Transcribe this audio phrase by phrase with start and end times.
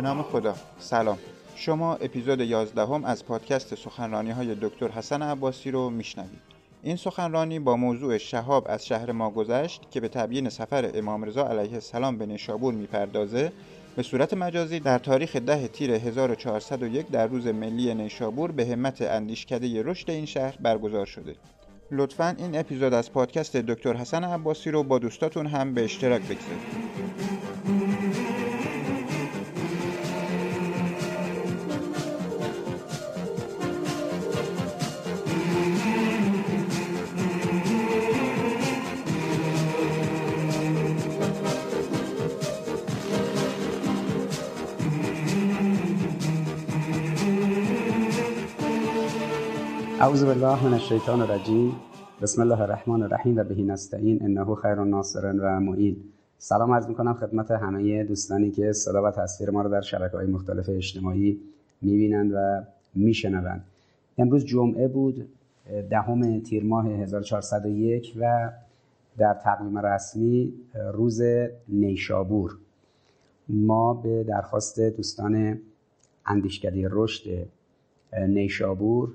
[0.00, 0.54] به نام خدا.
[0.78, 1.18] سلام.
[1.54, 6.40] شما اپیزود 11 هم از پادکست سخنرانی های دکتر حسن عباسی رو میشنوید.
[6.82, 11.48] این سخنرانی با موضوع شهاب از شهر ما گذشت که به تبیین سفر امام رضا
[11.48, 13.52] علیه السلام به نیشابور می‌پردازه
[13.96, 19.82] به صورت مجازی در تاریخ ده تیر 1401 در روز ملی نیشابور به همت اندیشکده
[19.82, 21.34] رشد این شهر برگزار شده.
[21.90, 27.79] لطفا این اپیزود از پادکست دکتر حسن عباسی رو با دوستاتون هم به اشتراک بگذارید.
[50.00, 51.76] اعوذ بالله من الشیطان الرجیم.
[52.22, 54.22] بسم الله الرحمن الرحیم و بهی نستعین.
[54.22, 55.96] انه خیر ناصر و معین.
[56.38, 60.26] سلام عرض می‌کنم خدمت همه دوستانی که صدا و تصویر ما رو در شبکه های
[60.26, 61.40] مختلف اجتماعی
[61.82, 62.62] می‌بینند و
[62.94, 63.64] میشنوند.
[64.18, 65.28] امروز جمعه بود
[65.90, 68.50] دهم تیر ماه 1401 و
[69.18, 70.52] در تقویم رسمی
[70.92, 71.22] روز
[71.68, 72.56] نیشابور.
[73.48, 75.58] ما به درخواست دوستان
[76.26, 77.46] اندیشکده رشد
[78.28, 79.12] نیشابور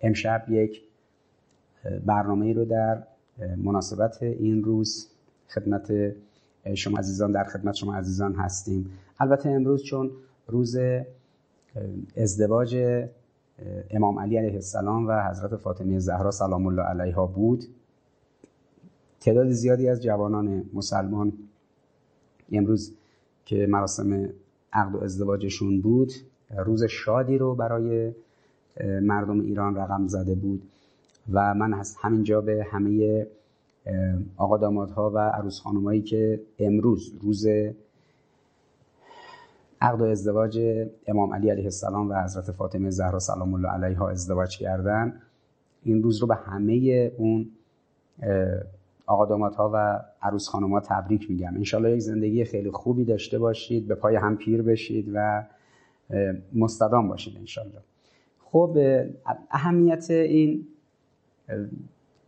[0.00, 0.82] امشب یک
[2.06, 3.02] برنامه رو در
[3.56, 5.08] مناسبت این روز
[5.48, 5.92] خدمت
[6.74, 8.90] شما عزیزان در خدمت شما عزیزان هستیم.
[9.20, 10.10] البته امروز چون
[10.46, 10.78] روز
[12.16, 12.76] ازدواج
[13.90, 17.64] امام علی علیه السلام و حضرت فاطمه زهرا سلام الله علیها بود
[19.20, 21.32] تعداد زیادی از جوانان مسلمان
[22.52, 22.94] امروز
[23.44, 24.28] که مراسم
[24.72, 26.12] عقد و ازدواجشون بود
[26.56, 28.12] روز شادی رو برای
[29.02, 30.62] مردم ایران رقم زده بود
[31.32, 33.26] و من از همینجا به همه
[34.36, 37.46] آقا دامادها و عروس خانمایی که امروز روز
[39.80, 44.58] عقد و ازدواج امام علی علیه السلام و حضرت فاطمه زهرا سلام الله علیها ازدواج
[44.58, 45.20] کردن
[45.82, 47.50] این روز رو به همه اون
[49.06, 51.54] آقا دامادها و عروس خانمها تبریک میگم.
[51.54, 55.44] انشالله یک زندگی خیلی خوبی داشته باشید به پای هم پیر بشید و
[56.54, 57.80] مستدام باشید انشالله.
[58.52, 58.78] خب
[59.50, 60.66] اهمیت این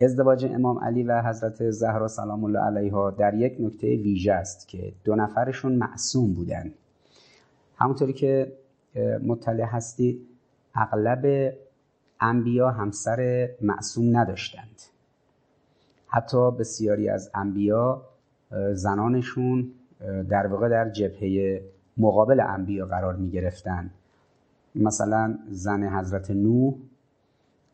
[0.00, 4.92] ازدواج امام علی و حضرت زهرا سلام الله علیها در یک نکته ویژه است که
[5.04, 6.72] دو نفرشون معصوم بودن.
[7.76, 8.52] همونطوری که
[9.26, 10.26] مطلع هستید
[10.74, 11.54] اغلب
[12.20, 14.82] انبیا همسر معصوم نداشتند.
[16.06, 18.02] حتی بسیاری از انبیا
[18.72, 19.72] زنانشون
[20.28, 21.62] در واقع در جبهه
[21.96, 23.90] مقابل انبیا قرار می گرفتن
[24.74, 26.74] مثلا زن حضرت نوح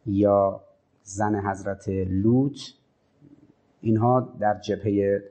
[0.06, 0.60] یا
[1.02, 2.58] زن حضرت لوط
[3.80, 5.22] اینها در جبهه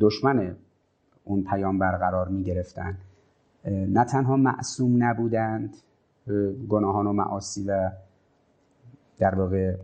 [0.00, 0.56] دشمن
[1.24, 2.98] اون پیامبر قرار می گرفتن.
[3.64, 5.76] نه تنها معصوم نبودند
[6.68, 7.90] گناهان و معاصی و
[9.18, 9.76] در واقع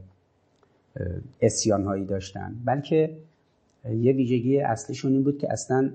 [1.40, 3.16] اسیان هایی داشتند بلکه
[3.84, 5.90] یه ویژگی اصلیشون این بود که اصلا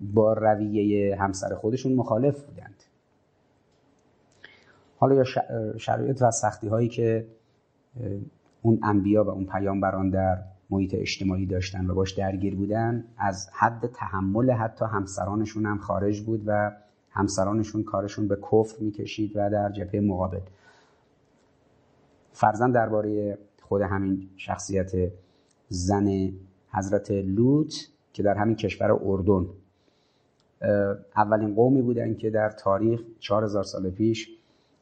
[0.00, 2.69] با رویه همسر خودشون مخالف بودند
[5.00, 5.24] حالا یا
[5.78, 7.26] شرایط و سختی هایی که
[8.62, 10.38] اون انبیا و اون پیامبران در
[10.70, 16.42] محیط اجتماعی داشتن و باش درگیر بودن از حد تحمل حتی همسرانشون هم خارج بود
[16.46, 16.72] و
[17.10, 20.40] همسرانشون کارشون به کفر می‌کشید و در جبهه مقابل.
[22.32, 24.92] فرزن درباره خود همین شخصیت
[25.68, 26.32] زن
[26.72, 27.74] حضرت لوط
[28.12, 29.46] که در همین کشور اردن.
[31.16, 34.39] اولین قومی بودن که در تاریخ 4000 سال پیش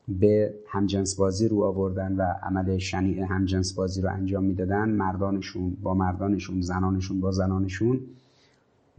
[0.09, 5.95] به همجنس بازی رو آوردن و عمل شنیع همجنس بازی رو انجام می‌دادن مردانشون با
[5.95, 8.01] مردانشون زنانشون با زنانشون.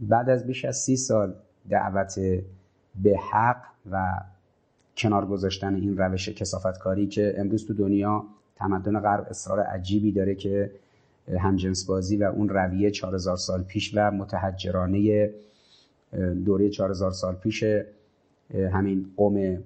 [0.00, 1.34] بعد از بیش از سی سال
[1.70, 2.20] دعوت
[3.02, 4.20] به حق و
[4.96, 8.24] کنار گذاشتن این روش کسافتکاری که امروز تو دنیا
[8.56, 10.70] تمدن غرب اصرار عجیبی داره که
[11.38, 15.30] همجنس بازی و اون رویه 4000 سال پیش و متحجرانه
[16.44, 17.64] دوره 4000 سال پیش
[18.54, 19.58] همین قوم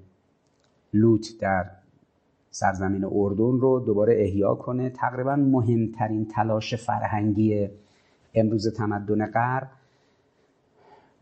[0.94, 1.70] لوط در
[2.50, 4.90] سرزمین اردن رو دوباره احیا کنه.
[4.90, 7.68] تقریبا مهمترین تلاش فرهنگی
[8.34, 9.70] امروز تمدن غرب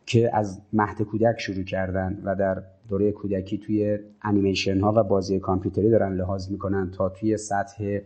[0.06, 5.40] که از مهد کودک شروع کردن و در دوره کودکی توی انیمیشن ها و بازی
[5.40, 7.98] کامپیوتری دارن لحاظ می‌کنن تا توی سطح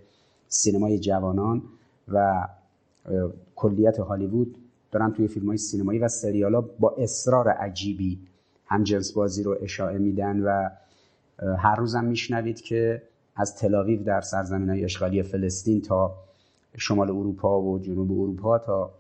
[0.49, 1.63] سینمای جوانان
[2.09, 2.49] و
[3.57, 4.59] کلیت هالیوود
[4.91, 8.19] دارن توی فیلم های سینمایی و سریال ها با اصرار عجیبی
[8.67, 10.71] هم جنس بازی رو اشاعه میدن و
[11.59, 13.03] هر روزم میشنوید که
[13.37, 16.15] از تلاویو در سرزمین های اشغالی فلسطین تا
[16.77, 18.91] شمال اروپا و جنوب اروپا تا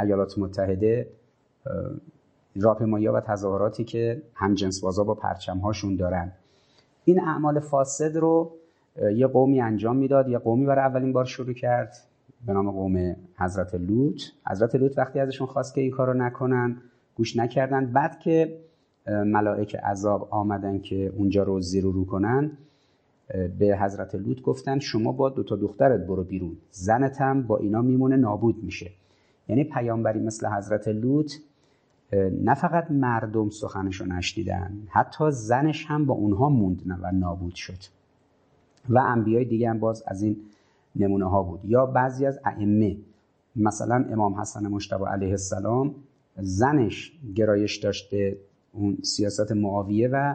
[0.00, 1.10] ایالات متحده
[2.56, 6.32] راهپیمایی و تظاهراتی که همجنس بازا با پرچم هاشون دارن.
[7.04, 8.52] این اعمال فاسد رو
[9.14, 10.28] یه قومی انجام می‌داد.
[10.28, 11.96] یه قومی برای اولین بار شروع کرد
[12.46, 14.22] به نام قوم حضرت لوط.
[14.46, 16.76] حضرت لوط وقتی ازشون خواست که این کارو نکنن
[17.14, 17.92] گوش نکردن.
[17.92, 18.58] بعد که
[19.06, 22.50] ملائک عذاب آمدن که اونجا رو زیر رو کنن
[23.58, 27.82] به حضرت لوط گفتن شما با دو تا دخترت برو بیرون زنت هم با اینا
[27.82, 28.90] میمونه نابود میشه.
[29.48, 31.32] یعنی پیامبری مثل حضرت لوط
[32.42, 37.78] نه فقط مردم سخنشو نشدیدن حتی زنش هم با اونها موند و نابود شد.
[38.88, 40.36] و انبیای دیگه هم باز از این
[40.96, 41.60] نمونه ها بود.
[41.64, 42.96] یا بعضی از ائمه
[43.56, 45.94] مثلا امام حسن مشتبه علیه السلام
[46.36, 48.36] زنش گرایش داشته
[48.72, 50.34] اون سیاست معاویه و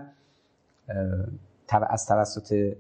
[1.90, 2.76] از توسط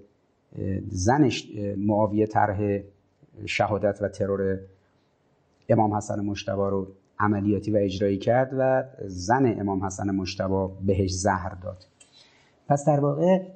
[0.87, 1.47] زنش
[1.77, 2.79] معاویه طرح
[3.45, 4.59] شهادت و ترور
[5.69, 6.87] امام حسن مشتبه رو
[7.19, 11.85] عملیاتی و اجرایی کرد و زن امام حسن مشتبه بهش زهر داد.
[12.67, 13.47] پس در واقع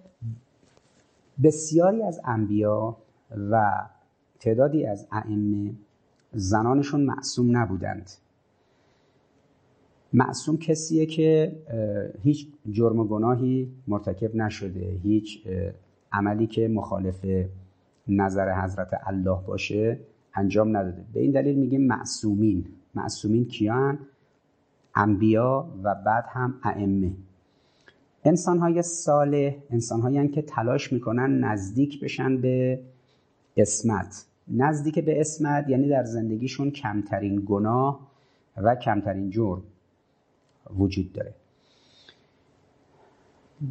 [1.44, 2.98] بسیاری از انبیا
[3.52, 3.72] و
[4.40, 5.74] تعدادی از ائمه
[6.34, 8.12] زنانشون معصوم نبودند.
[10.14, 11.56] معصوم کسیه که
[12.24, 15.48] هیچ جرم و گناهی مرتکب نشده هیچ
[16.12, 17.26] عملی که مخالف
[18.08, 20.00] نظر حضرت الله باشه
[20.34, 21.06] انجام نداده.
[21.14, 22.66] به این دلیل میگیم معصومین.
[22.96, 24.00] معصومین کیان؟
[24.96, 27.12] انبیا و بعد هم ائمه.
[28.24, 32.80] انسان های صالح انسان هایی که تلاش می‌کنن نزدیک بشن به
[33.58, 38.12] اسمت نزدیک به اسمت یعنی در زندگیشون کمترین گناه
[38.58, 39.64] و کمترین جرم.
[40.78, 41.34] وجود داره.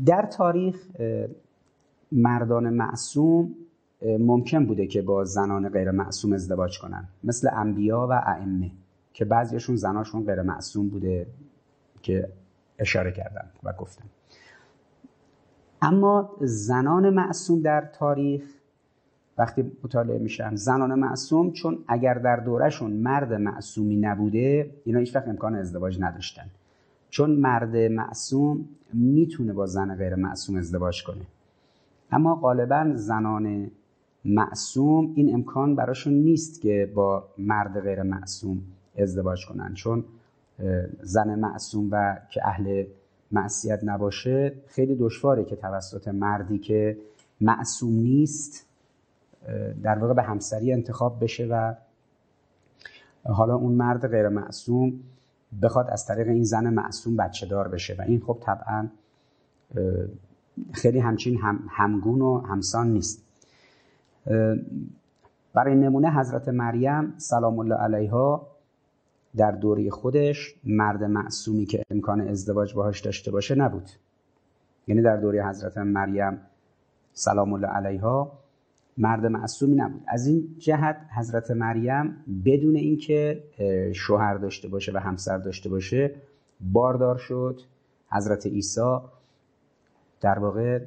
[0.06, 0.86] در تاریخ
[2.12, 3.54] مردان معصوم
[4.02, 7.08] ممکن بوده که با زنان غیر معصوم ازدواج کنن.
[7.24, 8.70] مثل انبیا و ائمه
[9.12, 11.26] که بعضیشون زناشون غیر معصوم بوده
[12.02, 12.28] که
[12.78, 14.04] اشاره کردن و گفتن.
[15.82, 18.42] اما زنان معصوم در تاریخ
[19.38, 25.28] وقتی مطالعه میشن زنان معصوم چون اگر در دورشون مرد معصومی نبوده اینا هیچ وقت
[25.28, 26.50] امکان ازدواج نداشتن.
[27.10, 31.26] چون مرد معصوم می‌تونه با زن غیر معصوم ازدواج کنه.
[32.10, 33.70] اما غالبا زنان
[34.24, 38.62] معصوم این امکان براشون نیست که با مرد غیر معصوم
[38.98, 39.74] ازدواج کنن.
[39.74, 40.04] چون
[41.02, 42.84] زن معصوم و که اهل
[43.32, 46.98] معصیت نباشه خیلی دشواره که توسط مردی که
[47.40, 48.66] معصوم نیست
[49.82, 51.74] در واقع به همسری انتخاب بشه و
[53.24, 55.00] حالا اون مرد غیر معصوم
[55.62, 57.96] بخواد از طریق این زن معصوم بچه دار بشه.
[57.98, 58.88] و این خب طبعا
[60.72, 63.24] خیلی همچین هم همگون و همسان نیست.
[65.54, 68.46] برای نمونه حضرت مریم سلام الله علیها
[69.36, 73.90] در دوره خودش مرد معصومی که امکان ازدواج باهاش داشته باشه نبود.
[74.86, 76.40] یعنی در دوره حضرت مریم
[77.12, 78.32] سلام الله علیها
[78.98, 80.02] مرد معصومی نبود.
[80.06, 83.44] از این جهت حضرت مریم بدون اینکه
[83.94, 86.14] شوهر داشته باشه و همسر داشته باشه
[86.60, 87.60] باردار شد.
[88.10, 88.98] حضرت عیسی
[90.20, 90.80] در واقع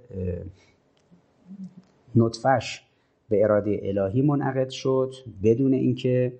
[2.15, 2.81] نطفش
[3.29, 5.13] به اراده الهی منعقد شد.
[5.43, 6.33] بدون اینکه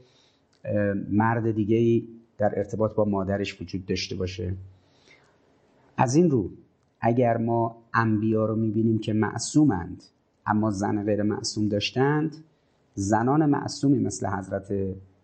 [1.10, 4.54] مرد دیگه در ارتباط با مادرش وجود داشته باشه.
[5.98, 6.50] از این رو
[7.01, 10.04] اگر ما انبیا رو می‌بینیم که معصومند
[10.46, 12.36] اما زن غیر معصوم داشتند.
[12.94, 14.74] زنان معصومی مثل حضرت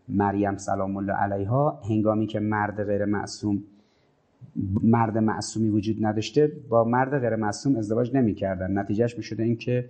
[0.08, 3.64] مریم سلام الله علیها هنگامی که مرد غیر معصوم
[4.84, 8.78] مرد معصومی وجود نداشته با مرد غیر معصوم ازدواج نمی‌کردن.
[8.78, 9.90] نتیجهش می شده این که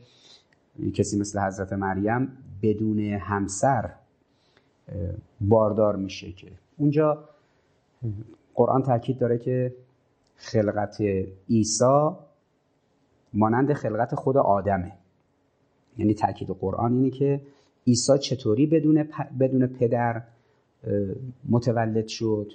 [0.93, 2.31] کسی مثل حضرت مریم
[2.61, 3.89] بدون همسر
[5.41, 6.51] باردار میشه که.
[6.77, 7.23] اونجا
[8.55, 9.75] قرآن تاکید داره که
[10.35, 11.01] خلقت
[11.49, 12.09] عیسی
[13.33, 14.91] مانند خلقت خود آدمه.
[15.97, 17.41] یعنی تاکید قرآن اینه که
[17.87, 20.21] عیسی چطوری بدون, بدون پدر
[21.49, 22.51] متولد شد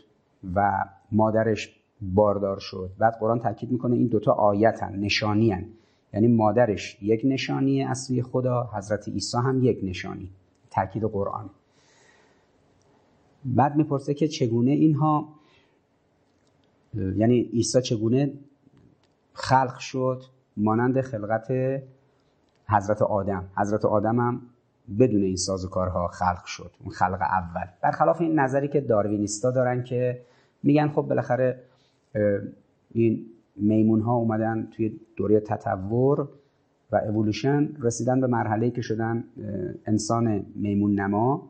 [0.54, 2.90] و مادرش باردار شد.
[2.99, 5.66] بعد قرآن تاکید می‌کنه این دوتا آیتن نشانی هن.
[6.14, 10.30] یعنی مادرش یک نشانی اصلی خدا حضرت عیسی هم یک نشانی.
[10.70, 11.50] تاکید قرآن.
[13.44, 15.28] بعد می‌پرسه که چگونه اینها
[16.94, 18.32] یعنی عیسی چگونه
[19.32, 20.22] خلق شد؟
[20.56, 21.52] مانند خلقت
[22.69, 23.45] حضرت آدم.
[23.57, 24.40] حضرت آدم هم
[24.99, 25.37] بدون این
[25.71, 26.71] کارها خلق شد.
[26.81, 27.66] اون خلق اول.
[27.83, 30.23] برخلاف این نظری که داروینیستا دارن که
[30.62, 31.62] میگن خب بالاخره
[32.90, 33.26] این
[33.57, 36.28] میمون ها اومدن توی دوره تطور
[36.92, 39.25] و اولوشن رسیدن به مرحله که شدن
[39.87, 41.49] انسان میمون نما.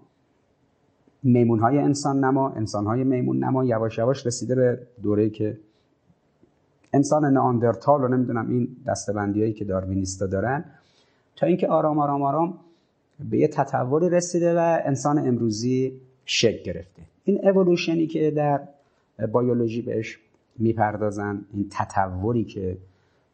[1.22, 5.58] میمون های انسان نما انسان های میمون نما یواش یواش رسیده به دوره که
[6.92, 10.64] انسان ناندرتال رو نمی‌دونم این دستبندی هایی که داروینیستا دارن
[11.36, 12.58] تا اینکه آرام آرام آرام
[13.30, 17.02] به یه تطوری رسیده و انسان امروزی شکل گرفته.
[17.24, 18.60] این اولوشنی که در
[19.18, 20.18] بیولوژی بهش
[20.58, 22.76] می‌پردازن این تطوری که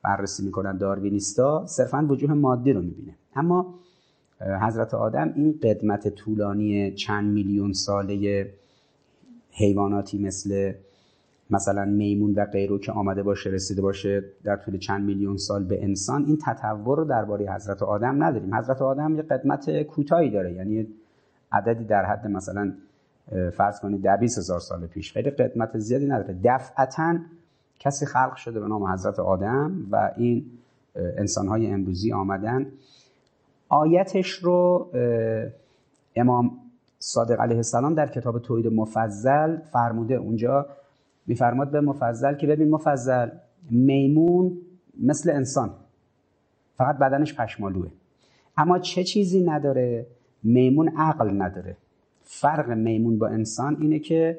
[0.03, 3.15] بررسی می‌کنن داروینیستا صرفا وجوه مادی رو می‌بینه.
[3.37, 3.75] اما
[4.41, 8.51] حضرت آدم این قدمت طولانی چند میلیون ساله
[9.51, 10.73] حیواناتی مثل
[11.51, 15.85] مثلا میمون و غیرو که آمده باشه رسیده باشه در طول چند میلیون سال به
[15.85, 18.55] انسان این تطور رو درباره حضرت آدم نداریم.
[18.55, 20.87] حضرت آدم یه قدمت کوتاهی داره یعنی
[21.53, 22.73] عددی در حد مثلا
[23.53, 25.13] فرض کنید ده هزار سال پیش.
[25.13, 26.37] خیلی قدمت زیادی نداره.
[26.45, 27.19] دفعتا
[27.79, 30.47] کسی خلق شده به نام حضرت آدم و این
[30.97, 32.67] انسانهای امروزی آمدن.
[33.69, 34.91] آیتش رو
[36.17, 36.51] امام
[36.99, 40.15] صادق علیه السلام در کتاب توحید مفضل فرموده.
[40.15, 40.67] اونجا
[41.29, 43.29] میفرماد به مفضل که ببین مفضل
[43.71, 44.59] میمون
[45.01, 45.71] مثل انسان.
[46.77, 47.91] فقط بدنش پشمالوه.
[48.57, 50.07] اما چه چیزی نداره؟
[50.43, 51.77] میمون عقل نداره.
[52.23, 54.39] فرق میمون با انسان اینه که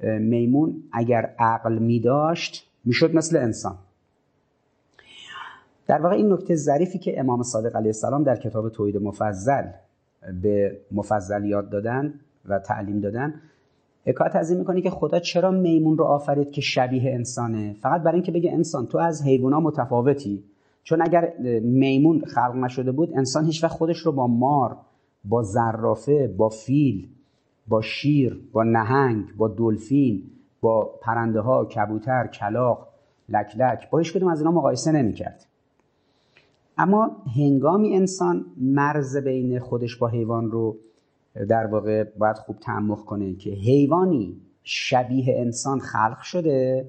[0.00, 3.78] میمون اگر عقل می داشت می‌شد مثل انسان.
[5.86, 9.64] در واقع این نکته ظریفی که امام صادق علیه السلام در کتاب توحید مفضل
[10.42, 12.14] به مفضل یاد دادن
[12.44, 13.40] و تعلیم دادن
[14.06, 18.14] حکایت از این می‌کنه که خدا چرا میمون رو آفرید که شبیه انسانه؟ فقط برای
[18.14, 20.44] اینکه بگه انسان تو از حیوونا متفاوتی.
[20.82, 21.32] چون اگر
[21.62, 24.76] میمون خلق نشده بود انسان هیچ وقت خودش رو با مار
[25.24, 27.08] با زرافه با فیل
[27.68, 30.22] با شیر با نهنگ با دلفین
[30.60, 32.88] با پرنده ها کبوتر کلاق
[33.28, 35.46] لکلک با هیچ کدوم از اینا مقایسه نمی‌کرد.
[36.78, 40.76] اما هنگامی انسان مرز بین خودش با حیوان رو
[41.48, 46.88] در واقع باید خوب تعمق کنه که حیوانی شبیه انسان خلق شده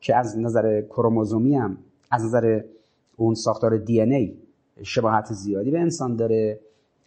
[0.00, 1.78] که از نظر کروموزومی هم
[2.10, 2.60] از نظر
[3.16, 4.34] اون ساختار دی ای
[4.82, 6.60] شباهت زیادی به انسان داره.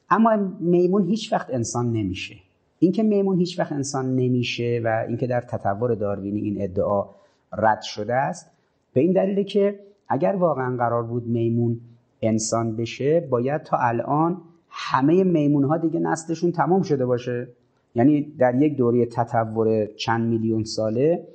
[0.09, 2.35] اما میمون هیچ وقت انسان نمیشه.
[2.79, 7.05] اینکه میمون هیچ وقت انسان نمیشه و اینکه در تطور داروینی این ادعا
[7.53, 8.51] رد شده است
[8.93, 11.79] به این دلیله که اگر واقعا قرار بود میمون
[12.21, 17.47] انسان بشه باید تا الان همه میمون ها دیگه نسلشون تمام شده باشه.
[17.95, 21.27] یعنی در یک دوره تطور چند میلیون ساله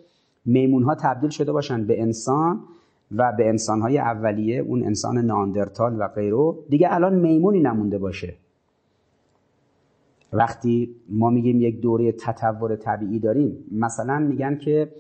[0.44, 2.60] میمون ها تبدیل شده باشن به انسان
[3.16, 8.34] و به انسان های اولیه اون انسان ناندرتال و غیره دیگه الان میمونی نمونده باشه.
[10.32, 14.92] وقتی ما میگیم یک دوره تطور طبیعی داریم مثلا میگن که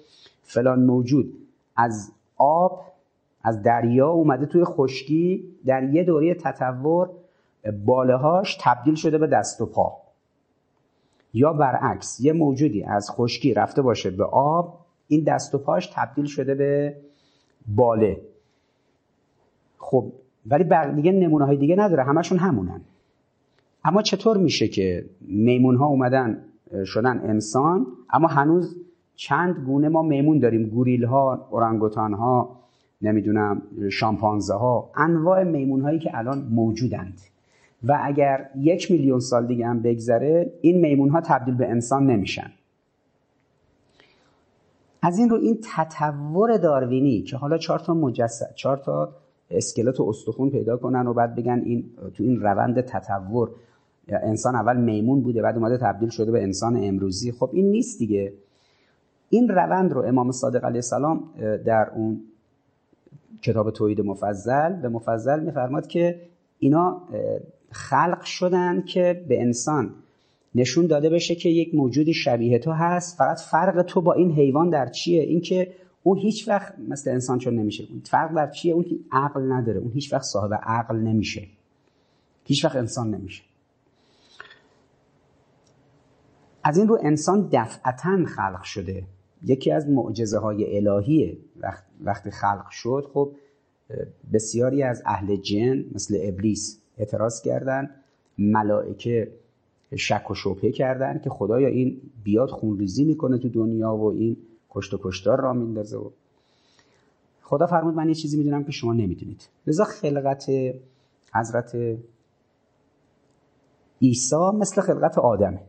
[0.42, 1.32] فلان موجود
[1.76, 2.80] از آب
[3.42, 7.10] از دریا اومده توی خشکی در یه دوره تطور
[7.70, 9.92] بالهاش تبدیل شده به دست و پا.
[11.34, 16.24] یا برعکس یه موجودی از خشکی رفته باشه به آب این دست و پاش تبدیل
[16.24, 16.96] شده به
[17.76, 18.20] باله.
[19.78, 20.12] خب
[20.46, 22.80] ولی دیگه نمونه های دیگه نداره همشون همونن.
[23.84, 26.44] اما چطور میشه که میمون ها اومدن
[26.84, 28.76] شدن انسان اما هنوز
[29.14, 32.60] چند گونه ما میمون داریم؟ گوریل ها اورانگوتان ها
[33.02, 37.20] نمی‌دونم شامپانزه ها انواع میمون هایی که الان موجودند.
[37.84, 42.50] و اگر یک میلیون سال دیگه هم بگذره این میمون ها تبدیل به انسان نمیشن.
[45.02, 49.12] از این رو این تطور داروینی که حالا چهار تا مجسد چهار تا
[49.50, 53.50] اسکلت و استخون پیدا کنن و بعد بگن این تو این روند تطور
[54.08, 57.32] انسان اول میمون بوده بعد اومده تبدیل شده به انسان امروزی.
[57.32, 58.32] خب این نیست دیگه.
[59.30, 61.24] این روند رو امام صادق علیه السلام
[61.64, 62.20] در اون
[63.42, 66.20] کتاب توحید مفضل به مفضل میفرماد که
[66.58, 67.02] اینا
[67.76, 69.94] خلق شدن که به انسان
[70.54, 73.18] نشون داده بشه که یک موجودی شبیه تو هست.
[73.18, 77.54] فقط فرق تو با این حیوان در چیه؟ اینکه اون هیچ وقت مثل انسان چون
[77.54, 77.84] نمیشه.
[78.04, 79.78] فرق در چیه؟ اون که عقل نداره.
[79.78, 81.46] اون هیچ وقت صاحب عقل نمیشه.
[82.44, 83.42] هیچ وقت انسان نمیشه.
[86.64, 89.04] از این رو انسان دفعتا خلق شده.
[89.44, 91.36] یکی از معجزه های الهیه
[92.00, 93.32] وقتی خلق شد خب
[94.32, 97.90] بسیاری از اهل جن مثل ابلیس اعتراض کردن
[98.38, 99.32] ملائکه
[99.96, 104.36] شک و شبهه کردن که خدایا این بیاد خونریزی می‌کنه تو دنیا و این
[104.70, 106.10] کشت و کشتار را میندازه و
[107.42, 109.48] خدا فرمود من یه چیزی می‌دونم که شما نمی‌دونید.
[109.66, 110.50] لذا خلقت
[111.34, 111.76] حضرت
[114.02, 115.60] عیسی مثل خلقت آدمه.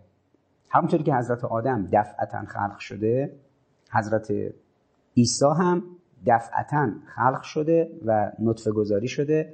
[0.69, 3.35] همونطوری که حضرت آدم دفعتا خلق شده
[3.91, 4.31] حضرت
[5.17, 5.83] عیسی هم
[6.27, 9.53] دفعتا خلق شده و نطفه گذاری شده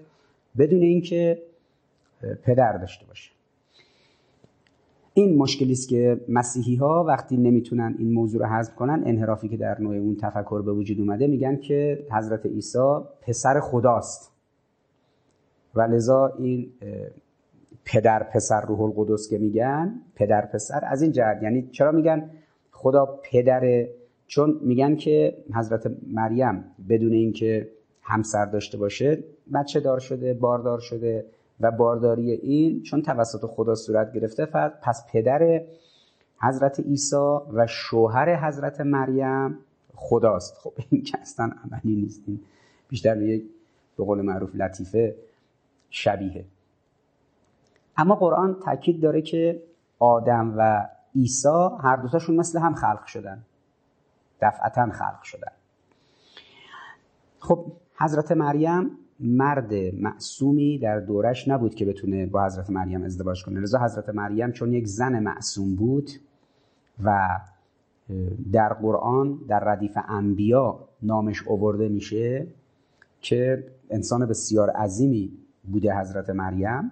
[0.58, 1.44] بدون اینکه
[2.44, 3.32] پدر داشته باشه.
[5.14, 9.58] این مشکلی است که مسیحی ها وقتی نمی‌تونن این موضوع رو حذف کنن انحرافی که
[9.58, 14.32] در نوع اون تفکر به وجود اومده میگن که حضرت عیسی پسر خداست.
[15.76, 16.70] و لذا این
[17.86, 22.30] پدر پسر روح القدس که میگن پدر پسر از این جهت یعنی چرا میگن؟
[22.72, 23.88] خدا پدر
[24.28, 27.70] چون میگن که حضرت مریم بدون اینکه
[28.02, 31.26] همسر داشته باشه بچه دار شده باردار شده
[31.60, 34.46] و بارداری این چون توسط خدا صورت گرفته
[34.82, 35.62] پس پدر
[36.42, 39.58] حضرت عیسی و شوهر حضرت مریم
[39.96, 40.58] خداست.
[40.58, 42.24] خب این که اصلا عملی نیست.
[42.90, 43.44] بیشتر به یک
[43.98, 45.16] به قول معروف لطیفه
[45.90, 46.46] شبیه.
[47.98, 49.64] اما قرآن تاکید داره که
[50.00, 53.44] آدم و عیسی هر دوتاشون مثل هم خلق شدن.
[54.42, 55.52] دفعتا خلق شدن.
[57.40, 57.66] خب
[58.00, 63.60] حضرت مریم مرد معصومی در دورش نبود که بتونه با حضرت مریم ازدواج کنه.
[63.60, 66.12] لذا حضرت مریم چون یک زن معصوم بود
[67.04, 67.40] و
[68.52, 72.48] در قرآن در ردیف انبیا نامش اوورده میشه
[73.22, 75.32] که انسان بسیار عظیمی
[75.72, 76.92] بوده حضرت مریم.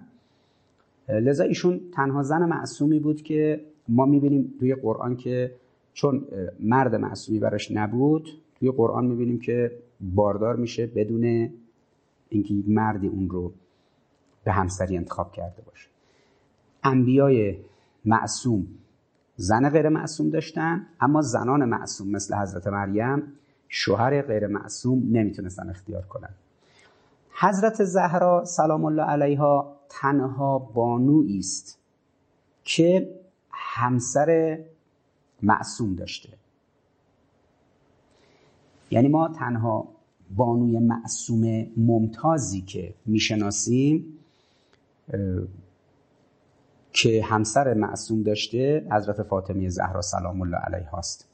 [1.08, 5.54] لذا ایشون تنها زن معصومی بود که ما می‌بینیم توی قرآن که
[5.92, 6.24] چون
[6.60, 9.72] مرد معصومی براش نبود توی قرآن می‌بینیم که
[10.14, 11.50] باردار میشه بدون
[12.34, 13.52] اینکه مردی اون رو
[14.44, 15.88] به همسری انتخاب کرده باشه.
[16.84, 17.58] انبیای
[18.04, 18.66] معصوم
[19.36, 23.32] زن غیر معصوم داشتن اما زنان معصوم مثل حضرت مریم
[23.68, 26.34] شوهر غیر معصوم نمی‌تونستن اختیار کنن.
[27.40, 31.78] حضرت زهرا سلام الله علیها تنها بانویی است
[32.64, 33.20] که
[33.50, 34.58] همسر
[35.42, 36.28] معصوم داشته.
[38.90, 39.88] یعنی ما تنها
[40.36, 44.18] بانوی معصوم ممتازی که می‌شناسیم
[46.92, 51.28] که همسر معصوم داشته حضرت فاطمه زهرا سلام الله علیها است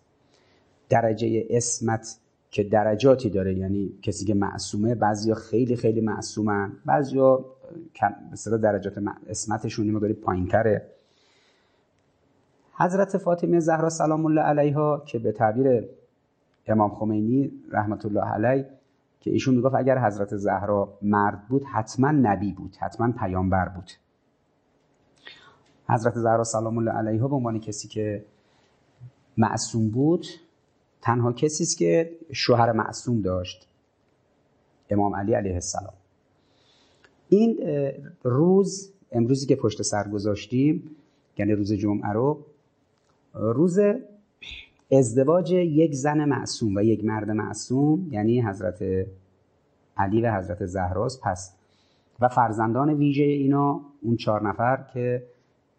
[0.89, 2.19] درجه اسمت
[2.51, 7.45] که درجاتی داره یعنی کسی که معصومه بعضیا خیلی خیلی معصومن بعضیا
[8.33, 10.91] مثلا درجات اسمتشون مقداری پایینتره.
[12.75, 15.89] حضرت فاطمه زهرا سلام الله علیها که به تعبیر
[16.67, 18.78] امام خمینی رحمت الله علیه
[19.21, 23.91] که ایشون می‌گفت اگر حضرت زهرا مرد بود حتما نبی بود حتما پیامبر بود.
[25.89, 28.25] حضرت زهرا سلام الله علیها به عنوان کسی که
[29.37, 30.27] معصوم بود
[31.01, 33.69] تنها کسی است که شوهر معصوم داشت
[34.91, 35.93] امام علی علیه السلام.
[37.29, 37.59] این
[38.23, 40.97] روز امروزی که پشت سر گذاشتیم
[41.39, 42.45] یعنی روز جمعه رو
[43.35, 43.79] روز
[44.93, 49.07] ازدواج یک زن معصوم و یک مرد معصوم یعنی حضرت
[49.97, 51.55] علی و حضرت زهراست پس
[52.21, 55.23] و فرزندان ویژه اینا اون چهار نفر که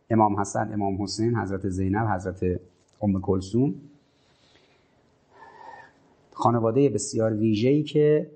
[0.09, 2.59] امام حسن امام حسین حضرت زینب حضرت
[3.01, 3.75] ام کلثوم.
[6.33, 8.31] خانواده بسیار ویژه‌ای که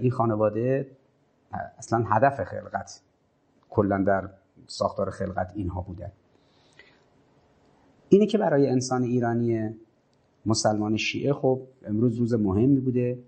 [0.00, 0.90] این خانواده
[1.78, 3.00] اصلا هدف خلقت
[3.70, 4.30] کلا در
[4.66, 6.12] ساختار خلقت اینها بودن
[8.08, 9.76] اینه که برای انسان ایرانی
[10.46, 13.18] مسلمان شیعه خب امروز روز مهمی بوده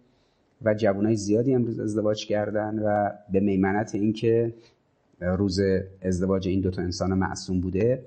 [0.62, 4.54] و جوانای زیادی امروز ازدواج کردن و به میمنت اینکه
[5.20, 5.60] روز
[6.02, 8.02] ازدواج این دوتا انسان معصوم بوده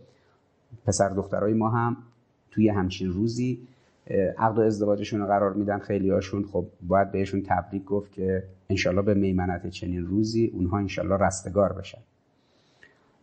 [0.85, 1.97] پسر دخترای ما هم
[2.51, 3.59] توی همچین روزی
[4.37, 9.01] عقد و ازدواجشون رو قرار میدن خیلی هاشون خب باید بهشون تبریک گفت که انشالله
[9.01, 12.01] به میمنت چنین روزی اونها انشالله رستگار بشن.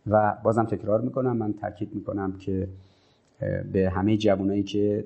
[0.07, 2.67] و بازم تکرار می‌کنم من تاکید می‌کنم که
[3.71, 5.05] به همه جوانایی که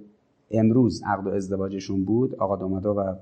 [0.54, 3.16] امروز عقد و ازدواجشون بود آقا دامادا و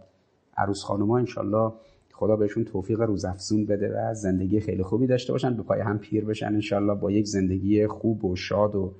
[0.57, 1.71] عروس خانوما انشالله
[2.13, 6.25] خدا بهشون توفیق روزافزون بده و زندگی خیلی خوبی داشته باشن به پای هم پیر
[6.25, 8.93] بشن انشالله با یک زندگی خوب و شاد و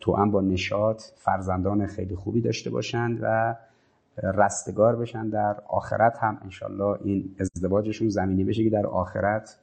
[0.00, 3.56] تو هم با نشاط فرزندان خیلی خوبی داشته باشند و
[4.22, 9.58] رستگار بشن در آخرت هم انشالله این ازدواجشون زمینی بشه که در آخرت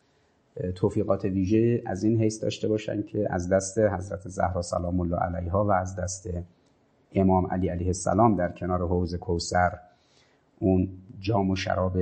[0.76, 5.66] توفیقات ویژه از این حیث داشته باشن که از دست حضرت زهرا سلام الله علیها
[5.66, 6.30] و از دست
[7.14, 9.80] امام علی علیه السلام در کنار حوض کوسر
[10.60, 11.98] اون جام و شراب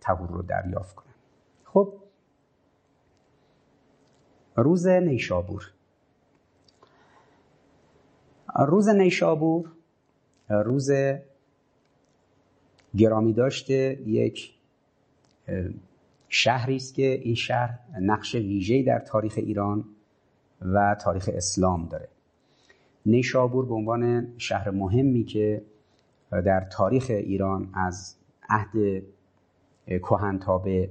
[0.00, 1.14] تهور رو دریافت کنن
[1.64, 1.94] خب
[4.56, 5.72] روز نیشابور.
[8.56, 9.72] روز نیشابور
[10.48, 10.90] روز
[12.96, 14.54] گرامی داشته یک
[16.28, 19.84] شهری است که این شهر نقش ویژه‌ای در تاریخ ایران
[20.60, 22.08] و تاریخ اسلام داره.
[23.08, 25.62] نیشابور به عنوان شهر مهمی که
[26.30, 28.16] در تاریخ ایران از
[28.48, 29.02] عهد
[29.86, 30.90] کهن تا به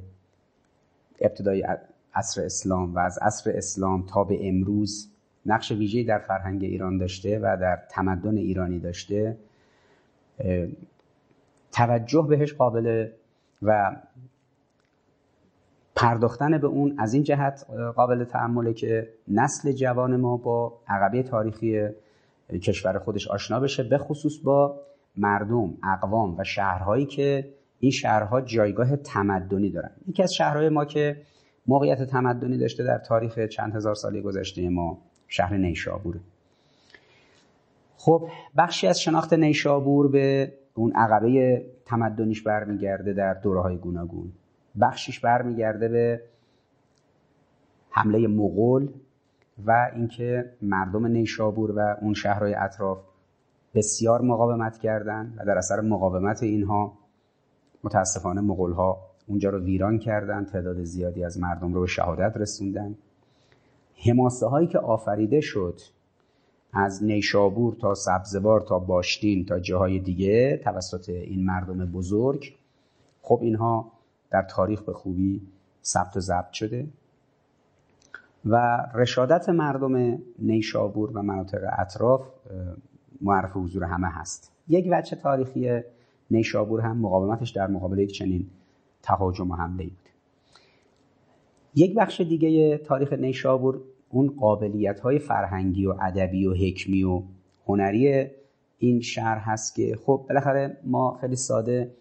[1.21, 1.67] ابتدای
[2.13, 5.11] عصر اسلام و از عصر اسلام تا به امروز
[5.45, 9.37] نقش ویژه‌ای در فرهنگ ایران داشته و در تمدن ایرانی داشته.
[11.71, 13.07] توجه بهش قابل
[13.61, 13.95] و
[15.95, 21.89] پرداختن به اون از این جهت قابل تعمله که نسل جوان ما با عقبه تاریخی
[22.49, 24.79] کشور خودش آشنا بشه به خصوص با
[25.17, 29.91] مردم، اقوام و شهرهایی که این شهرها جایگاه تمدنی دارن.
[30.07, 31.21] یکی از شهرهای ما که
[31.67, 36.19] موقعیت تمدنی داشته در تاریخ چند هزار سالی گذشته ما شهر نیشابوره
[37.97, 44.31] خب بخشی از شناخت نیشابور به اون عقبه تمدنیش برمیگرده در دوره های گوناگون.
[44.81, 46.21] بخشیش برمیگرده به
[47.89, 48.89] حمله مغول
[49.65, 52.99] و اینکه مردم نیشابور و اون شهرهای اطراف
[53.73, 56.93] بسیار مقاومت کردند و در اثر مقاومت اینها
[57.83, 62.95] متاسفانه مغول ها اونجا رو ویران کردن تعداد زیادی از مردم رو به شهادت رسوندن.
[64.05, 65.79] حماسه هایی که آفریده شد
[66.73, 72.55] از نیشابور تا سبزوار تا باشتین تا جاهای دیگه توسط این مردم بزرگ
[73.21, 73.91] خب اینها
[74.31, 75.41] در تاریخ به خوبی
[75.83, 76.87] ثبت و ضبط شده.
[78.49, 82.27] و رشادت مردم نیشابور و مناطق اطراف
[83.21, 84.51] معرف حضور همه هست.
[84.67, 85.81] یک وجه تاریخی
[86.31, 88.49] نیشابور هم مقاومتش در مقابل یک چنین
[89.03, 89.97] تهاجم و حمله بود.
[91.75, 97.21] یک بخش دیگه تاریخ نیشابور اون قابلیت های فرهنگی و ادبی و حکمی و
[97.67, 98.27] هنری
[98.77, 101.91] این شهر هست که خب بالاخره ما خیلی ساده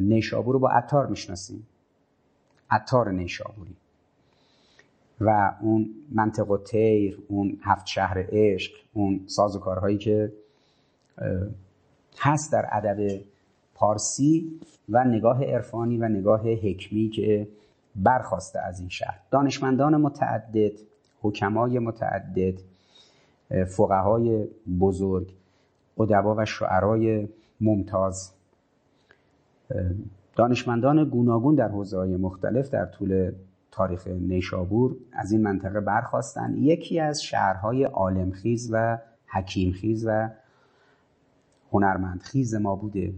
[0.00, 1.66] نیشابور رو با عطار می‌شناسیم.
[2.70, 3.76] عطار نیشابوری.
[5.20, 10.32] و اون منطق و تیر اون هفت شهر عشق اون سازوکارهایی که
[12.18, 13.20] هست در ادب
[13.74, 17.48] پارسی و نگاه عرفانی و نگاه حکمی که
[17.96, 19.20] برخواسته از این شهر.
[19.30, 20.72] دانشمندان متعدد
[21.22, 22.54] حکمای متعدد
[23.68, 24.48] فقهای
[24.80, 25.34] بزرگ
[25.98, 27.28] ادبا و شعرای
[27.60, 28.32] ممتاز.
[30.36, 33.32] دانشمندان گوناگون در حوزه های مختلف در طول
[33.70, 40.28] تاریخ نیشابور از این منطقه برخواستن یکی از شهرهای عالمخیز و حکیمخیز و
[41.72, 43.14] هنرمندخیز ما بوده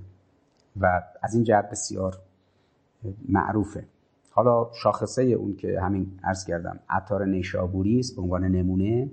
[0.80, 2.18] و از این جهت بسیار
[3.28, 3.84] معروفه.
[4.30, 9.10] حالا شاخصه اون که همین عرض کردم عطار نیشابوری است به عنوان نمونه.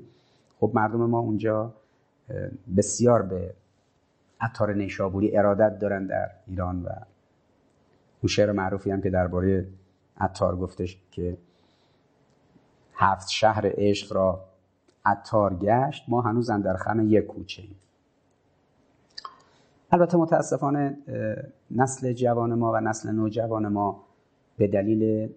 [0.59, 1.73] خب مردم ما اونجا
[2.77, 3.53] بسیار به
[4.41, 6.89] عطار نیشابوری ارادت دارن در ایران و
[8.21, 9.67] اون شعر معروفی هم که درباره
[10.19, 11.37] عطار گفتش که
[12.93, 14.45] هفت شهر عشق را
[15.05, 17.75] عطار گشت ما هنوز در خم یک کوچه ایم.
[19.91, 20.97] البته متاسفانه
[21.71, 24.03] نسل جوان ما و نسل نوجوان ما
[24.57, 25.29] به دلیل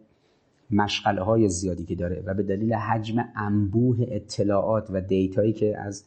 [0.70, 6.04] مشغله های زیادی که داره و به دلیل حجم انبوه اطلاعات و دیتایی که از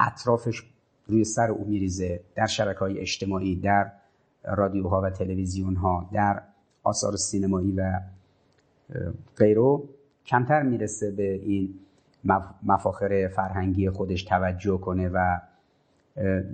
[0.00, 0.62] اطرافش
[1.06, 3.92] روی سر او میریزه در شبکه های اجتماعی در
[4.44, 6.42] رادیوها و تلویزیون ها در
[6.88, 8.00] آثار سینمایی و
[9.36, 9.88] غیرو
[10.26, 11.74] کمتر می‌رسه به این
[12.62, 15.38] مفاخر فرهنگی خودش توجه کنه و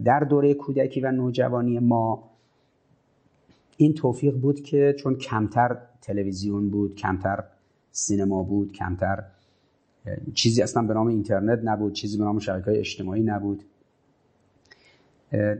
[0.05, 2.31] در دوره کودکی و نوجوانی ما
[3.77, 7.45] این توفیق بود که چون کمتر تلویزیون بود کمتر
[7.93, 9.25] سینما بود کمتر
[10.35, 13.65] چیزی اصلا به نام اینترنت نبود چیزی به نام شبکه های اجتماعی نبود.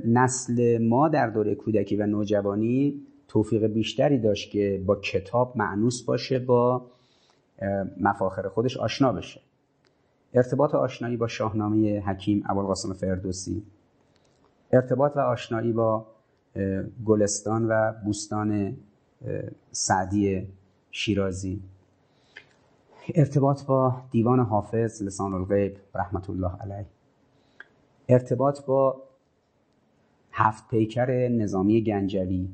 [0.05, 3.03] نسل ما در دوره کودکی و نوجوانی
[3.35, 6.87] توفیق بیشتری داشت که با کتاب معنوس باشه با
[8.01, 9.41] مفاخر خودش آشنا بشه.
[10.35, 13.63] ارتباط آشنایی با شاهنامه حکیم ابوالقاسم فردوسی
[14.73, 16.07] ارتباط و آشنایی با
[17.05, 18.77] گلستان و بوستان
[19.73, 20.49] سعدی
[20.91, 21.61] شیرازی.
[23.15, 26.87] ارتباط با دیوان حافظ لسان الغیب رحمت الله علیه.
[28.09, 29.03] ارتباط با
[30.33, 32.49] هفت پیکر نظامی گنجوی.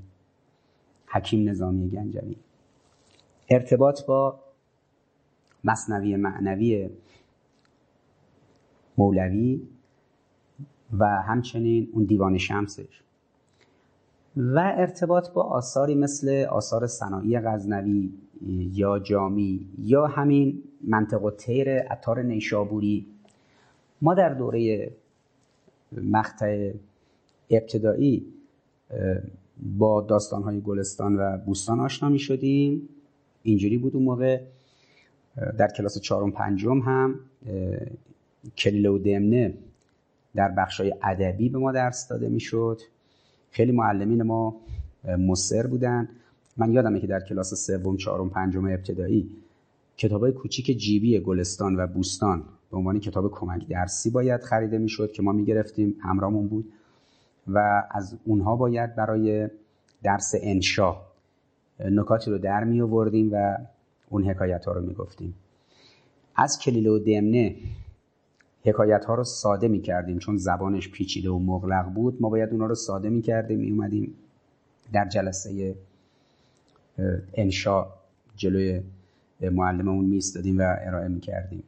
[1.10, 2.36] حکیم نظامی گنجوی.
[3.48, 4.40] ارتباط با
[5.64, 6.90] مصنوی معنوی
[8.98, 9.62] مولوی
[10.98, 13.02] و همچنین اون دیوان شمسش.
[14.36, 18.12] و ارتباط با آثاری مثل آثار صناعی غزنوی
[18.72, 23.06] یا جامی یا همین منطق و تیر اتار نیشابوری.
[24.02, 24.90] ما در دوره
[25.92, 26.72] مقطع
[27.50, 28.26] ابتدایی
[29.62, 32.88] با داستانهای گلستان و بوستان آشنا می شدیم
[33.42, 34.40] اینجوری بود اون موقع.
[35.58, 37.14] در کلاس چهارم پنجم هم
[38.56, 39.54] کلیله و دمنه
[40.34, 42.80] در بخشای ادبی به ما درس داده می‌شد.
[43.50, 44.56] خیلی معلمین ما
[45.18, 46.08] مصر بودن.
[46.56, 49.30] من یادمه که در کلاس سوم چهارم پنجم ابتدایی
[49.96, 55.22] کتابای کوچیک جیبی گلستان و بوستان به عنوان کتاب کمک درسی باید خریده می‌شد که
[55.22, 55.96] ما می‌گرفتیم.
[56.00, 56.72] همراهمون بود.
[57.46, 59.48] و از اونها باید برای
[60.02, 60.96] درس انشا
[61.80, 63.58] نکاتی رو در می آوردیم و
[64.08, 65.34] اون حکایت ها رو می گفتیم.
[66.36, 67.56] از کلیله و دمنه
[68.64, 72.22] حکایت ها رو ساده می کردیم چون زبانش پیچیده و مغلق بود.
[72.22, 74.14] ما باید اونها رو ساده می کردیم می اومدیم
[74.92, 75.74] در جلسه
[77.34, 77.86] انشا
[78.36, 78.82] جلوی
[79.40, 81.62] معلممون میستادیم و ارائه می کردیم.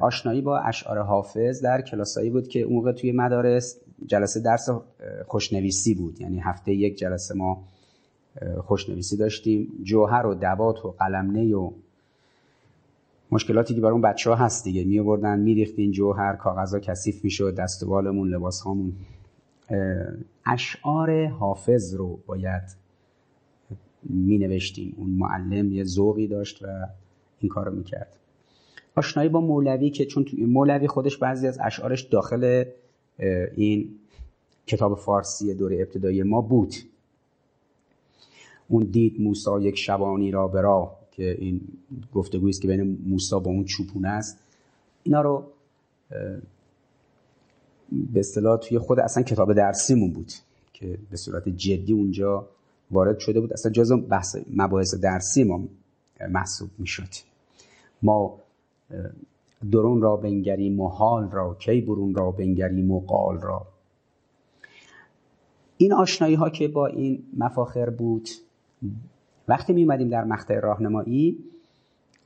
[0.00, 4.68] آشنایی با اشعار حافظ در کلاسایی بود که اون موقع توی مدارس جلسه درس
[5.26, 6.20] خوشنویسی بود.
[6.20, 7.64] یعنی هفته یک جلسه ما
[8.60, 9.68] خوشنویسی داشتیم.
[9.82, 11.72] جوهر و دوات و قلمنه و
[13.30, 14.84] مشکلاتی که برای اون بچه ها هست دیگه.
[14.84, 18.92] می آوردن می ریختین جوهر کاغذها کثیف می‌شد دست و بالمون لباس هامون
[20.46, 22.62] اشعار حافظ رو باید
[24.02, 24.94] می نوشتیم.
[24.96, 26.66] اون معلم یه ذوقی داشت و
[27.40, 28.16] این کار رو می کرد.
[28.96, 32.64] آشنایی با مولوی که چون مولوی خودش بعضی از اشعارش داخل
[33.56, 33.98] این
[34.66, 36.74] کتاب فارسی دوره ابتدایی ما بود.
[38.68, 41.60] اون دید موسا یک شبانی را به راه که این
[42.14, 44.38] گفتگویی است که بین موسا با اون چوپونه است.
[45.02, 45.44] اینا رو
[47.92, 50.32] به اصطلاح توی خود اصلا کتاب درسیمون بود
[50.72, 52.48] که به صورت جدی اونجا
[52.90, 53.52] وارد شده بود.
[53.52, 55.64] اصلا جزء بحث مباحث درسی ما
[56.30, 57.08] محسوب می‌شد.
[58.02, 58.38] ما
[59.70, 63.66] درون را بنگریم و حال را کی برون را بنگریم و قال را.
[65.76, 68.28] این آشنایی ها که با این مفاخر بود
[69.48, 71.38] وقتی می اومدیم در مقطع راهنمایی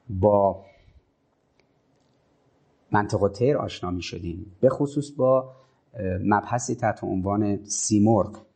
[0.09, 0.65] با
[2.93, 4.53] منطق تیر آشنا می شدیم.
[4.61, 5.53] به خصوص با
[6.25, 8.47] مبحثی تحت عنوان سیمرغ.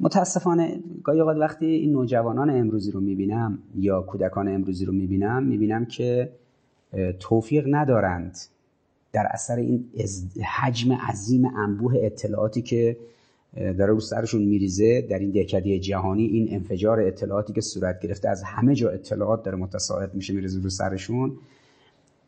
[0.00, 5.84] متاسفانه گاهی اوقات وقتی این نوجوانان امروزی رو می‌بینم یا کودکان امروزی رو می‌بینم می‌بینم
[5.84, 6.32] که
[7.20, 8.38] توفیق ندارند
[9.12, 9.84] در اثر این
[10.44, 12.96] حجم عظیم انبوه اطلاعاتی که
[13.56, 18.42] داره رو سرشون میریزه در این دهکده جهانی این انفجار اطلاعاتی که صورت گرفته از
[18.42, 21.32] همه جا اطلاعات داره متساعد میشه میریزه رو سرشون.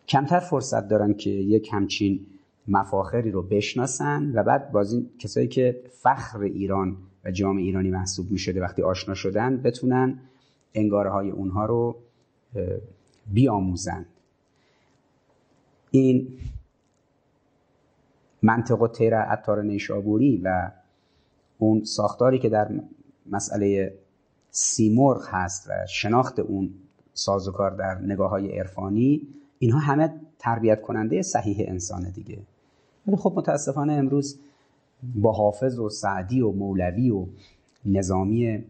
[0.09, 2.21] کمتر فرصت دارن که یک همچین
[2.69, 8.39] مفاخری رو بشناسن و بعد بازی کسایی که فخر ایران و جامعه ایرانی محسوب می
[8.39, 10.19] شده وقتی آشنا شدن بتونن
[10.75, 11.97] انگاره های اونها رو
[13.27, 14.07] بیاموزن
[15.91, 16.29] این
[18.43, 20.71] منطق تیر عطار نیشابوری و
[21.59, 22.71] اون ساختاری که در
[23.27, 23.95] مسئله
[24.51, 26.75] سیمرغ هست و شناخت اون
[27.13, 32.39] سازوکار در نگاه های عرفانی اینها همه تربیت کننده صحیح انسان دیگه.
[33.07, 34.39] ولی خب متاسفانه امروز
[35.15, 37.27] با حافظ و سعدی و مولوی و
[37.85, 38.65] نظامی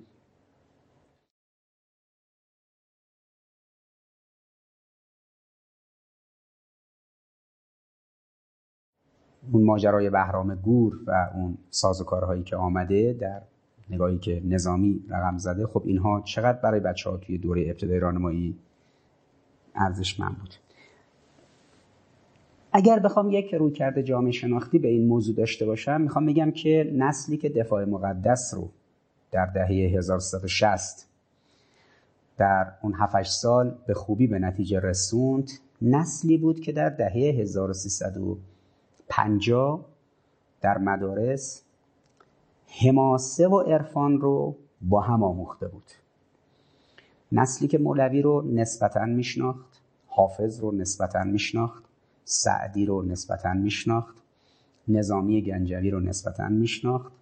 [9.53, 13.43] اون ماجرای بهرام گور و اون سازوکارهایی که آمده در
[13.91, 18.59] نگاهی که نظامی رقم زده خب اینها چقدر برای بچه ها توی دوره ابتدای راهنمایی
[19.75, 20.64] ارزشمند بود؟
[22.77, 26.93] اگر بخوام یک روی کرده جامعه شناختی به این موضوع داشته باشم می‌خوام بگم که
[26.95, 28.71] نسلی که دفاع مقدس رو
[29.31, 31.09] در دهه 1360
[32.37, 35.51] در اون 7 سال به خوبی به نتیجه رسوند
[35.83, 39.87] نسلی بود که در دهه 1350
[40.61, 41.63] در مدارس
[42.67, 45.91] حماسه و عرفان رو با هم آموخته بود.
[47.33, 51.84] نسلی که مولوی رو نسبتا میشناخت حافظ رو نسبتا میشناخت.
[52.25, 54.17] سعدی رو نسبتا میشناخت.
[54.89, 57.13] نظامی گنجوی رو نسبتا میشناخت.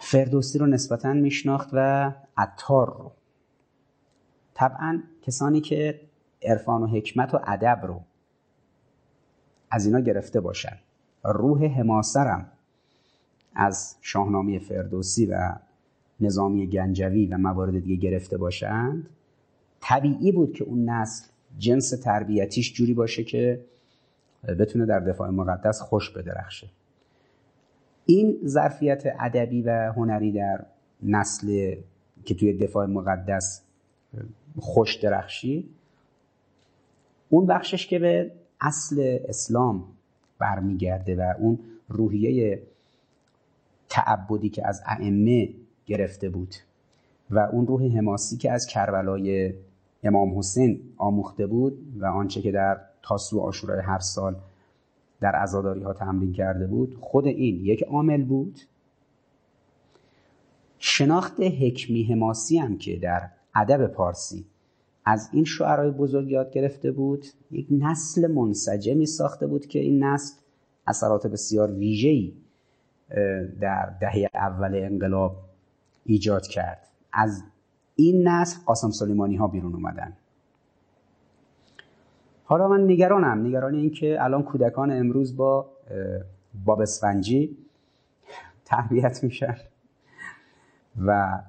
[0.00, 3.12] فردوسی رو نسبتا میشناخت و عطار رو.
[4.54, 6.00] طبعا کسانی که
[6.42, 8.00] عرفان و حکمت و ادب رو
[9.70, 10.78] از اینا گرفته باشن.
[11.24, 12.52] روح حماسرم
[13.54, 15.56] از شاهنامه فردوسی و
[16.20, 19.08] نظامی گنجوی و موارد دیگه گرفته باشند
[19.80, 21.26] طبیعی بود که اون نسل
[21.58, 23.60] جنس تربیتیش جوری باشه که
[24.58, 26.68] بتونه در دفاع مقدس خوش بدرخشه.
[28.06, 30.66] این ظرفیت ادبی و هنری در
[31.02, 31.74] نسل
[32.24, 33.62] که توی دفاع مقدس
[34.60, 35.68] خوش درخشی
[37.28, 39.84] اون بخشش که به اصل اسلام
[40.38, 42.62] برمیگرده و اون روحیه
[43.88, 45.48] تعبدی که از ائمه
[45.86, 46.54] گرفته بود
[47.30, 49.54] و اون روح حماسی که از کربلای
[50.02, 54.36] امام حسین آموخته بود و آنچه که در تاسو آشورای هر سال
[55.20, 58.60] در عزاداری ها تمرین کرده بود خود این یک عامل بود.
[60.78, 64.44] شناخت حکمی حماسی هم که در ادب پارسی
[65.04, 70.34] از این شعرهای بزرگ یاد گرفته بود یک نسل منسجمی ساخته بود که این نسل
[70.86, 72.32] اثرات بسیار ویژه‌ای
[73.60, 75.36] در دهه اول انقلاب
[76.04, 76.88] ایجاد کرد.
[77.12, 77.42] از
[78.00, 80.12] این نسل قاسم سلیمانی ها بیرون اومدن.
[82.44, 83.46] حالا من نگرانم.
[83.46, 85.70] نگران این که الان کودکان امروز با
[86.64, 87.56] باب اسفنجی
[88.64, 89.56] تربیت میشن
[91.06, 91.40] و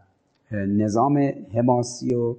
[0.52, 1.18] نظام
[1.54, 2.36] حماسی و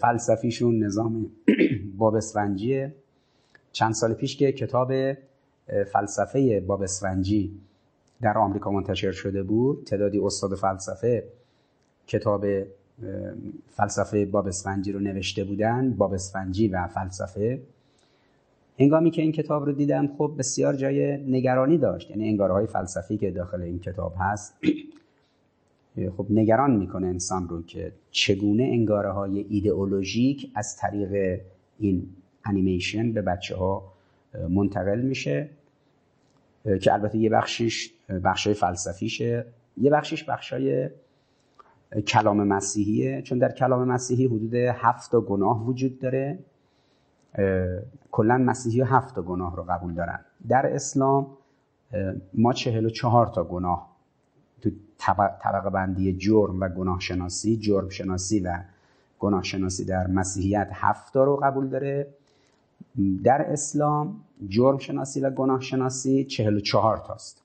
[0.00, 1.26] فلسفیشون نظام
[1.98, 2.94] باب اسفنجیه.
[3.72, 4.92] چند سال پیش که کتاب
[5.92, 7.60] فلسفه باب اسفنجی
[8.22, 11.24] در آمریکا منتشر شده بود تعدادی استاد فلسفه
[12.06, 12.46] کتاب
[13.70, 17.60] فلسفه باب اسفنجی رو نوشته بودن باب اسفنجی و فلسفه.
[18.78, 22.10] هنگامی که این کتاب رو دیدم خب بسیار جای نگرانی داشت.
[22.10, 24.54] یعنی انگارهای فلسفی که داخل این کتاب هست
[26.16, 31.40] خب نگران می‌کنه انسان رو که چگونه انگاره های ایدئولوژیک از طریق
[31.78, 32.06] این
[32.44, 33.92] انیمیشن به بچه ها
[34.50, 35.48] منتقل میشه
[36.80, 37.90] که البته یه بخشش
[38.24, 39.46] بخشای فلسفیشه.
[39.76, 40.90] یه بخشش بخشای
[42.00, 43.22] کلام مسیحیه.
[43.22, 46.38] چون در کلام مسیحی حدود هفت گناه وجود داره.
[48.10, 50.20] کلا مسیحی هفت گناه رو قبول دارن.
[50.48, 51.26] در اسلام
[52.34, 53.94] ما چهل و چهار تا گناه
[54.60, 54.70] تو
[55.42, 58.58] طبقه بندی جرم و گناه شناسی جرم شناسی و
[59.18, 62.06] گناه شناسی در مسیحیت هفت رو قبول داره.
[63.24, 67.42] در اسلام جرم شناسی و گناه شناسی چهل و چهار تاست.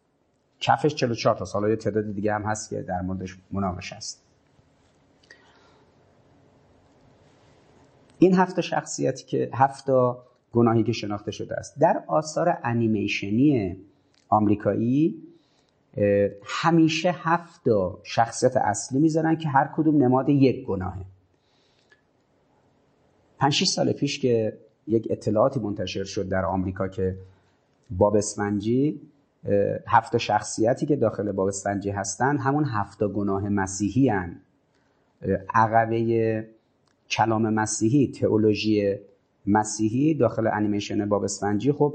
[0.59, 3.95] کفش چهل و چهار تاست حالا یه تعداد دیگه هم هست که در موردش مناقشه
[3.95, 4.28] است.
[8.19, 9.85] این هفت شخصیتی که هفت
[10.51, 13.77] گناهی که شناخته شده است در آثار انیمیشنی
[14.29, 15.23] آمریکایی
[16.43, 17.61] همیشه هفت
[18.03, 21.05] شخصیت اصلی می‌ذارن که هر کدوم نماد یک گناهه
[23.39, 27.17] پنج سال پیش که یک اطلاعاتی منتشر شد در آمریکا که
[27.91, 29.01] باب اسفنجی
[29.87, 34.41] هفت شخصیتی که داخل باب اسفنجی هستن همون هفت گناه مسیحی هن.
[35.53, 36.47] عقبه
[37.09, 38.95] کلام مسیحی تئولوژی
[39.47, 41.93] مسیحی داخل انیمیشن باب اسفنجی خب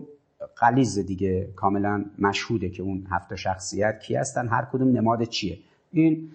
[0.57, 5.59] قلیز دیگه کاملا مشهوده که اون هفت شخصیت کی هستن هر کدوم نماد چیه.
[5.92, 6.31] این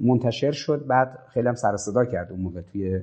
[0.00, 3.00] منتشر شد بعد خیلی هم سر صدا کرد اون موقع توی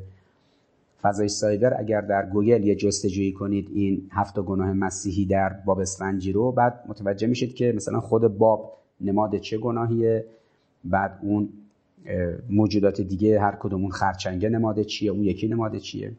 [1.01, 1.79] فضای سایبر.
[1.79, 6.83] اگر در گوگل یه جستجویی کنید این هفت گناه مسیحی در باب اسفنجی رو بعد
[6.87, 10.25] متوجه میشید که مثلا خود باب نماد چه گناهیه
[10.83, 11.49] بعد اون
[12.49, 16.11] موجودات دیگه هر کدوم اون خرچنگه نماد چیه؟ اون یکی نماد چیه؟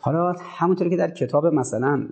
[0.00, 2.08] حالا همونطور که در کتاب مثلا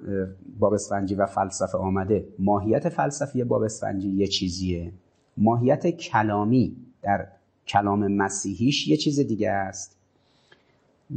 [0.59, 4.92] باب اسفنجی و فلسفه آمده ماهیت فلسفی باب اسفنجی یه چیزیه.
[5.37, 7.27] ماهیت کلامی در
[7.66, 9.97] کلام مسیحیش یه چیز دیگه است.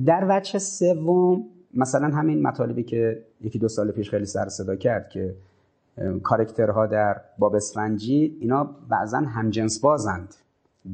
[0.06, 5.10] در وجه سوم مثلا همین مطالبی که یکی دو سال پیش خیلی سر صدا کرد
[5.10, 5.36] که
[6.24, 10.36] کارکترها در باب اسفنجی اینا بعضا همجنس بازند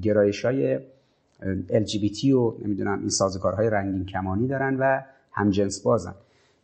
[0.02, 0.80] گرایش های
[1.70, 6.16] LGBT و نمی‌دونم این سازوکارهای رنگین کمانی دارن و همجنس بازن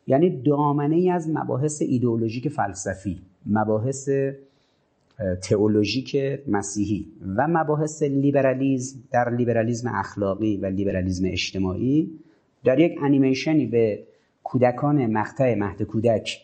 [0.07, 4.09] یعنی دامنه ای از مباحث ایدئولوژیک فلسفی مباحث
[5.41, 12.11] تئولوژیک مسیحی و مباحث لیبرالیزم در لیبرالیزم اخلاقی و لیبرالیزم اجتماعی
[12.63, 14.03] در یک انیمیشنی به
[14.43, 16.41] کودکان مقطع مهد کودک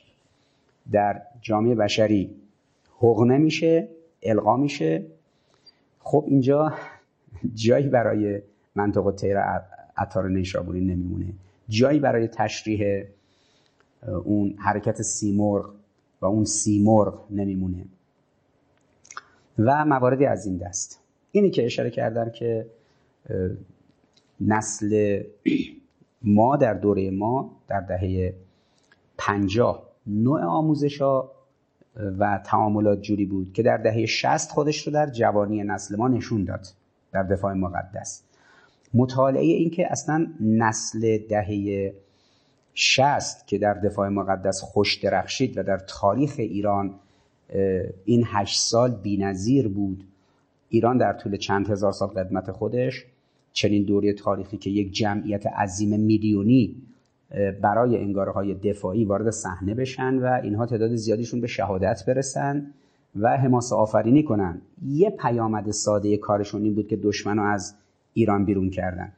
[0.91, 2.29] در جامعه بشری
[2.99, 3.87] حقنه میشه
[4.23, 5.05] القا میشه
[6.07, 6.73] خب اینجا
[7.53, 8.41] جایی برای
[8.75, 9.37] منطقه تیر
[9.97, 11.33] عطار نیشابوری نمیمونه.
[11.69, 13.03] جایی برای تشریح
[14.23, 15.73] اون حرکت سیمرغ
[16.21, 17.85] و اون سیمرغ نمیمونه.
[19.59, 20.99] و مواردی از این دست.
[21.31, 22.65] اینی که اشاره کردم که
[24.41, 25.23] نسل
[26.21, 28.33] ما در دوره ما در دهه
[29.17, 31.31] پنجاه نوع آموزش ها
[32.19, 36.43] و تعاملات جوری بود که در دهه شست خودش رو در جوانی نسل ما نشون
[36.43, 36.67] داد
[37.11, 38.23] در دفاع مقدس.
[38.93, 41.93] مطالعه این که اصلا نسل دهه
[42.73, 46.95] شست که در دفاع مقدس خوش درخشید و در تاریخ ایران
[48.05, 50.03] این هشت سال بینظیر بود
[50.69, 53.05] ایران در طول چند هزار سال قدمت خودش
[53.53, 56.75] چنین دوری تاریخی که یک جمعیت عظیم میلیونی
[57.61, 62.73] برای انگاره های دفاعی وارد صحنه بشن و اینها تعداد زیادیشون به شهادت برسن
[63.15, 64.61] و حماسه آفرینی کنن.
[64.85, 67.75] یه پیامد ساده کارشون این بود که دشمن از
[68.13, 69.11] ایران بیرون کردن.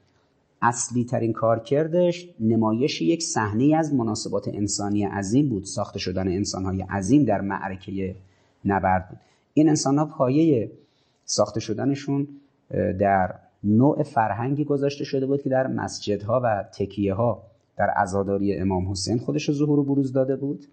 [0.62, 5.64] اصلی ترین کار کردش نمایش یک صحنه از مناسبات انسانی عظیم بود.
[5.64, 8.16] ساخته شدن انسانهای عظیم در معرکه
[8.66, 9.20] نبرد بود.
[9.53, 10.72] این انسان ها پایه
[11.26, 12.28] ساخته شدنشون
[12.99, 17.43] در نوع فرهنگی گذاشته شده بود که در مسجدها و تکیه ها
[17.80, 20.65] در عزاداری امام حسین خودش ظهور و بروز داده بود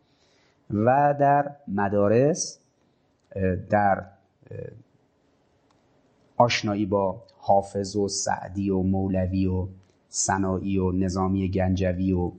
[0.71, 2.59] و در مدارس
[3.71, 4.05] در
[6.37, 9.67] آشنایی با حافظ و سعدی و مولوی و
[10.09, 12.33] سنایی و نظامی گنجوی و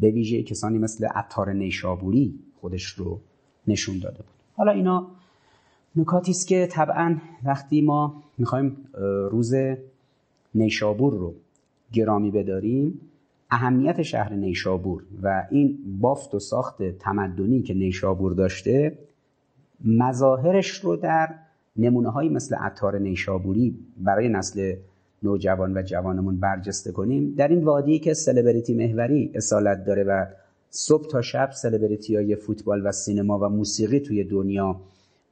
[0.00, 3.20] به ویژه کسانی مثل عطار نیشابوری خودش رو
[3.66, 4.26] نشون داده بود.
[4.56, 5.06] حالا اینا
[5.96, 8.76] نکاتی است که طبعا وقتی ما می‌خوایم
[9.30, 9.54] روز
[10.54, 11.34] نیشابور رو
[11.92, 13.00] گرامی بداریم
[13.50, 18.98] اهمیت شهر نیشابور و این بافت و ساخت تمدنی که نیشابور داشته
[19.84, 21.34] مظاهرش رو در
[21.76, 24.76] نمونه هایی مثل عطار نیشابوری برای نسل
[25.22, 27.34] نوجوان و جوانمون برجسته کنیم.
[27.34, 30.26] در این وادی که سلبریتی محوری اصالت داره و
[30.70, 34.80] صبح تا شب سلبریتی های فوتبال و سینما و موسیقی توی دنیا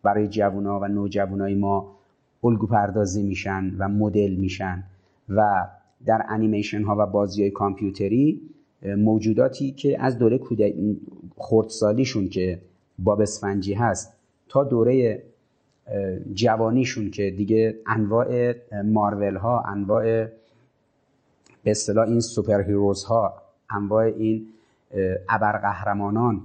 [0.03, 1.97] برای جوونا و نوجوانای ما
[2.45, 4.85] الگو پردازی میشن و مدل میشن
[5.29, 5.67] و
[6.07, 8.41] در انیمیشن ها و بازی های کامپیوتری
[8.83, 10.41] موجوداتی که از دوره
[11.37, 12.61] خردسالیشون که
[12.99, 14.13] باب اسفنجی هست
[14.49, 15.23] تا دوره
[16.35, 20.27] جوانیشون که دیگه انواع مارول ها انواع
[21.65, 23.35] به اصطلاح این super heroes ها
[23.71, 24.47] انواع این
[25.29, 26.41] ابرقهرمانان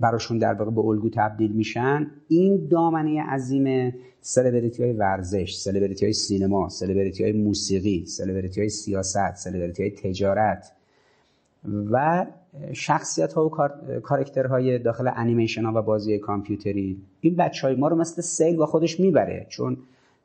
[0.00, 2.10] براشون در واقع به الگو تبدیل میشن.
[2.28, 9.34] این دامنه عظیم سلبریتی های ورزش سلبریتی های سینما سلبریتی های موسیقی سلبریتی های سیاست
[9.34, 10.72] سلبریتی های تجارت
[11.90, 12.26] و
[12.72, 13.50] شخصیت ها و
[14.00, 16.98] کارکترهای داخل انیمیشن ها و بازی کامپیوتری.
[17.20, 19.76] این بچه های ما رو مثل سیل با خودش می‌بره چون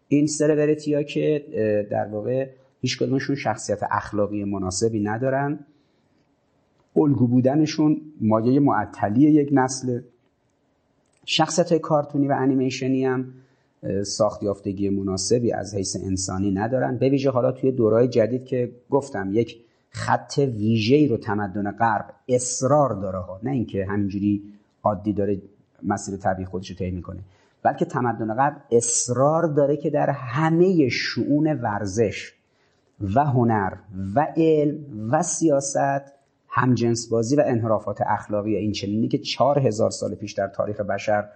[0.08, 1.46] این سلبریتی ها که
[1.92, 2.50] در واقع
[2.82, 5.60] هیچ کدومشون شخصیت اخلاقی مناسبی ندارن.
[6.96, 10.02] الگو بودنشون مایه معطلی یک نسل.
[11.26, 13.34] شخصیت های کارتونی و انیمیشنی هم
[14.04, 16.98] ساخت یافتگی مناسبی از حیث انسانی ندارن.
[16.98, 22.94] به ویژه حالا توی دورای جدید که گفتم یک خط ویژه‌ای رو تمدن غرب اصرار
[22.94, 23.40] داره ها.
[23.44, 24.44] نه اینکه همینجوری
[24.84, 25.42] عادی داره
[25.84, 27.20] مسیر طبیعی خودش رو طی می‌کنه
[27.64, 32.34] بلکه تمدن غرب اصرار داره که در همه شعون ورزش
[33.16, 33.74] و هنر
[34.16, 34.78] و علم
[35.12, 36.21] و سیاست
[36.54, 41.30] همجنس بازی و انحرافات اخلاقی این چنینی که چهار هزار سال پیش در تاریخ بشر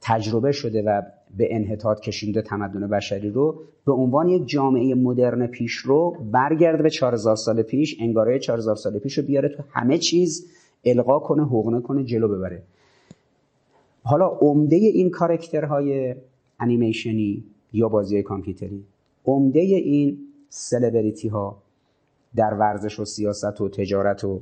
[0.00, 1.02] تجربه شده و
[1.36, 6.90] به انحطاط کشیده تمدن بشری رو به عنوان یک جامعه مدرن پیش رو برگرده به
[6.90, 10.46] 4000 سال پیش انگاره 4000 سال پیش رو بیاره تو همه چیز
[10.84, 12.62] القا کنه حقنه کنه جلو ببره.
[14.02, 16.14] حالا عمده این کارکترهای
[16.60, 18.84] انیمیشنی یا بازی کامپیوتری
[19.26, 21.62] عمده این سلبریتی ها
[22.36, 24.40] در ورزش و سیاست و تجارت و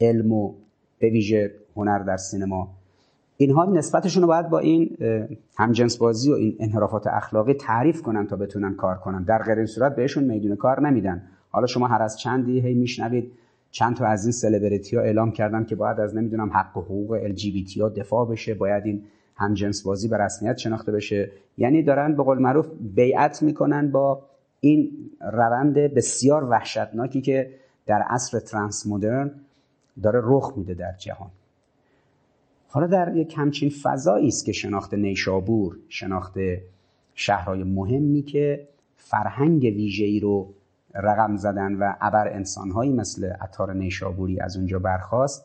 [0.00, 0.54] علم و
[0.98, 2.68] به ویژه هنر در سینما.
[3.36, 4.96] اینها نسبتشون رو باید با این
[5.58, 9.22] همجنس بازی و این انحرافات اخلاقی تعریف کنن تا بتونن کار کنن.
[9.22, 11.22] در غیر این صورت بهشون میدون کار نمیدن.
[11.50, 13.32] حالا شما هر از چندی هی میشنوید
[13.70, 17.10] چند تا از این سلبریتی ها اعلام کردن که باید از نمی‌دونم حق و حقوق
[17.10, 17.34] ال
[17.80, 19.02] ها دفاع بشه باید این
[19.36, 21.30] همجنس بازی به رسمیت شناخته بشه.
[21.58, 24.22] یعنی دارن به قول معروف بیعت می‌کنن با
[24.64, 27.50] این روند بسیار وحشتناکی که
[27.86, 29.30] در عصر ترانس مدرن
[30.02, 31.30] داره رخ میده در جهان.
[32.68, 36.34] حالا در یک همچین فضایی است که شناخت نیشابور شناخت
[37.14, 40.54] شهرهای مهمی که فرهنگ ویژه‌ای رو
[40.94, 45.44] رقم زدن و ابر انسانهایی مثل عطار نیشابوری از اونجا برخواست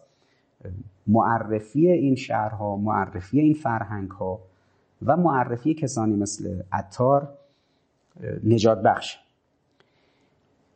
[1.07, 4.39] معرفی این شهرها معرفی این فرهنگ ها
[5.05, 7.36] و معرفی کسانی مثل عطار
[8.43, 9.17] نجات بخش.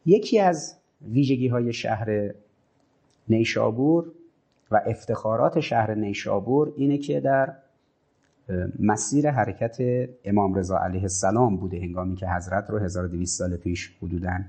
[0.05, 2.33] یکی از ویژگی های شهر
[3.27, 4.11] نیشابور
[4.71, 7.53] و افتخارات شهر نیشابور اینه که در
[8.79, 9.77] مسیر حرکت
[10.25, 11.79] امام رضا علیه السلام بوده.
[11.79, 14.39] هنگامی که حضرت رو 1200 سال پیش حدودا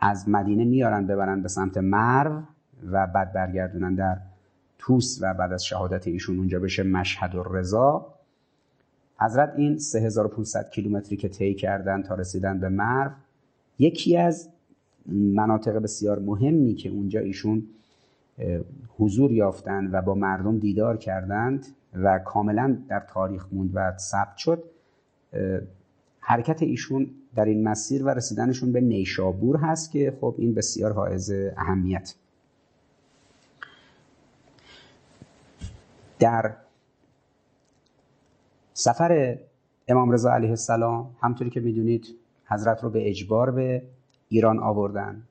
[0.00, 2.42] از مدینه میارن ببرن به سمت مرو
[2.90, 4.16] و بعد برگردونن در
[4.78, 8.14] توس و بعد از شهادت ایشون اونجا بشه مشهد و رضا
[9.20, 13.10] حضرت این 3500 کیلومتری که طی کردن تا رسیدن به مرو
[13.78, 14.48] یکی از
[15.06, 17.66] مناطق بسیار مهمی که اونجا ایشون
[18.98, 24.64] حضور یافتند و با مردم دیدار کردند و کاملا در تاریخ موند و ثبت شد
[26.20, 31.32] حرکت ایشون در این مسیر و رسیدنشون به نیشابور هست که خب این بسیار حائز
[31.56, 32.14] اهمیت.
[36.18, 36.54] در
[38.78, 39.38] سفر
[39.88, 42.06] امام رضا علیه السلام همطوری که می‌دونید
[42.44, 43.82] حضرت رو به اجبار به
[44.28, 45.22] ایران آوردن.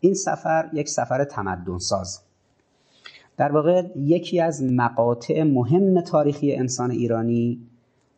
[0.00, 2.20] این سفر یک سفر تمدن ساز
[3.36, 7.60] در واقع یکی از مقاطع مهم تاریخی انسان ایرانی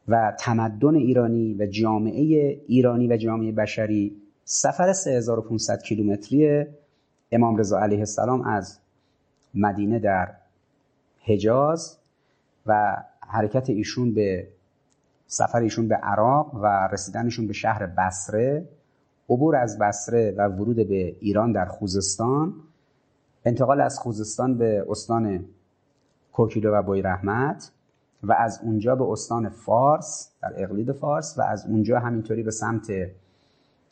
[0.08, 2.22] و تمدن ایرانی و جامعه
[2.66, 6.64] ایرانی و جامعه بشری سفر 3500 کیلومتری
[7.32, 8.78] امام رضا علیه السلام از
[9.54, 10.34] مدینه در
[11.20, 11.98] حجاز
[12.66, 12.96] و
[13.34, 14.48] حرکت ایشون به
[15.26, 18.68] سفر ایشون به عراق و رسیدنشون به شهر بصره
[19.28, 22.54] عبور از بصره و ورود به ایران در خوزستان
[23.44, 25.44] انتقال از خوزستان به استان
[26.32, 27.70] کوکیلو و بوی رحمت
[28.22, 32.92] و از اونجا به استان فارس در اقلید فارس و از اونجا همینطوری به سمت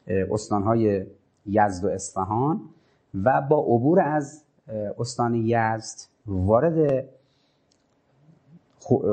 [0.07, 1.07] استانهای
[1.47, 2.61] یزد و اصفهان
[3.25, 4.43] و با عبور از
[4.99, 7.09] استان یزد وارد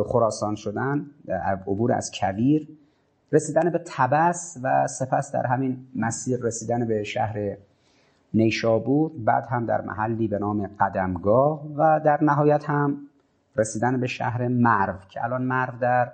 [0.07, 1.05] خراسان شدن
[1.67, 2.67] عبور از کویر.
[3.31, 7.57] رسیدن به تبس و سپس در همین مسیر رسیدن به شهر
[8.33, 12.97] نیشابور بعد هم در محلی به نام قدمگاه و در نهایت هم
[13.55, 16.11] رسیدن به شهر مرو که الان مرو در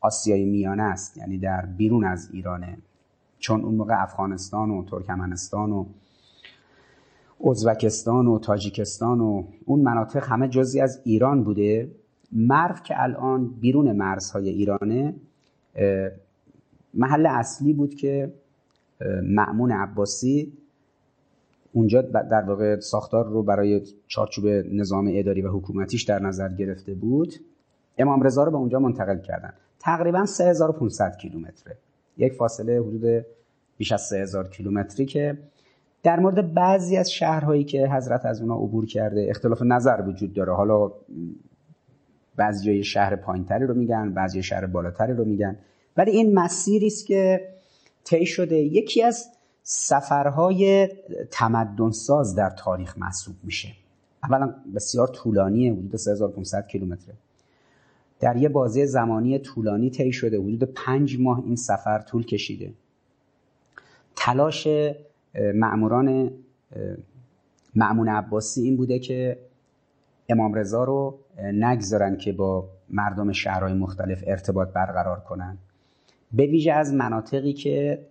[0.00, 2.78] آسیای میانه است یعنی در بیرون از ایرانه
[3.38, 5.86] چون اون موقع افغانستان و ترکمنستان و
[7.50, 11.90] ازبکستان و تاجیکستان و اون مناطق همه جزی از ایران بوده.
[12.32, 15.14] مرو که الان بیرون مرزهای ایرانه
[16.94, 18.32] محل اصلی بود که
[19.22, 20.52] معمون عباسی
[21.72, 27.34] اونجا در واقع ساختار رو برای چارچوب نظام اداری و حکومتیش در نظر گرفته بود.
[27.98, 29.52] امام رضا رو به اونجا منتقل کردن.
[29.80, 31.76] تقریبا 3500 کیلومتره.
[32.16, 33.24] یک فاصله حدود
[33.76, 35.38] بیش از 3000 کیلومتری که
[36.02, 40.52] در مورد بعضی از شهرهایی که حضرت از اونا عبور کرده اختلاف نظر وجود داره.
[40.52, 40.92] حالا
[42.38, 45.56] بعضی شهر پایینتری رو میگن بعضی شهر بالاتری رو میگن.
[45.96, 47.48] ولی این مسیری است که
[48.04, 48.56] طی شده.
[48.56, 49.28] یکی از
[49.62, 50.88] سفرهای
[51.30, 53.68] تمدنساز در تاریخ محسوب میشه.
[54.22, 57.14] اولا بسیار طولانیه حدود 3500 کیلومتره.
[58.20, 62.72] در یه بازه زمانی طولانی طی شده حدود پنج ماه این سفر طول کشیده.
[64.16, 64.68] تلاش
[65.54, 66.30] معموران
[67.74, 69.38] معمون عباسی این بوده که
[70.28, 75.58] امام رضا رو نگذارن که با مردم شهرهای مختلف ارتباط برقرار کنن.
[76.32, 78.06] به ویژه از مناطقی که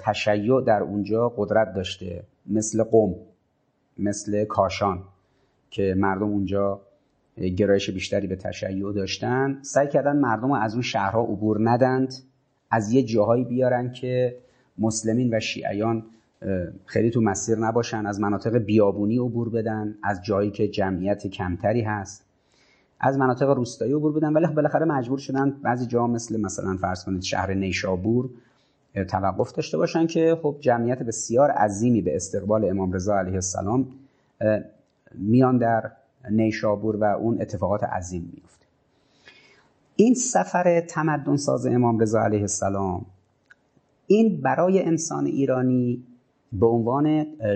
[0.00, 3.14] تشیع در اونجا قدرت داشته مثل قوم
[3.98, 5.02] مثل کاشان
[5.70, 6.80] که مردم اونجا
[7.56, 9.58] گرایش بیشتری به تشیع داشتن.
[9.62, 12.14] سعی کردن مردم از اون شهرها عبور ندند.
[12.70, 14.38] از یه جاهایی بیارن که
[14.78, 16.04] مسلمین و شیعیان
[16.86, 22.24] خیلی تو مسیر نباشن از مناطق بیابونی عبور بدن از جایی که جمعیت کمتری هست.
[23.00, 27.22] از مناطق روستایی عبور بدن ولی بالاخره مجبور شدن بعضی جا مثل مثلا فرض کنید
[27.22, 28.30] شهر نیشابور
[29.08, 33.86] توقف داشته باشن که خب جمعیت بسیار عظیمی به استقبال امام رضا علیه السلام
[35.14, 35.90] میان در
[36.30, 38.66] نیشابور و اون اتفاقات عظیم میفته.
[39.96, 43.06] این سفر تمدن ساز امام رضا علیه السلام
[44.06, 46.04] این برای انسان ایرانی
[46.52, 47.06] به عنوان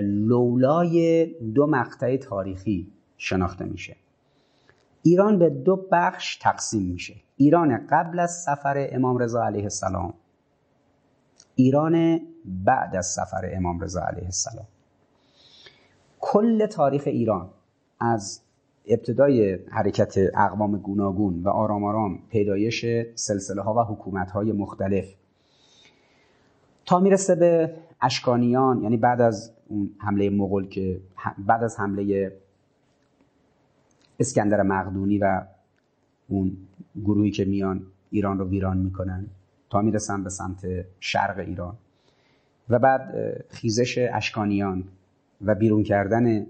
[0.01, 3.95] لولای دو مقطع تاریخی شناخته میشه.
[5.03, 7.15] ایران به دو بخش تقسیم میشه.
[7.37, 10.13] ایران قبل از سفر امام رضا علیه السلام
[11.55, 14.67] ایران بعد از سفر امام رضا علیه السلام.
[16.19, 17.49] کل تاریخ ایران
[17.99, 18.41] از
[18.87, 22.85] ابتدای حرکت اقوام گوناگون و آرام آرام پیدایش
[23.15, 25.13] سلسله ها و حکومت های مختلف
[26.87, 30.99] تا می‌رسه به اشکانیان یعنی بعد از اون حمله مغول که
[31.37, 32.31] بعد از حمله
[34.19, 35.45] اسکندر مقدونی و
[36.27, 36.57] اون
[37.05, 37.81] گروهی که میان
[38.11, 39.25] ایران رو ویران می‌کنن
[39.69, 41.77] تا می‌رسن به سمت شرق ایران.
[42.69, 43.13] و بعد
[43.49, 44.83] خیزش اشکانیان
[45.41, 46.47] و بیرون کردن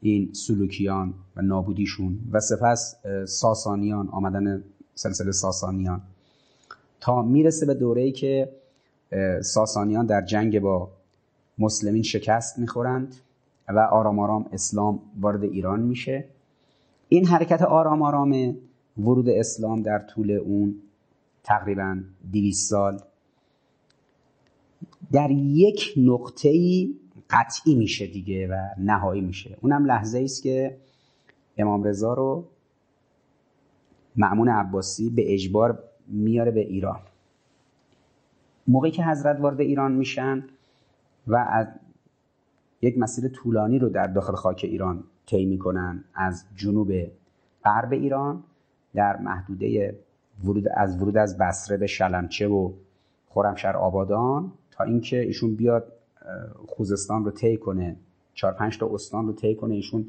[0.00, 4.64] این سلوکیان و نابودیشون و سپس ساسانیان آمدن
[4.94, 6.02] سلسله ساسانیان.
[7.00, 8.59] تا می‌رسه به دوره‌ای که
[9.42, 10.90] ساسانیان در جنگ با
[11.58, 13.16] مسلمین شکست می‌خورند
[13.68, 16.24] و آرام آرام اسلام وارد ایران میشه.
[17.08, 18.56] این حرکت آرام آرام
[18.98, 20.74] ورود اسلام در طول اون
[21.44, 22.00] تقریبا
[22.32, 23.00] 200 سال
[25.12, 26.50] در یک نقطه
[27.30, 29.56] قطعی میشه دیگه و نهایی میشه.
[29.60, 30.76] اونم لحظه ای است که
[31.58, 32.44] امام رضا رو
[34.16, 37.00] معمون عباسی به اجبار میاره به ایران.
[38.70, 40.44] موقعی که حضرت وارد ایران میشن
[41.26, 41.66] و از
[42.82, 46.92] یک مسیر طولانی رو در داخل خاک ایران طی می‌کنن از جنوب
[47.64, 48.42] غرب ایران
[48.94, 49.98] در محدوده
[50.44, 52.72] ورود از ورود از بصره به شلمچه و
[53.28, 55.92] خرمشهر آبادان تا اینکه ایشون بیاد
[56.66, 57.96] خوزستان رو طی کنه
[58.34, 60.06] چهار پنج تا استان رو طی کنه ایشون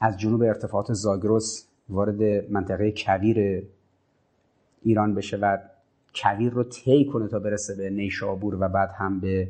[0.00, 3.66] از جنوب ارتفاعات زاگرس وارد منطقه کویر
[4.82, 5.58] ایران بشه و
[6.22, 9.48] کویر رو طی کنه تا برسه به نیشابور و بعد هم به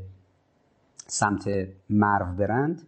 [1.07, 2.83] سمت مرو برند.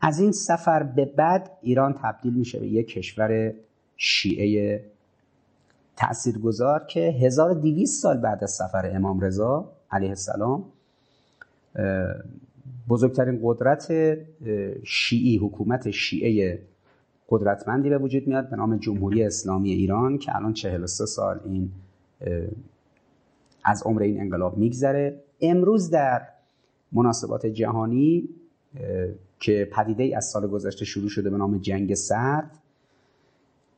[0.00, 3.54] از این سفر به بعد ایران تبدیل میشه به یک کشور
[3.96, 4.80] شیعه
[5.96, 10.64] تاثیرگذار که 1200 سال بعد از سفر امام رضا علیه السلام
[12.88, 13.92] بزرگترین قدرت
[14.84, 16.58] شیعی حکومت شیعه
[17.28, 21.70] قدرتمندی به وجود میاد به نام جمهوری اسلامی ایران که الان 43 سال این
[23.64, 25.20] از عمر این انقلاب میگذره.
[25.40, 26.22] امروز در
[26.92, 28.28] مناسبات جهانی
[29.40, 32.58] که پدیده از سال گذشته شروع شده به نام جنگ سرد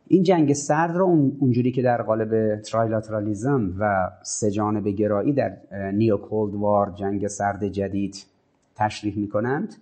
[0.09, 1.05] این جنگ سرد رو
[1.41, 5.57] اونجوری که در قالب trilateralism و سه‌جانبه‌گرایی در
[5.93, 8.27] New Cold War جنگ سرد جدید
[8.75, 9.75] تشریح می‌کنند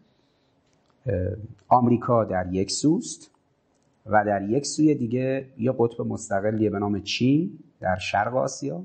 [1.68, 3.33] آمریکا در یک سوست.
[4.06, 8.82] و در یک سوی دیگه یه قطب مستقلیه به نام چین در شرق آسیا.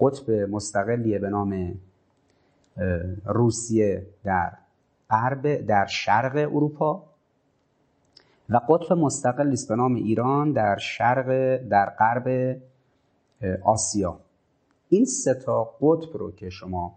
[0.00, 1.74] قطب مستقلیه به نام
[3.24, 4.52] روسیه در
[5.10, 7.04] غرب در شرق اروپا.
[8.48, 12.56] و قطب مستقلی است به نام ایران در شرق در غرب
[13.62, 14.20] آسیا.
[14.88, 16.94] این سه تا قطب رو که شما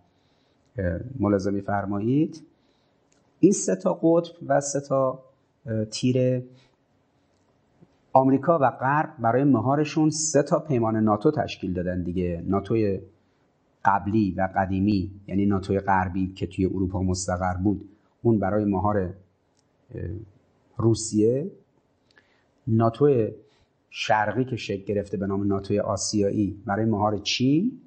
[1.20, 2.44] ملاحظه فرمایید
[3.40, 5.24] این سه تا قطب و سه تا
[5.92, 6.44] تیر
[8.14, 12.44] آمریکا و غرب برای مهارشون سه تا پیمان ناتو تشکیل دادن دیگه.
[12.48, 13.00] ناتوی
[13.86, 17.90] قبلی و قدیمی یعنی ناتوی غربی که توی اروپا مستقر بود
[18.22, 19.14] اون برای مهار
[20.78, 21.52] روسیه.
[22.68, 23.28] ناتو
[23.90, 27.80] شرقی که شکل گرفته به نام ناتوی آسیایی برای مهار چین.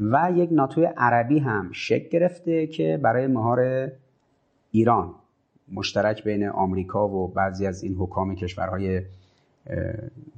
[0.00, 3.90] و یک ناتوی عربی هم شکل گرفته که برای مهار
[4.70, 5.14] ایران.
[5.70, 9.02] مشترک بین آمریکا و بعضی از این حکام کشورهای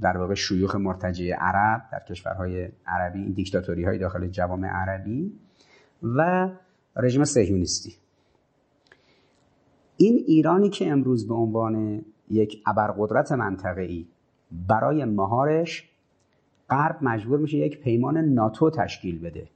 [0.00, 5.32] در واقع شیوخ مرتجع عرب در کشورهای عربی این دیکتاتوری های داخل جوامع عربی
[6.02, 6.48] و
[6.96, 7.94] رژیم سهیونیستی
[9.96, 14.06] این ایرانی که امروز به عنوان یک ابرقدرت منطقه‌ای
[14.68, 15.88] برای مهارش
[16.70, 19.48] غرب مجبور میشه یک پیمان ناتو تشکیل بده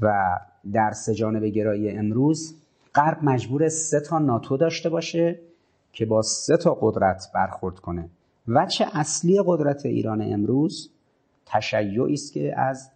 [0.00, 0.38] و
[0.72, 2.62] در سجانب گرایی امروز
[2.94, 5.38] غرب مجبور سه تا ناتو داشته باشه
[5.92, 8.08] که با سه تا قدرت برخورد کنه.
[8.48, 10.90] وچه اصلی قدرت ایران امروز؟
[11.46, 12.90] تشیعی است که از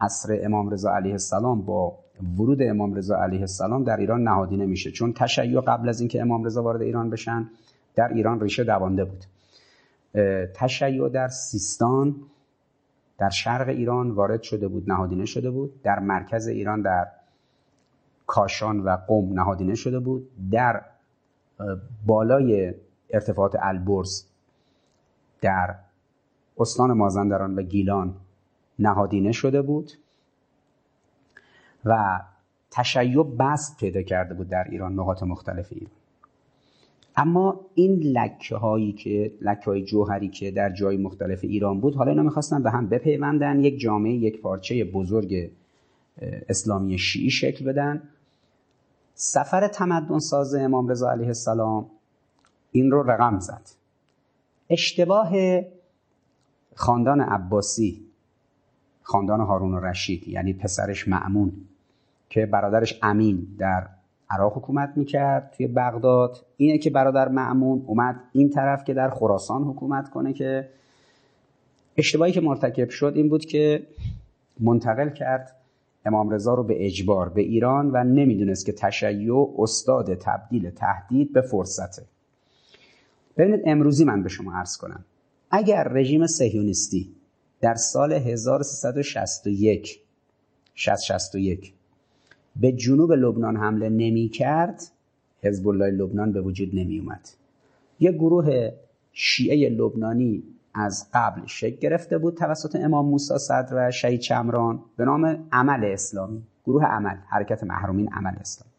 [0.00, 1.98] عصر امام رضا علیه السلام با
[2.38, 6.44] ورود امام رضا علیه السلام در ایران نهادینه میشه چون تشیع قبل از اینکه امام
[6.44, 7.50] رضا وارد ایران بشن
[7.94, 9.24] در ایران ریشه دوانده بود.
[10.54, 12.16] تشیع در سیستان
[13.18, 15.82] در شرق ایران وارد شده بود نهادینه شده بود.
[15.82, 17.06] در مرکز ایران در
[18.28, 20.28] کاشان و قم نهادینه شده بود.
[20.50, 20.82] در
[22.06, 22.74] بالای
[23.10, 24.24] ارتفاعات البرز
[25.40, 25.74] در
[26.58, 28.14] استان مازندران و گیلان
[28.78, 29.92] نهادینه شده بود
[31.84, 32.20] و
[32.70, 35.90] تشیع بست پیدا کرده بود در ایران نقاط مختلف ایران.
[37.16, 42.10] اما این لکه هایی که لکه های جوهری که در جای مختلف ایران بود حالا
[42.10, 45.50] اینا می‌خواستن به هم بپیوندن یک جامعه یک پارچه بزرگ
[46.48, 48.02] اسلامی شیعی شکل بدن.
[49.20, 51.90] سفر تمدن ساز امام رضا علیه السلام
[52.72, 53.62] این رو رقم زد.
[54.70, 55.32] اشتباه
[56.74, 58.06] خاندان عباسی
[59.02, 61.52] خاندان هارون رشید یعنی پسرش معمون
[62.30, 63.88] که برادرش امین در
[64.30, 66.46] عراق حکومت می‌کرد توی بغداد.
[66.56, 70.68] اینه که برادر معمون اومد این طرف که در خراسان حکومت کنه که
[71.96, 73.86] اشتباهی که مرتکب شد این بود که
[74.60, 75.57] منتقل کرد
[76.04, 81.40] امام رضا رو به اجبار به ایران و نمی‌دونست که تشیع استاد تبدیل تهدید به
[81.40, 82.02] فرصته.
[83.36, 85.04] ببینید امروزی من به شما عرض کنم.
[85.50, 87.14] اگر رژیم سهیونیستی
[87.60, 90.00] در سال 1361
[90.74, 91.72] 661
[92.56, 94.82] به جنوب لبنان حمله نمی کرد
[95.42, 97.28] حزب الله لبنان به وجود نمی اومد.
[98.00, 98.72] یک گروه
[99.12, 100.42] شیعه لبنانی
[100.74, 105.84] از قبل شکل گرفته بود توسط امام موسی صدر و شهید چمران به نام عمل
[105.84, 108.72] اسلامی گروه عمل حرکت محرومین عمل اسلامی.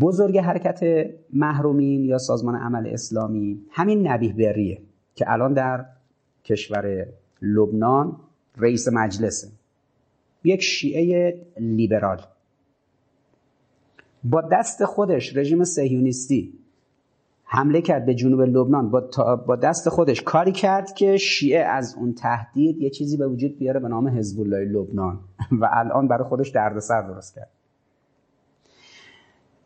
[0.00, 4.82] بزرگ حرکت محرومین یا سازمان عمل اسلامی همین نبیه بریه
[5.14, 5.84] که الان در
[6.44, 7.06] کشور
[7.42, 8.16] لبنان
[8.56, 9.48] رئیس مجلسه.
[10.44, 12.20] یک شیعه لیبرال.
[14.24, 16.52] با دست خودش رژیم سهیونیستی
[17.54, 18.90] حمله کرد به جنوب لبنان.
[18.90, 19.00] با,
[19.46, 23.80] با دست خودش کاری کرد که شیعه از اون تهدید یه چیزی به وجود بیاره
[23.80, 25.20] به نام حزب الله لبنان.
[25.60, 27.50] و الان برای خودش دردسر درست کرد.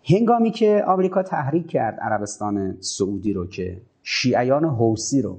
[0.04, 5.38] هنگامی که آمریکا تحریک کرد عربستان سعودی رو که شیعیان حوسی رو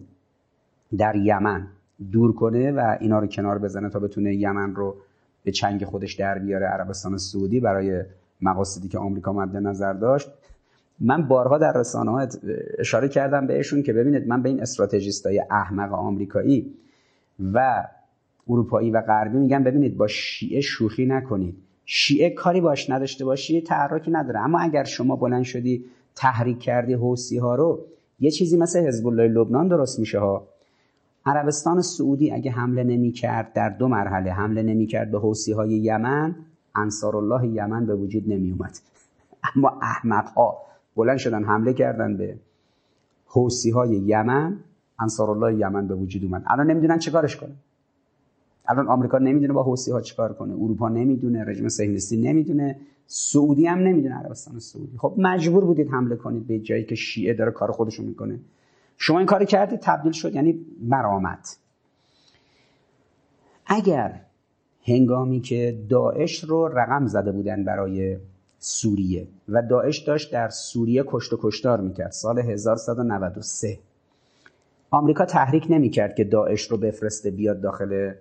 [0.98, 1.68] در یمن
[2.12, 4.96] دور کنه و اینا رو کنار بزنه تا بتونه یمن رو
[5.44, 8.04] به چنگ خودش در بیاره عربستان سعودی برای
[8.42, 10.30] مقاصدی که آمریکا مد نظر داشت
[11.02, 12.28] من بارها در رسانه ها
[12.78, 16.74] اشاره کردم بهشون که ببینید من به این استراتژیست های احمق آمریکایی
[17.54, 17.84] و
[18.50, 21.56] اروپایی و غربی میگم ببینید با شیعه شوخی نکنید.
[21.86, 24.40] شیعه کاری باش نداشته باشی تحرکی نداره.
[24.40, 25.86] اما اگر شما بلند شدی
[26.16, 27.86] تحریک کردی حوسی ها رو
[28.20, 30.48] یه چیزی مثل حزب الله لبنان درست میشه ها.
[31.26, 35.70] عربستان سعودی اگه حمله نمی کرد در دو مرحله حمله نمی کرد به حوسی های
[35.70, 36.36] یمن
[36.76, 38.80] انصار الله یمن به وجود نمی اومد
[39.56, 40.58] اما احمق ها
[41.00, 42.38] بلند شدن حمله کردن به
[43.26, 44.58] حوسی های یمن.
[45.00, 46.44] انصار الله یمن به وجود اومد.
[46.48, 47.56] الان نمی‌دونن چیکارش کنه
[48.68, 50.54] الان آمریکا نمی‌دونه با حوسی ها چیکار کنه.
[50.54, 51.44] اروپا نمی‌دونه.
[51.44, 52.80] رژیم صهیونیستی نمی‌دونه.
[53.08, 54.16] سعودی هم نمی‌دونه.
[54.16, 54.98] عربستان سعودی.
[54.98, 58.40] خب مجبور بودید حمله کنید به جایی که شیعه داره کار خودشون می‌کنه.
[58.98, 60.36] شما این کاری کردید تبدیل شد.
[60.36, 61.58] یعنی مرامت.
[63.66, 64.22] اگر
[64.84, 68.18] هنگامی که داعش رو رقم زده بودن برای
[68.60, 72.12] سوریه و داعش داشت در سوریه کشت و کشتار می‌کرد.
[72.12, 73.80] سال 1193
[74.92, 78.14] آمریکا تحریک نمی‌کرد که داعش رو بفرسته بیاد داخل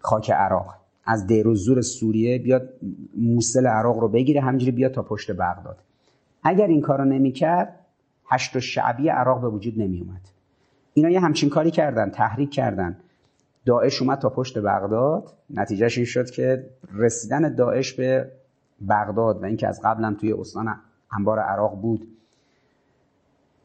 [0.00, 0.74] خاک عراق.
[1.04, 2.68] از دیر زور سوریه بیاد
[3.16, 5.78] موسل عراق رو بگیره همینجوری بیاد تا پشت بغداد.
[6.42, 7.74] اگر این کارو نمی‌کرد
[8.30, 10.20] هشت و شعبی عراق به وجود نمی اومد
[10.94, 12.96] اینا یه همچین کاری کردن تحریک کردن.
[13.66, 15.32] داعش اومد تا پشت بغداد.
[15.50, 18.30] نتیجهش این شد که رسیدن داعش به
[18.88, 20.74] بغداد و اینکه از قبلم توی استان
[21.12, 22.08] انبار عراق بود.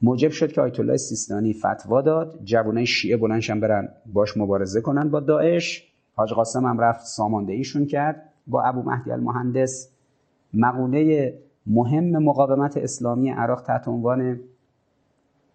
[0.01, 2.39] موجب شد که آیت الله سیستانی فتوا داد.
[2.43, 5.93] جوانای شیعه بلندشن برن باش مبارزه کنن با داعش.
[6.15, 9.89] حاج قاسم هم رفت سامانده ایشون کرد با ابو مهدی المهندس.
[10.53, 11.33] مقوله
[11.67, 14.39] مهم مقاومت اسلامی عراق تحت عنوان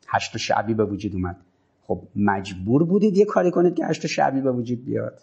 [0.09, 1.37] هشت شعبی به وجود اومد.
[1.83, 5.21] خب مجبور بودید یه کاری کنید که هشت شعبی به وجود بیاد.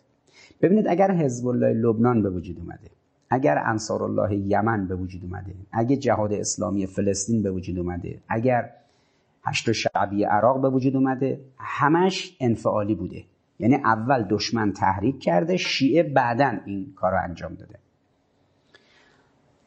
[0.61, 2.89] ببینید اگر حزب الله لبنان به وجود اومده
[3.35, 8.71] اگر انصار الله یمن به وجود اومده اگر جهاد اسلامی فلسطین به وجود اومده اگر
[9.43, 13.23] هشت شعبی عراق به وجود اومده همش انفعالی بوده.
[13.59, 17.79] یعنی اول دشمن تحریک کرده شیعه بعدا این کار رو انجام داده.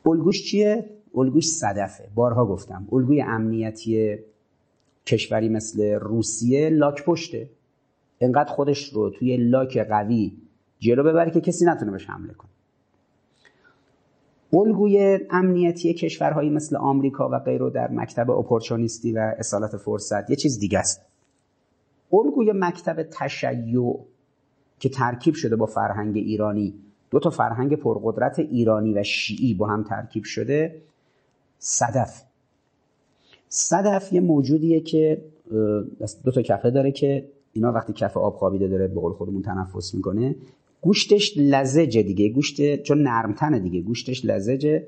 [0.06, 2.08] الگوش چیه؟ الگوش صدفه.
[2.14, 4.18] بارها گفتم الگوی امنیتی
[5.06, 7.50] کشوری مثل روسیه لاک پشته.
[8.20, 10.32] انقدر خودش رو توی لاک قوی
[10.78, 12.50] جلو ببره که کسی نتونه بهش حمله کنه.
[14.52, 20.58] الگوی امنیتی کشورهایی مثل آمریکا و غیره در مکتب اپورچونیستی و اصالت فرصت یه چیز
[20.58, 21.00] دیگه است.
[22.12, 23.94] الگوی مکتب تشیع
[24.78, 26.74] که ترکیب شده با فرهنگ ایرانی
[27.10, 30.82] دو تا فرهنگ پرقدرت ایرانی و شیعی با هم ترکیب شده
[31.58, 32.22] صدف.
[33.48, 35.22] صدف یه موجودیه که
[36.24, 39.94] دو تا کفه داره که اینا وقتی کفه آب خوابیده داره به قول خودمون تنفس
[39.94, 40.34] می‌کنه
[40.80, 42.28] گوشتش لزجه دیگه.
[42.28, 43.80] گوشت چون نرمتنه دیگه.
[43.80, 44.86] گوشتش لزجه.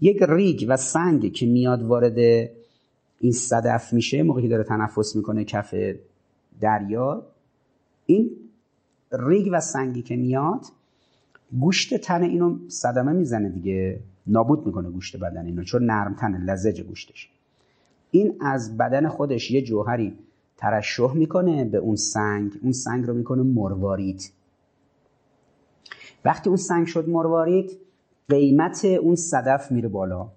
[0.00, 2.18] یک ریگ و سنگ که میاد وارد
[3.20, 5.74] این صدف میشه موقعی داره تنفس می‌کنه کف
[6.60, 7.26] دریا
[8.06, 8.30] این
[9.12, 10.66] ریگ و سنگی که میاد
[11.60, 14.00] گوشت تن اینو صدمه می‌زنه دیگه.
[14.26, 17.28] نابود می‌کنه گوشت بدن اینو چون نرمتنه لزج گوشتش.
[18.10, 20.14] این از بدن خودش یه جوهری
[20.56, 22.52] ترشح می‌کنه به اون سنگ.
[22.62, 24.30] اون سنگ رو می‌کنه مروارید.
[26.24, 27.78] وقتی اون سنگ شد مروارید
[28.28, 30.28] قیمت اون صدف میره بالا.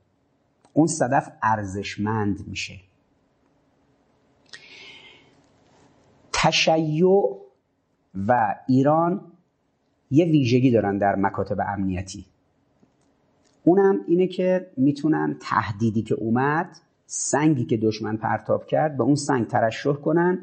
[0.74, 2.80] اون صدف ارزشمند میشه.
[6.34, 7.06] تشیع
[8.28, 9.22] و ایران
[10.12, 12.26] یه ویژگی دارن در مکاتب امنیتی.
[13.64, 19.48] اونم اینه که می‌تونن تهدیدی که اومد سنگی که دشمن پرتاب کرد به اون سنگ
[19.48, 20.40] ترشح کنن.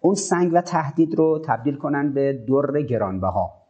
[0.00, 3.61] اون سنگ و تهدید رو تبدیل کنن به در گرانبها.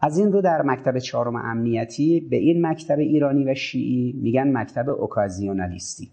[0.00, 4.88] از این رو در مکتب چهارم امنیتی به این مکتب ایرانی و شیعی میگن مکتب
[4.88, 6.10] اوکازیونالیستی.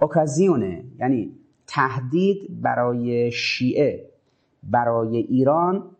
[0.00, 1.32] اوکازیونه یعنی
[1.66, 4.10] تهدید برای شیعه
[4.62, 5.90] برای ایران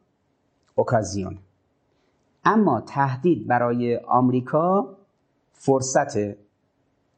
[0.74, 1.38] اوکازیون.
[2.44, 4.96] اما تهدید برای آمریکا
[5.52, 6.16] فرصت.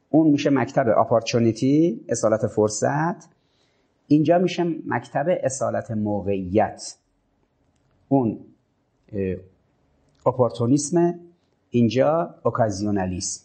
[0.09, 3.29] اون میشه مکتب اپارچونیتی اصالت فرصت.
[4.07, 6.95] اینجا میشه مکتب اصالت موقعیت.
[8.09, 8.39] اون
[10.25, 11.19] اپورتونیسم
[11.69, 13.43] اینجا اوکازیونالیسم.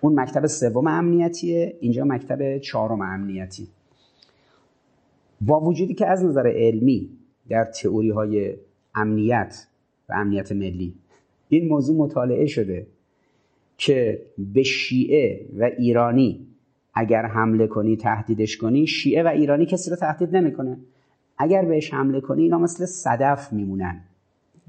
[0.00, 3.68] اون مکتب سوم امنیتیه اینجا مکتب چهارم امنیتی.
[5.40, 7.10] با وجودی که از نظر علمی
[7.48, 8.56] در تئوری های
[8.94, 9.66] امنیت
[10.08, 10.94] و امنیت ملی
[11.48, 12.86] این موضوع مطالعه شده
[13.76, 16.46] که به شیعه و ایرانی
[16.94, 20.78] اگر حمله کنی تهدیدش کنی شیعه و ایرانی کسی رو تهدید نمی‌کنه.
[21.38, 24.04] اگر بهش حمله کنی اینا مثل صدف میمونن.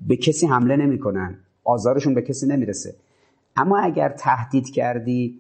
[0.08, 1.38] به کسی حمله نمی‌کنن.
[1.64, 2.96] آزارشون به کسی نمی‌رسه.
[3.56, 5.40] اما اگر تهدید کردی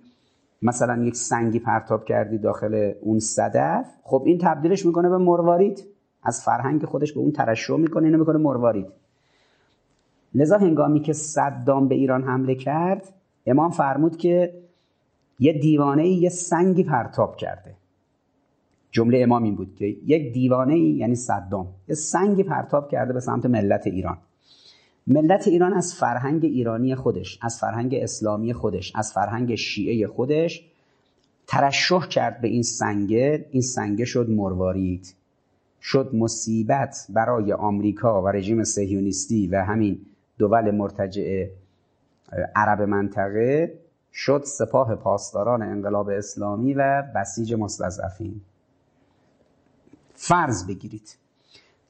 [0.62, 5.84] مثلا یک سنگی پرتاب کردی داخل اون صدف خب این تبدیلش می‌کنه به مروارید.
[6.24, 8.88] از فرهنگ خودش به اون ترشح می‌کنه اینو می‌کنه مروارید.
[10.34, 13.14] لذا هنگامی که صدام به ایران حمله کرد
[13.46, 14.62] امام فرمود که
[15.40, 17.76] یه دیوانه یه سنگی پرتاب کرده.
[18.92, 23.46] جمله امام این بود که یک دیوانه یعنی صدام یه سنگی پرتاب کرده به سمت
[23.46, 24.18] ملت ایران.
[25.12, 30.72] ملت ایران از فرهنگ ایرانی خودش از فرهنگ اسلامی خودش از فرهنگ شیعه خودش
[31.48, 33.46] ترشح کرد به این سنگه.
[33.52, 35.16] این سنگه شد مروارید
[35.82, 40.06] شد مصیبت برای آمریکا و رژیم سهیونیستی و همین
[40.38, 41.48] دول مرتجع
[42.56, 43.80] عرب منطقه.
[44.14, 48.42] شد سپاه پاسداران انقلاب اسلامی و بسیج مستضعفین.
[50.16, 51.21] فرض بگیرید.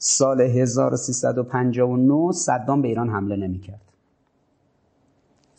[0.04, 3.82] سال 1359 صدام به ایران حمله نمی‌کرد.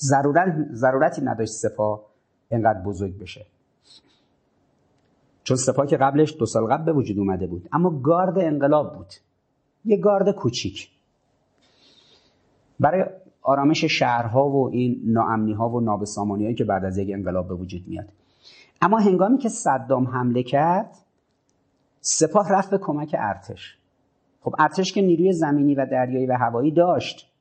[0.01, 2.03] ضرورت ضرورتی نداشت سپاه
[2.51, 3.47] اینقدر بزرگ بشه.
[5.45, 9.13] چون سپاه که قبلش دو سال قبل به وجود اومده بود اما گارد انقلاب بود.
[9.85, 10.91] یه گارد کوچیک.
[12.81, 13.05] برای
[13.43, 17.55] آرامش شهرها و این ناامنی ها و نابسامانی هایی که بعد از یک انقلاب به
[17.55, 18.09] وجود میاد.
[18.81, 20.99] اما هنگامی که صدام حمله کرد
[22.01, 23.82] سپاه رفت به کمک ارتش.
[24.43, 27.33] خب ارتش که نیروی زمینی و دریایی و هوایی داشت.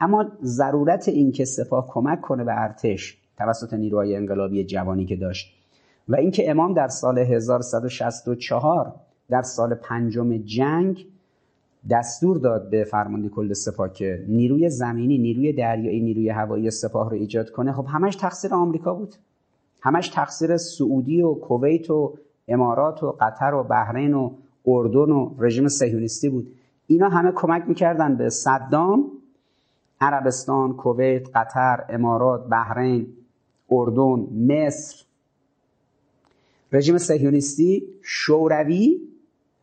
[0.00, 5.54] اما ضرورت این که سپاه کمک کنه به ارتش توسط نیروهای انقلابی جوانی که داشت
[6.08, 8.94] و اینکه امام در سال 1164
[9.28, 11.06] در سال پنجم جنگ
[11.90, 17.16] دستور داد به فرمانده کل سپاه که نیروی زمینی نیروی دریایی نیروی هوایی سپاه رو
[17.16, 17.72] ایجاد کنه.
[17.72, 19.14] خب همش تقصیر آمریکا بود.
[19.82, 22.14] همش تقصیر سعودی و کویت و
[22.48, 24.30] امارات و قطر و بحرین و
[24.66, 26.54] اردن و رژیم صهیونیستی بود.
[26.86, 29.10] اینا همه کمک می‌کردن به صدام
[30.00, 33.06] عربستان کویت قطر امارات بحرین
[33.70, 35.04] اردن مصر.
[36.72, 39.00] رژیم صهیونیستی شوروی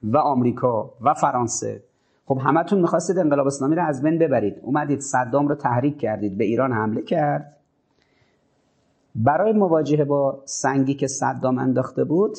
[0.04, 1.84] و آمریکا و فرانسه.
[2.26, 4.60] خب همتون می‌خواستید انقلاب اسلامی رو از بین ببرید.
[4.62, 7.58] اومدید صدام رو تحریک کردید به ایران حمله کرد.
[9.16, 12.38] برای مواجهه با سنگی که صدام انداخته بود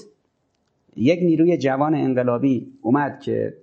[0.98, 3.56] یک نیروی جوان انقلابی اومد که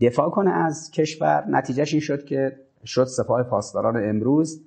[0.00, 1.44] دفاع کنه از کشور.
[1.48, 4.62] نتیجهش این شد که شد سپاه پاسداران امروز.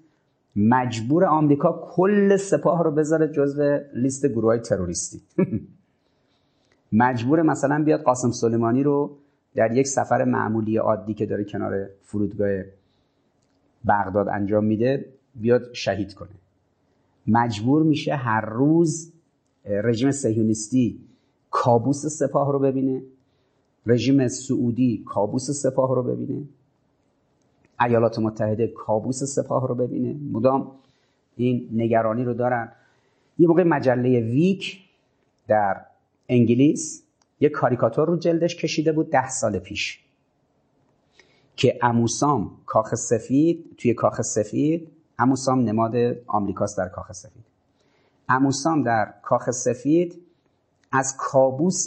[0.55, 5.21] مجبور آمریکا کل سپاه رو بذاره جزو لیست گروه های تروریستی.
[6.91, 9.17] مجبور مثلا بیاد قاسم سلیمانی رو
[9.55, 12.63] در یک سفر معمولی عادی که داره کنار فرودگاه
[13.87, 16.29] بغداد انجام میده بیاد شهید کنه.
[17.27, 19.11] مجبور میشه هر روز
[19.65, 20.99] رژیم سهیونیستی
[21.53, 23.01] کابوس سپاه رو ببینه.
[23.85, 26.43] رژیم سعودی کابوس سپاه رو ببینه.
[27.81, 30.15] ایالات متحده کابوس سپاه رو ببینه.
[30.31, 30.71] مدام
[31.37, 32.71] این نگرانی رو دارن.
[33.39, 34.79] یه موقع مجله ویک
[35.47, 35.81] در
[36.29, 37.03] انگلیس
[37.39, 39.99] یه کاریکاتور رو جلدش کشیده بود ده سال پیش
[41.55, 44.87] که اموسام کاخ سفید توی کاخ سفید
[45.19, 45.95] اموسام نماد
[46.27, 47.43] آمریکاست در کاخ سفید.
[48.29, 50.23] اموسام در کاخ سفید
[50.93, 51.85] از کابوس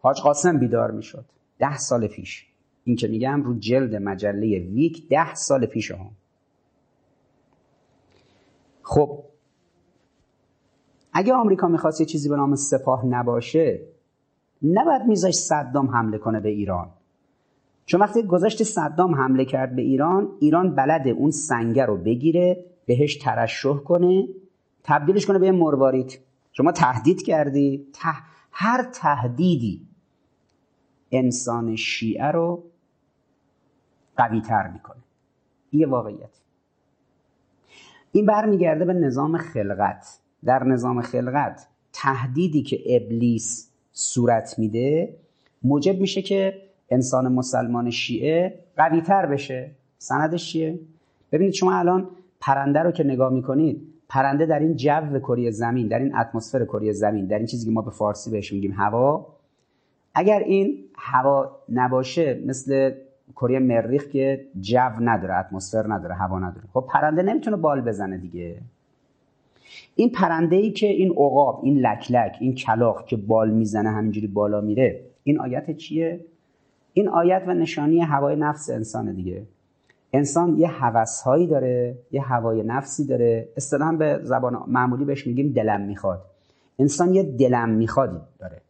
[0.00, 1.24] حاج قاسم بیدار می‌شد.
[1.58, 2.46] ده سال پیش.
[2.84, 6.10] این که میگم رو جلد مجله ویک ده سال پیش هم
[8.82, 9.24] خب
[11.12, 13.80] اگه آمریکا می‌خواست یه چیزی به نام سپاه نباشه
[14.62, 16.90] نباید میذاش صدام حمله کنه به ایران.
[17.86, 23.16] چون وقتی گذاشت صدام حمله کرد به ایران ایران بلده اون سنگه رو بگیره بهش
[23.16, 24.28] ترشح کنه
[24.84, 26.18] تبدیلش کنه به مروارید.
[26.52, 27.86] شما تهدید کردی
[28.56, 29.86] هر تهدیدی
[31.12, 32.62] انسان شیعه رو
[34.16, 35.02] قوی تر می‌کنه
[35.72, 36.40] یه واقعیت.
[38.12, 40.18] این برمیگرده به نظام خلقت.
[40.44, 45.16] در نظام خلقت تهدیدی که ابلیس صورت میده
[45.62, 49.70] موجب میشه که انسان مسلمان شیعه قوی تر بشه.
[49.98, 50.78] سندش چیه؟
[51.32, 55.98] ببینید شما الان پرنده رو که نگاه می‌کنید پرنده در این جو کره زمین در
[55.98, 59.26] این اتمسفر کره زمین در این چیزی که ما به فارسی بهش میگیم هوا
[60.14, 62.92] اگر این هوا نباشه مثل
[63.36, 68.56] کره مریخ که جو نداره اتمسفر نداره هوا نداره خب پرنده نمی‌تونه بال بزنه دیگه.
[69.96, 74.60] این پرنده ای که این عقاب این لکلک این کلاق که بال می‌زنه همینجوری بالا
[74.60, 76.20] میره این آیت چیه؟
[76.92, 79.42] این آیت و نشانی هوای نفس انسان دیگه.
[80.14, 83.48] انسان یه هوسهایی داره یه هوای نفسی داره.
[83.56, 86.22] اصطلاحا به زبان معمولی بهش میگیم دلم می‌خواد.
[86.78, 88.60] انسان یه دلم میخوادی داره.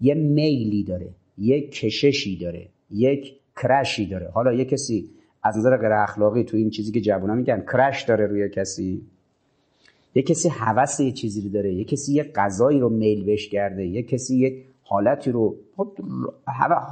[0.00, 1.08] یه میلی داره
[1.38, 4.28] یک کششی داره یک کرشی داره.
[4.28, 5.10] حالا یه کسی
[5.42, 9.02] از نظر غیر اخلاقی تو این چیزی که جوونا میگن کرش داره روی کسی.
[10.14, 13.86] یه کسی هوس یه چیزی رو داره یه کسی یه غذایی رو میل بهش کرده
[13.86, 15.92] یه کسی یه حالتی رو خب،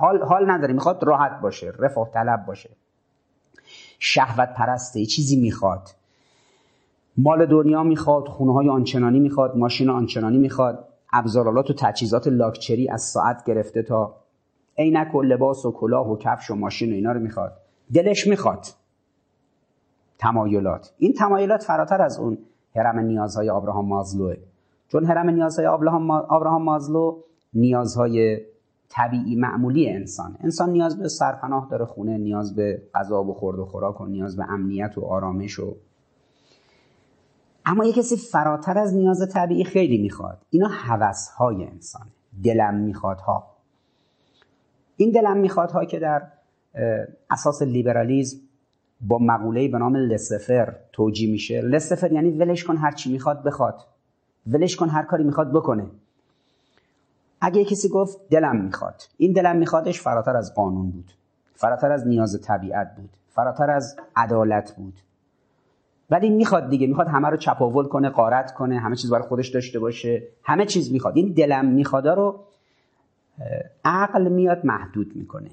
[0.00, 2.70] حال, حال نداره می‌خواد راحت باشه رفاه طلب باشه.
[3.98, 5.88] شهوت پرسته یه چیزی می‌خواد.
[7.16, 10.88] مال دنیا می‌خواد خونه های آنچنانی می‌خواد ماشین آنچنانی می‌خواد.
[11.12, 14.14] ابزارالات و تجهیزات لاکچری از ساعت گرفته تا
[14.78, 17.52] عینک و لباس و کلاه و کفش و ماشین و اینا رو می‌خواد.
[17.94, 18.66] دلش می‌خواد.
[20.18, 20.92] تمایلات.
[20.98, 22.38] این تمایلات فراتر از اون
[22.76, 24.36] هرم نیازهای ابراهام مازلوه.
[24.88, 27.16] چون هرم نیازهای ابراهام مازلو
[27.54, 28.40] نیازهای
[28.88, 30.36] طبیعی معمولی انسان.
[30.40, 34.36] انسان نیاز به سرپناه داره خونه نیاز به غذا و خورد و خوراک و نیاز
[34.36, 35.76] به امنیت و آرامش و
[37.66, 40.38] اما یه کسی فراتر از نیاز طبیعی خیلی می‌خواد.
[40.50, 42.06] اینا حوث های انسان
[42.44, 43.46] دلم می‌خواد ها
[44.96, 46.22] این دلم می‌خواد ها که در
[47.30, 48.38] اساس لیبرالیزم
[49.00, 51.60] با مقوله به نام لسفر توجیه میشه.
[51.60, 53.80] لسفر یعنی ولش کن هر چی می‌خواد بخواد.
[54.46, 55.86] ولش کن هر کاری می‌خواد بکنه.
[57.46, 59.02] اگه کسی گفت دلم می‌خواد.
[59.16, 61.12] این دلم میخوادش فراتر از قانون بود.
[61.54, 63.10] فراتر از نیاز طبیعت بود.
[63.28, 64.94] فراتر از عدالت بود.
[66.10, 66.86] ولی می‌خواد دیگه.
[66.86, 70.22] می‌خواد همه رو چپاول کنه قارت کنه همه چیز برای خودش داشته باشه.
[70.42, 71.16] همه چیز می‌خواد.
[71.16, 72.40] این دلم میخواده رو
[73.84, 75.50] عقل میاد محدود می‌کنه.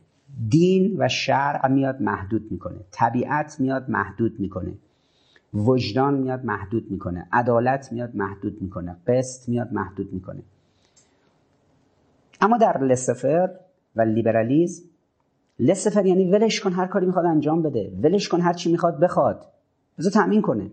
[0.49, 2.77] دین و شرع میاد محدود می‌کنه.
[2.91, 4.73] طبیعت میاد محدود می‌کنه.
[5.53, 7.27] وجدان میاد محدود می‌کنه.
[7.31, 8.95] عدالت میاد محدود می‌کنه.
[9.07, 10.43] قسط میاد محدود می‌کنه.
[12.43, 13.49] اما در لسفر
[13.95, 14.83] و لیبرالیزم
[15.59, 19.45] لسفر یعنی ولش کن هر کاری می‌خواد انجام بده ولش کن هر چی می‌خواد بخواد.
[19.97, 20.71] بذار تأمین کنه.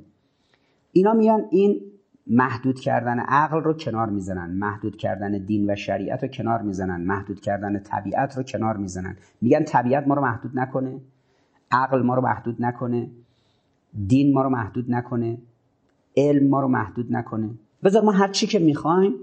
[0.93, 1.81] اینا میان این
[2.27, 7.41] محدود کردن عقل رو کنار می‌زنن محدود کردن دین و شریعت رو کنار می‌زنن محدود
[7.41, 9.17] کردن طبیعت رو کنار می‌زنن.
[9.41, 11.01] میگن طبیعت ما رو محدود نکنه
[11.71, 13.11] عقل ما رو محدود نکنه
[14.07, 15.39] دین ما رو محدود نکنه
[16.17, 17.51] علم ما رو محدود نکنه.
[17.85, 19.15] بذار ما هر چی که می‌خوایم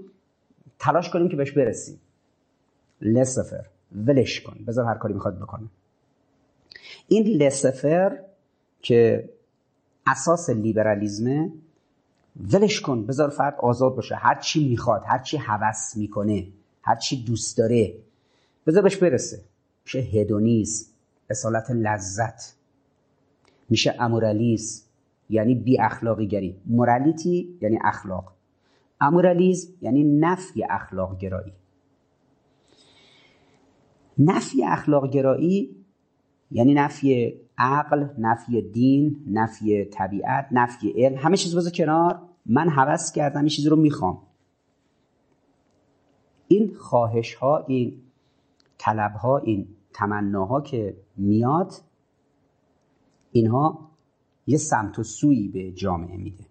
[0.78, 2.00] تلاش کنیم که بهش برسیم.
[3.02, 3.66] لسفر.
[4.06, 4.64] ولش کن.
[4.66, 5.68] بذار هر کاری می‌خواد بکنه.
[7.08, 8.18] این لسفر
[8.82, 9.28] که
[10.06, 11.52] اساس لیبرالیزمه
[12.52, 13.06] ولش کن.
[13.06, 14.14] بذار فرد آزاد باشه.
[14.14, 16.46] هر چی می‌خواد هر چی هوس می‌کنه
[16.82, 17.94] هر چی دوست داره.
[18.66, 19.40] بذار بهش برسه.
[19.84, 20.90] میشه هدونیز
[21.30, 22.54] اصالت لذت.
[23.68, 24.84] میشه امورالیز
[25.30, 28.32] یعنی بی اخلاقی گری مورالیتی یعنی اخلاق.
[29.00, 31.52] امورالیز یعنی نفی اخلاق گرایی
[34.18, 35.76] نفی اخلاق گرایی
[36.50, 42.20] یعنی نفی عقل نفی دین نفی طبیعت نفی علم همه چیز بذار کنار.
[42.46, 44.18] من حوض کردم این چیزی رو می‌خوام.
[46.48, 48.02] این خواهش ها این
[48.78, 51.72] طلب ها این تمناها که میاد
[53.32, 53.90] اینها
[54.46, 56.44] یه سمت و سویی به جامعه میده.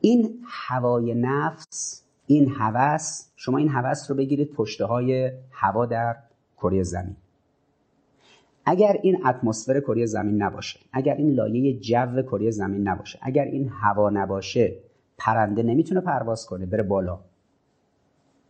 [0.00, 6.16] این هوای نفس این هوس شما این هوس رو بگیرید پشته های هوا در
[6.56, 7.16] کره زمین.
[8.64, 13.68] اگر این اتمسفر کره زمین نباشه اگر این لایه جو کره زمین نباشه اگر این
[13.68, 14.76] هوا نباشه
[15.18, 17.20] پرنده نمی‌تونه پرواز کنه بره بالا.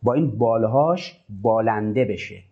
[0.03, 2.43] با این بالهاش بالنده بشه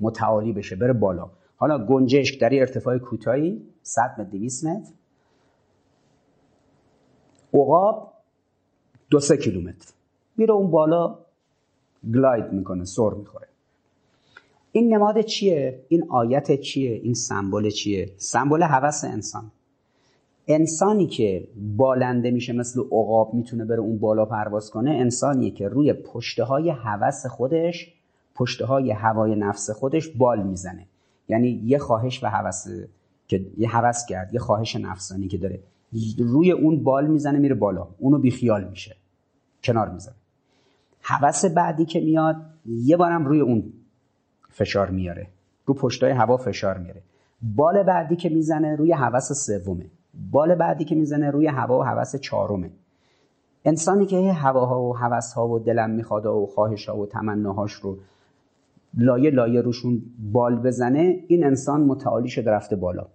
[0.00, 1.30] متعالی بشه بره بالا.
[1.56, 4.92] حالا گنجشک در ارتفاع کوتاهی 100 متر 200 متر.
[7.54, 8.12] عقاب
[9.10, 9.97] دو سه کیلومتر.
[10.38, 11.18] میره اون بالا
[12.14, 13.48] گلاید می‌کنه سر می‌خوره.
[14.72, 19.50] این نماد چیه؟ این آیت چیه؟ این سمبل چیه؟ سمبل هوس انسان.
[20.48, 25.92] انسانی که بالنده میشه مثل عقاب می‌تونه بره اون بالا پرواز کنه انسانیه که روی
[25.92, 27.94] پشته های هوس خودش
[28.34, 30.86] پشته های هوای نفس خودش بال می‌زنه.
[31.28, 32.66] یعنی یه خواهش و هوس
[33.28, 35.60] که یه هوس کرد یه خواهش نفسانی که داره.
[36.18, 37.88] روی اون بال می‌زنه میره بالا.
[37.98, 38.96] اونو بیخیال میشه.
[39.64, 40.14] کنار می‌زنه.
[41.02, 42.36] هوس بعدی که میاد
[42.66, 43.72] یه بارم روی اون
[44.50, 45.26] فشار میاره.
[45.66, 47.02] رو پشتای هوا فشار میاره.
[47.42, 49.86] بال بعدی که می‌زنه روی هوس سومه.
[50.30, 52.70] بال بعدی که می‌زنه روی هوا و هوس چهارمه.
[53.64, 54.96] انسانی که هواها و
[55.36, 57.98] ها و دلم می‌خواد و خواهش ها و تمناهاش رو
[58.94, 63.06] لایه لایه روشون بال بزنه این انسان متعالی شده رفته بالا.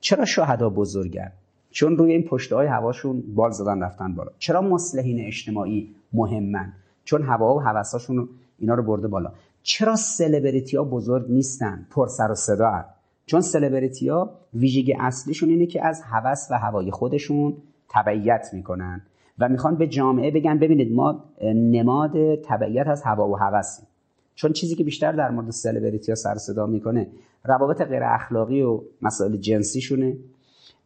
[0.00, 1.32] چرا شهدا بزرگن؟
[1.70, 4.30] چون روی این پشته های هواشون بال زدن رفتن بالا.
[4.38, 6.72] چرا مصلحین اجتماعی مهمن؟
[7.04, 9.32] چون هوا و هوساشون اینا رو برده بالا.
[9.62, 12.84] چرا سلبریتی ها بزرگ نیستن؟ پر سر و صدا.
[13.26, 17.56] چون سلبریتی ها ویژگی اصلیشون اینه که از هوس و هوای خودشون
[17.88, 19.02] تبعیت می‌کنن
[19.38, 23.86] و می‌خوان به جامعه بگن ببینید ما نماد تبعیت از هوا و هوسیم.
[24.34, 27.06] چون چیزی که بیشتر در مورد سلبریتی ها سر صدا می‌کنه
[27.44, 30.16] روابط غیر اخلاقی و مسائل جنسیشونه.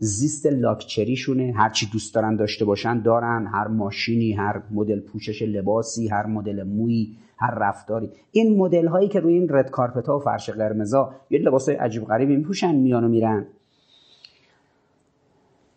[0.05, 1.53] زیست لاکچریشونه.
[1.57, 3.47] هر چی دوست دارن داشته باشن دارن.
[3.47, 8.11] هر ماشینی هر مدل پوشش لباسی هر مدل مویی هر رفتاری.
[8.33, 12.05] این مدل هایی که روی این رد کارپت ها و فرش قرمزا یه لباس عجیب
[12.05, 13.47] غریبی میپوشن میان و میرن.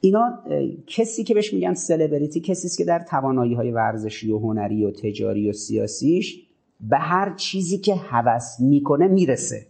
[0.02, 0.40] اینا
[0.88, 5.50] کسی که بهش میگن سلبریتی کسی که در توانایی های ورزشی و هنری و تجاری
[5.50, 6.48] و سیاسیش
[6.82, 9.68] به هر چیزی که هوس می‌کنه می‌رسه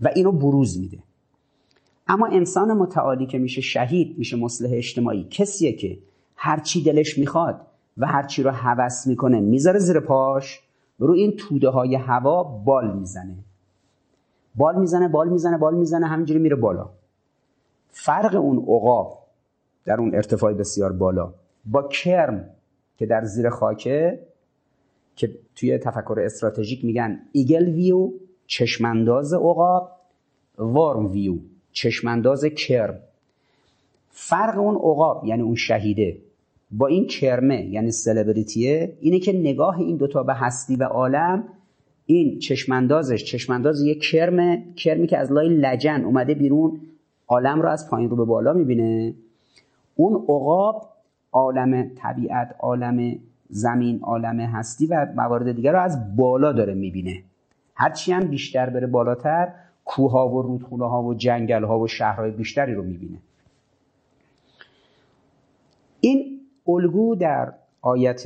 [0.00, 0.98] و اینو بروز میده.
[2.08, 5.24] اما انسان متعالی که میشه شهید میشه مصلح اجتماعی.
[5.30, 5.98] کسیه که
[6.36, 7.60] هر چی دلش می‌خواد
[7.96, 10.60] و هر چی رو هوس می‌کنه می‌ذاره زیر پاش
[10.98, 13.36] رو این توده های هوا بال می‌زنه.
[14.54, 16.88] بال می‌زنه بال می‌زنه بال می‌زنه همینجوری میره بالا.
[17.90, 19.18] فرق اون عقاب
[19.84, 21.32] در اون ارتفاع بسیار بالا
[21.66, 22.50] با کرم
[22.98, 24.26] که در زیر خاکه
[25.16, 28.10] که توی تفکر استراتژیک میگن ایگل ویو
[28.46, 29.92] چشمانداز عقاب
[30.58, 31.38] وارم ویو.
[31.76, 32.98] چشمانداز کرم.
[34.10, 36.18] فرق اون عقاب یعنی اون شهیده
[36.70, 41.44] با این کرمه یعنی سلبریتیه اینه که نگاه این دوتا به هستی و عالم
[42.06, 46.80] این چشماندازش چشمانداز یه کرمه کرمی که از لای لجن اومده بیرون
[47.28, 49.14] عالم رو از پایین رو به بالا می‌بینه.
[49.94, 50.88] اون عقاب
[51.32, 53.18] عالم طبیعت عالم
[53.48, 57.22] زمین عالم هستی و موارد دیگر رو از بالا داره می‌بینه.
[57.74, 59.52] هرچی هم بیشتر بره بالاتر
[59.86, 63.18] کوها و رودخونه ها و جنگل ها و شهرهای بیشتری رو می‌بینه.
[66.00, 68.24] این الگو در آیت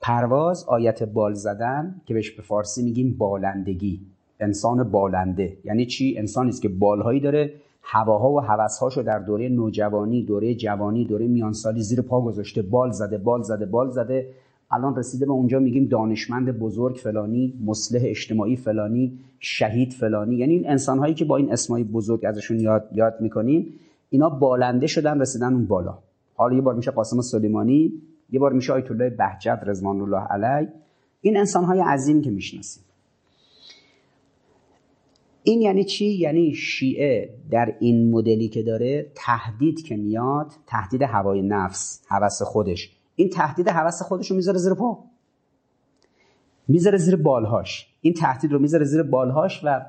[0.00, 4.00] پرواز آیت بال زدن که بهش به فارسی میگیم بالندگی.
[4.40, 5.56] انسان بالنده.
[5.64, 7.52] یعنی چی؟ انسانی است که بالهایی داره
[7.82, 12.62] هواها و هوسهاشو در دوره نوجوانی دوره جوانی دوره میانسالی زیر پا گذاشته.
[12.62, 14.28] بال زده بال زده بال زده.
[14.70, 20.36] الان رسیده به اونجا میگیم دانشمند بزرگ فلانی مصلح اجتماعی فلانی شهید فلانی.
[20.36, 23.74] یعنی این انسان هایی که با این اسمای بزرگ ازشون یاد یاد می‌کنیم
[24.10, 25.98] اینا بالنده شدن رسیدن اون بالا.
[26.34, 27.92] حالا یه بار میشه قاسم سلیمانی
[28.30, 30.72] یه بار میشه آیت الله بهجت رضوان الله علیه.
[31.20, 32.82] این انسان های عظیم که می‌شناسیم.
[35.42, 41.42] این یعنی چی؟ یعنی شیعه در این مدلی که داره تهدید که میاد تهدید هوای
[41.42, 42.99] نفس هوس خودش.
[43.20, 44.98] این تهدید هوس خودش رو می‌ذاره زیر پا.
[46.68, 47.94] می‌ذاره زیر بالهاش.
[48.00, 49.80] این تهدید رو می‌ذاره زیر بالهاش و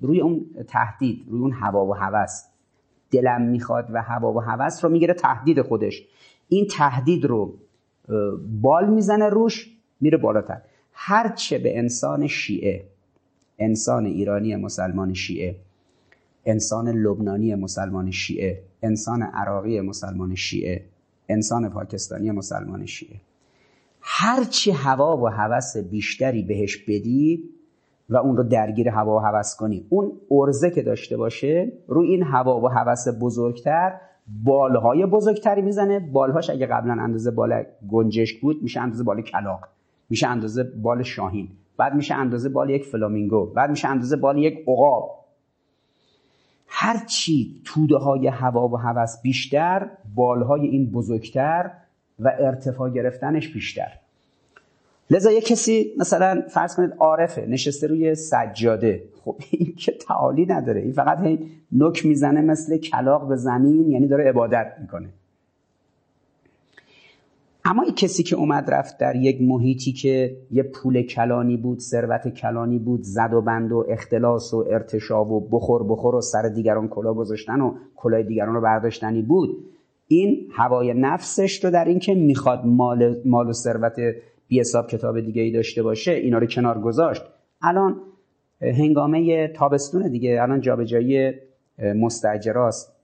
[0.00, 2.44] روی اون تهدید روی اون هوا و هوس.
[3.10, 6.02] دلم می‌خواد و هوا و هوس رو می‌گیره تهدید خودش.
[6.48, 7.54] این تهدید رو
[8.62, 10.60] بال می‌زنه روش میره بالاتر.
[10.92, 12.84] هرچه به انسان شیعه
[13.58, 15.56] انسان ایرانی مسلمان شیعه
[16.46, 20.93] انسان لبنانی مسلمان شیعه انسان عراقی مسلمان شیعه
[21.28, 23.20] انسان پاکستانی مسلمان شیعه.
[24.00, 27.44] هرچی هوا و هوس بیشتری بهش بدی
[28.08, 32.22] و اون رو درگیر هوا و هوس کنی اون ارزه که داشته باشه رو این
[32.22, 33.92] هوا و هوس بزرگتر
[34.44, 36.00] بالهای بزرگتری می‌زنه.
[36.00, 39.68] بالهاش اگه قبلا اندازه بال گنجشک بود میشه اندازه بال کلاق
[40.10, 44.64] میشه اندازه بال شاهین بعد میشه اندازه بال یک فلامینگو بعد میشه اندازه بال یک
[44.68, 45.23] عقاب.
[46.76, 51.70] هرچی توده های هوا و هوس بیشتر بالهای این بزرگتر
[52.18, 53.88] و ارتفاع گرفتنش بیشتر.
[55.10, 59.02] لذا یه کسی مثلا فرض کنید عارفه نشسته روی سجاده.
[59.24, 60.80] خب این که تعالی نداره.
[60.80, 65.08] این فقط هی نک می‌زنه مثل کلاق به زمین یعنی داره عبادت می‌کنه.
[67.66, 72.28] اما این کسی که اومد رفت در یک محیطی که یه پول کلانی بود ثروت
[72.28, 76.88] کلانی بود زد و بند و اختلاس و ارتشاب و بخور بخور و سر دیگران
[76.88, 79.64] کلا گذاشتن و کلاه دیگران رو برداشتنی بود.
[80.08, 83.96] این هوای نفسش رو در اینکه می‌خواد مال, مال و ثروت
[84.48, 87.22] بی حساب کتاب دیگه ای داشته باشه اینا رو کنار گذاشت.
[87.62, 88.00] الان
[88.60, 91.32] هنگامه تابستون دیگه الان جابجایی
[91.96, 92.96] مستاجراست.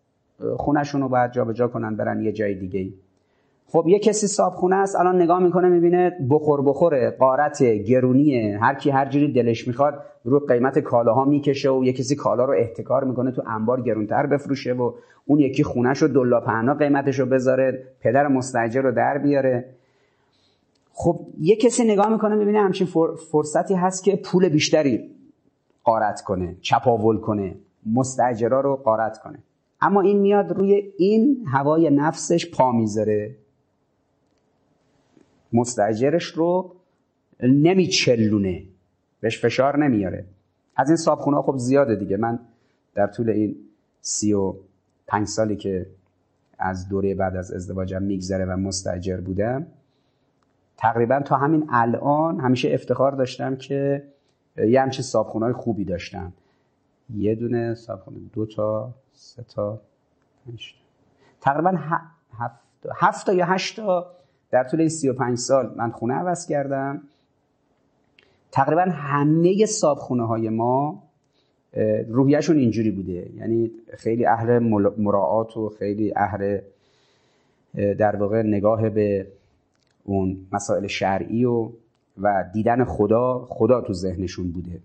[0.56, 2.94] خونشون رو باید جابجا کنن برن یه جای دیگه ای
[3.72, 8.90] خب یه کسی صابخونه است الان نگاه می‌کنه می‌بینه بخور بخوره قارت گرونیه هر کی
[8.90, 13.30] هر جوری دلش می‌خواد رو قیمت کالاها می‌کشه و یه کسی کالا رو احتکار می‌کنه
[13.30, 14.92] تو انبار گرونتر بفروشه و
[15.26, 19.64] اون یکی خونش رو دلا پهنا قیمتش رو بذاره پدر مستاجر رو در بیاره.
[20.92, 22.86] خب یه کسی نگاه می‌کنه می‌بینه همچین
[23.30, 25.10] فرصتی هست که پول بیشتری
[25.84, 27.54] قارت کنه چپاول کنه
[27.94, 29.38] مستاجرا رو قارت کنه.
[29.80, 33.36] اما این میاد روی این هوای نفسش پا می‌ذاره.
[35.52, 36.76] مستجرش رو
[37.42, 38.62] نمیچلونه.
[39.20, 40.24] بهش فشار نمیاره.
[40.76, 42.16] از این صابخونه خب زیاده دیگه.
[42.16, 42.38] من
[42.94, 43.56] در طول این
[44.00, 44.54] سی و
[45.06, 45.86] پنج سالی که
[46.58, 49.66] از دوره بعد از ازدواجم میگذره و مستجر بودم
[50.76, 54.04] تقریبا تا همین الان همیشه افتخار داشتم که
[54.56, 56.32] یه همچین صابخونه های خوبی داشتم.
[57.14, 59.80] یه دونه صابخونه دو تا سه تا
[61.40, 62.54] تقریبا هفت,
[62.96, 64.06] هفت تا یا هشت تا
[64.50, 67.02] در طول این سی و پنج سال من خونه عوض کردم.
[68.52, 71.02] تقریبا همه صابخونه های ما
[72.08, 73.30] روحیهشون اینجوری بوده.
[73.36, 74.58] یعنی خیلی اهل
[74.98, 76.58] مراعات و خیلی اهل
[77.74, 79.26] در واقع نگاه به
[80.04, 81.70] اون مسائل شرعی و
[82.18, 84.80] و دیدن خدا خدا تو ذهنشون بوده.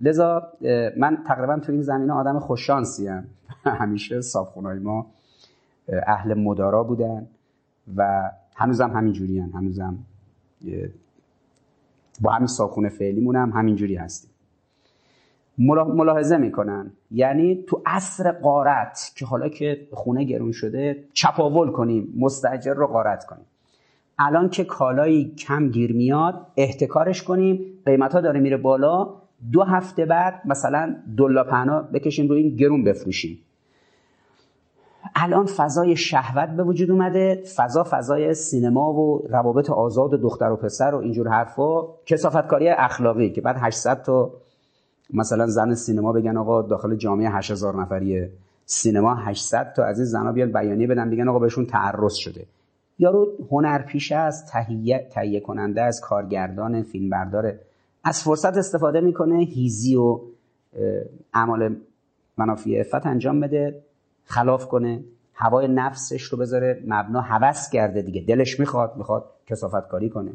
[0.00, 0.52] لذا
[0.96, 3.24] من تقریبا تو این زمینه آدم خوششانسی هم.
[3.64, 5.06] همیشه صابخونهای ما
[6.06, 7.26] اهل مدارا بودن
[7.96, 9.50] و هنوزم همین جوری هم.
[9.50, 9.98] هنوزم
[12.20, 14.30] با همین صابخونه فعلیمون هم همینجوری هستیم.
[15.58, 16.92] ملاحظه می‌کنن.
[17.10, 23.24] یعنی تو عصر قارت که حالا که خونه گرون شده چپاول کنیم مستجر رو قارت
[23.24, 23.44] کنیم.
[24.18, 29.14] الان که کالایی کم گیر میاد احتکارش کنیم قیمت ها داره میره بالا
[29.52, 33.38] دو هفته بعد مثلا دلا پهنا بکشیم روی این گرون بفروشیم.
[35.14, 40.56] الان فضای شهوت به وجود اومده فضا فضای سینما و روابط آزاد و دختر و
[40.56, 41.82] پسر و اینجور حرفا.
[42.06, 44.30] کسافتکاری اخلاقی که بعد 800 تا
[45.14, 48.28] مثلا زن سینما بگن آقا داخل جامعه 8000 نفری
[48.66, 52.46] سینما 800 تا از این زنا بیان بیانیه بدن بگن آقا بهشون تعرض شده.
[52.98, 57.60] یارو هنرپیشه است تهیه تهیه کننده از کارگردان فیلم برداره
[58.04, 60.20] از فرصت استفاده می‌کنه هیزی و
[61.34, 61.76] اعمال
[62.36, 63.82] منافی افت انجام بده.
[64.24, 70.10] خلاف کنه هوای نفسش رو بذاره مبنا هوس کرده دیگه دلش می‌خواد می‌خواد کسافت کاری
[70.10, 70.32] کنه.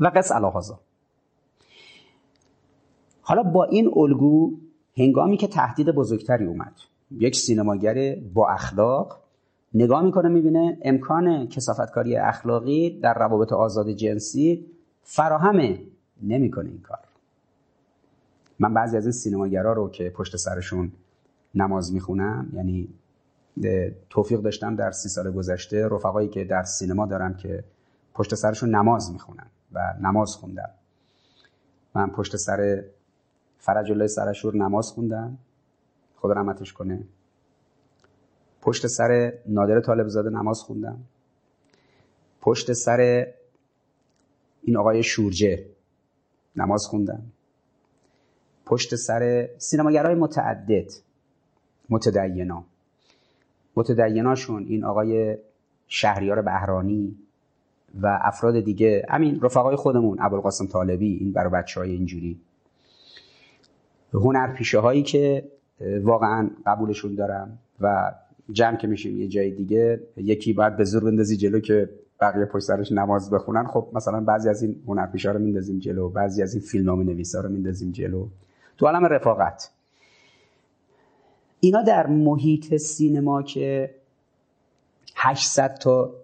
[0.00, 0.80] و قص الهازا
[3.20, 4.52] حالا با این الگو
[4.96, 6.72] هنگامی که تهدید بزرگتری اومد
[7.10, 9.20] یک سینماگر با اخلاق
[9.74, 14.66] نگاه می‌کنه می‌بینه امکان کسافتکاری اخلاقی در روابط آزاد جنسی
[15.02, 15.80] فراهمه
[16.22, 16.98] نمی‌کنه این کار.
[18.58, 20.92] من بعضی از این سینماگرا رو که پشت سرشون
[21.54, 22.88] نماز می‌خونم یعنی
[24.10, 27.64] توفیق داشتم در سی سال گذشته رفقایی که در سینما دارم که
[28.14, 30.70] پشت سرشون نماز می‌خونن و نماز خوندم
[31.94, 32.84] من پشت سر
[33.58, 35.38] فرج الله سرشور نماز خوندم.
[36.16, 37.04] خدا رحمتش کنه.
[38.62, 40.98] پشت سر نادر طالب زاده نماز خوندم.
[42.40, 43.26] پشت سر
[44.62, 45.66] این آقای شورجه
[46.56, 47.22] نماز خوندم.
[48.64, 50.92] پشت سر سینماگرای متعدد
[51.90, 52.64] متدینا.
[53.76, 55.36] متدیناشون این آقای
[55.88, 57.16] شهریار بهرانی
[58.02, 62.40] و افراد دیگه همین رفقای خودمون ابوالقاسم طالبی این برای بچه های اینجوری.
[64.14, 65.44] هنرپیشه هایی که
[66.02, 68.12] واقعا قبولشون دارم و
[68.52, 71.88] جمع که میشیم یه جای دیگه یکی باید به زور بندازی جلو که
[72.20, 73.66] بقیه پشت سرش نماز بخونن.
[73.66, 77.48] خب مثلا بعضی از این هنرپیشا رو میندازیم جلو بعضی از این فیلمنامه نویسا رو
[77.48, 78.28] میندازیم جلو.
[78.78, 79.70] تو عالم رفاقت
[81.60, 83.94] اینا در محیط سینما که
[85.16, 86.14] 800 تا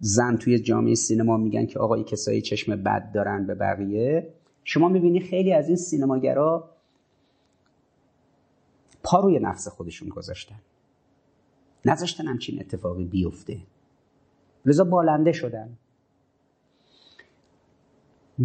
[0.00, 4.34] زن توی جامعه سینما میگن که آقا کسایی چشم بد دارن به بقیه.
[4.64, 6.70] شما می‌بینی خیلی از این سینماگرا
[9.02, 10.60] پا روی نفس خودشون گذاشتن.
[11.84, 13.58] نذاشتن همچین اتفاقی بیفته.
[14.66, 15.78] لذا بالنده شدن.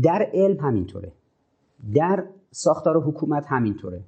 [0.03, 1.11] در علم همینطوره.
[1.93, 4.03] در ساختار حکومت همینطوره.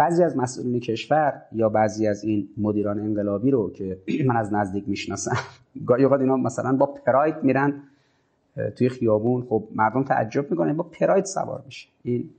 [0.00, 4.88] بعضی از مسئولین کشور یا بعضی از این مدیران انقلابی رو که من از نزدیک
[4.88, 5.36] می‌شناسم
[5.86, 7.82] گاهی اوقات اینا مثلا با پراید میرن
[8.76, 9.46] توی خیابون.
[9.48, 11.88] خب مردم تعجب می‌کنن با پراید سوار میشه.
[12.02, 12.30] این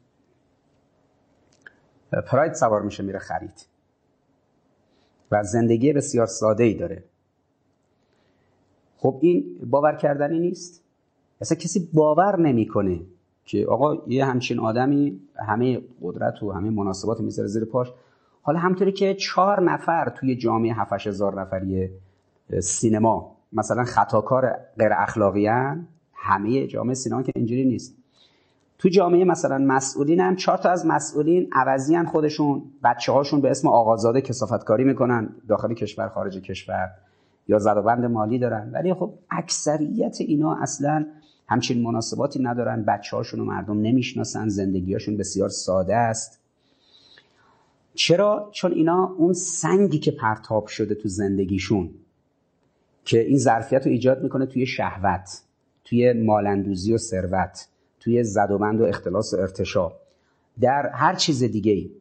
[2.28, 3.66] پراید سوار میشه میره خرید.
[5.32, 7.04] و زندگی بسیار ساده ای داره.
[8.98, 10.84] خب این باور کردنی نیست؟
[11.42, 13.02] اصلا کسی باور نمی‌کنه
[13.46, 17.94] که آقا یه همچین آدمی همه قدرت و همه مناسبات می‌ذاره زیر پاش.
[18.42, 21.90] حالا همطوری که چهار نفر توی جامعه 7 هزار نفری
[22.60, 25.48] سینما مثلا خطاکار غیر اخلاقی
[26.14, 27.98] همه جامعه سینما که اینجوری نیست.
[28.78, 33.68] تو جامعه مثلا مسئولین هم چهار تا از مسئولین عوضی خودشون بچه هاشون به اسم
[33.68, 36.90] آقازاده کسافتکاری می‌کنن داخل کشور خارج کشور
[37.48, 38.72] یا زدوبند مالی دارن.
[38.74, 41.06] ولی خب اکثریت اینا اصلا
[41.52, 46.42] همچین مناسباتی ندارن بچه هاشون و مردم نمی‌شناسن زندگیاشون بسیار ساده است.
[47.94, 51.90] چرا؟ چون اینا اون سنگی که پرتاب شده تو زندگیشون
[53.06, 55.42] که این ظرفیت رو ایجاد می‌کنه توی شهوت
[55.84, 57.68] توی مالندوزی و ثروت
[58.00, 59.92] توی زدوبند و اختلاس و ارتشا.
[60.62, 61.92] در هر چیز دیگه ای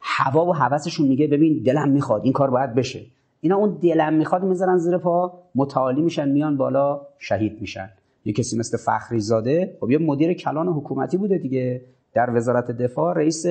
[0.00, 3.06] هوا و هوسشون میگه ببین دلم می‌خواد این کار باید بشه.
[3.40, 7.90] اینا اون دلم می‌خواد می‌ذارن زیر پا متعالی میشن میان بالا شهید میشن.
[8.28, 11.80] یه کسی مثل فخری زاده خب یه مدیر کلان حکومتی بوده دیگه.
[12.14, 13.46] در وزارت دفاع رئیس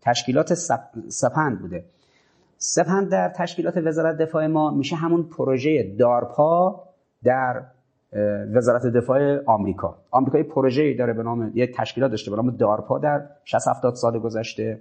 [0.00, 0.54] تشکیلات
[1.08, 1.84] سپند بوده.
[2.58, 6.82] سپند در تشکیلات وزارت دفاع ما میشه همون پروژه دارپا
[7.24, 7.62] در
[8.54, 9.96] وزارت دفاع آمریکا.
[10.10, 13.94] آمریکا یه پروژه داره به نام یه تشکیلات داشته به نام دارپا در 60 70
[13.94, 14.80] سال گذشته.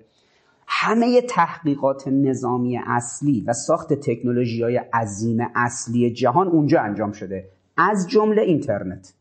[0.68, 7.50] همه تحقیقات نظامی اصلی و ساخت تکنولوژی های عظیم اصلی جهان اونجا انجام شده.
[7.78, 9.14] از جمله اینترنت.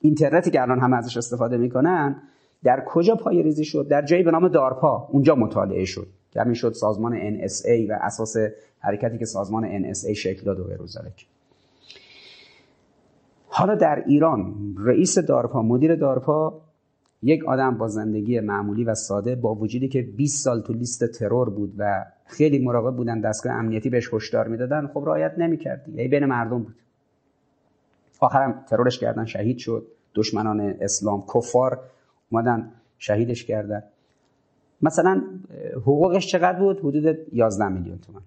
[0.00, 2.22] اینترنتی که الان همه ازش استفاده می‌کنن
[2.64, 6.06] در کجا پای ریزی شد؟ در جایی به نام دارپا اونجا مطالعه شد.
[6.30, 8.36] که همین شد سازمان NSA و اساس
[8.78, 10.78] حرکتی که سازمان NSA شکل داد و غیر
[13.48, 16.60] حالا در ایران رئیس دارپا مدیر دارپا
[17.22, 21.50] یک آدم با زندگی معمولی و ساده با وجودی که 20 سال تو لیست ترور
[21.50, 26.24] بود و خیلی مراقب بودن دستگاه امنیتی بهش هشدار می‌دادن خب رعایت نمی‌کرد یعنی بین
[26.24, 26.74] مردم بود.
[28.20, 29.86] آخرم ترورش کردن شهید شد.
[30.14, 31.78] دشمنان اسلام کفار
[32.30, 33.82] اومدن شهیدش کردن.
[34.82, 35.22] مثلا
[35.76, 38.20] حقوقش چقدر بود؟ حدود 11 میلیون تومن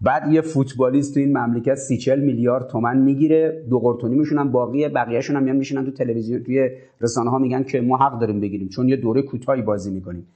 [0.00, 3.64] بعد یه فوتبالیست تو این مملکت سی چل میلیارد تومن می‌گیره.
[3.70, 6.70] دو قرتونی میشونن باقی بقیهشون هم میان میشونن تو تلویزیون توی
[7.00, 10.26] رسانه ها میگن که ما حق داریم بگیریم چون یه دوره کوتاهی بازی می‌کنیم.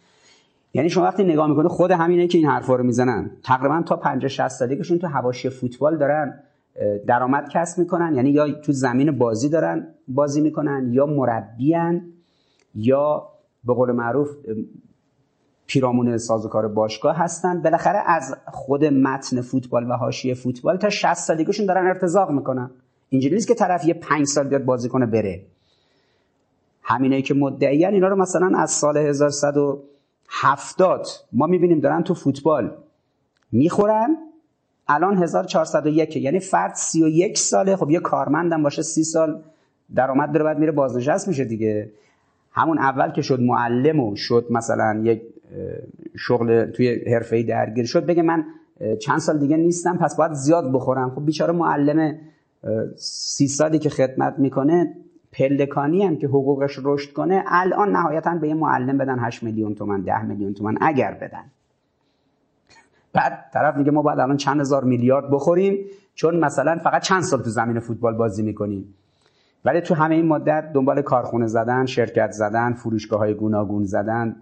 [0.75, 3.31] یعنی شما وقتی نگاه می‌کنه خود همینه که این حرفا رو می‌زنن.
[3.45, 6.35] تقریبا تا 50 60 سالگیشون تو حواشی فوتبال دارن.
[7.07, 12.13] درآمد کسب می‌کنن یعنی یا تو زمین بازی دارن بازی می‌کنن یا مربیان
[12.75, 13.29] یا
[13.65, 14.31] به قول معروف
[15.67, 17.63] پیرامون سازوکار باشگاه هستن.
[17.63, 22.71] بالاخره از خود متن فوتبال و حاشیه فوتبال تا 60 سالگیشون دارن ارتزاق می‌کنن.
[23.09, 25.47] اینجوری نیست که طرف یه 5 سال بیاد بازی کنه بره.
[26.83, 32.77] همینه که مدعیان اینا رو مثلا از سال 1170 ما می‌بینیم دارن تو فوتبال
[33.53, 34.17] می‌خورن.
[34.95, 37.77] الان 1401 یعنی فرد 31 ساله.
[37.77, 39.43] خب یه کارمندم باشه 30 سال
[39.95, 41.91] درآمد داره بعد میره بازنشست میشه دیگه.
[42.53, 45.23] همون اول که شد معلم و شد مثلا یک
[46.19, 48.45] شغل توی حرفه درگیر شد بگه من
[49.01, 51.11] چند سال دیگه نیستم پس باید زیاد بخورم.
[51.11, 52.19] خب بیچاره معلم
[52.97, 54.97] سی سالی که خدمت می‌کنه
[55.33, 60.01] پلکانی هم که حقوقش رشد کنه الان نهایتا به یه معلم بدن 8 میلیون تومن
[60.01, 61.45] 10 میلیون تومن اگر بدن.
[63.13, 65.79] بعد طرف میگه ما باید الان چند هزار میلیارد بخوریم
[66.15, 68.95] چون مثلا فقط چند سال تو زمین فوتبال بازی می‌کنیم.
[69.65, 74.37] ولی تو همه این مدت دنبال کارخونه زدن شرکت زدن فروشگاه های گوناگون زدن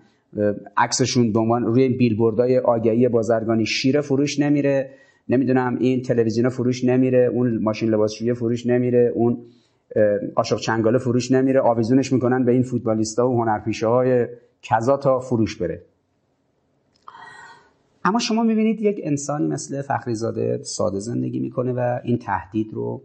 [0.76, 4.90] عکسشون عنوان روی بیلبوردهای آگهی بازرگانی شیر فروش نمیره.
[5.28, 9.38] نمی‌دونم این تلویزیون فروش نمیره اون ماشین لباسشویی فروش نمیره اون
[10.34, 11.60] قاشق چنگاله فروش نمیره.
[11.60, 14.26] آویزونش می‌کنن به این فوتبالیستا و هنرپیشه های
[14.62, 15.82] کذا تا فروش بره.
[18.04, 23.02] اما شما می‌بینید یک انسانی مثل فخریزاده ساده زندگی می‌کنه و این تهدید رو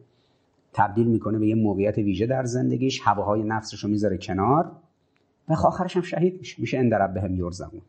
[0.74, 3.02] تبدیل می‌کنه به یه موقعیت ویژه در زندگیش.
[3.04, 4.72] هواهای نفسش رو می‌ذاره کنار
[5.50, 6.62] و آخرش هم شهید میشه.
[6.62, 7.82] میشه اندرب به هم یرزمون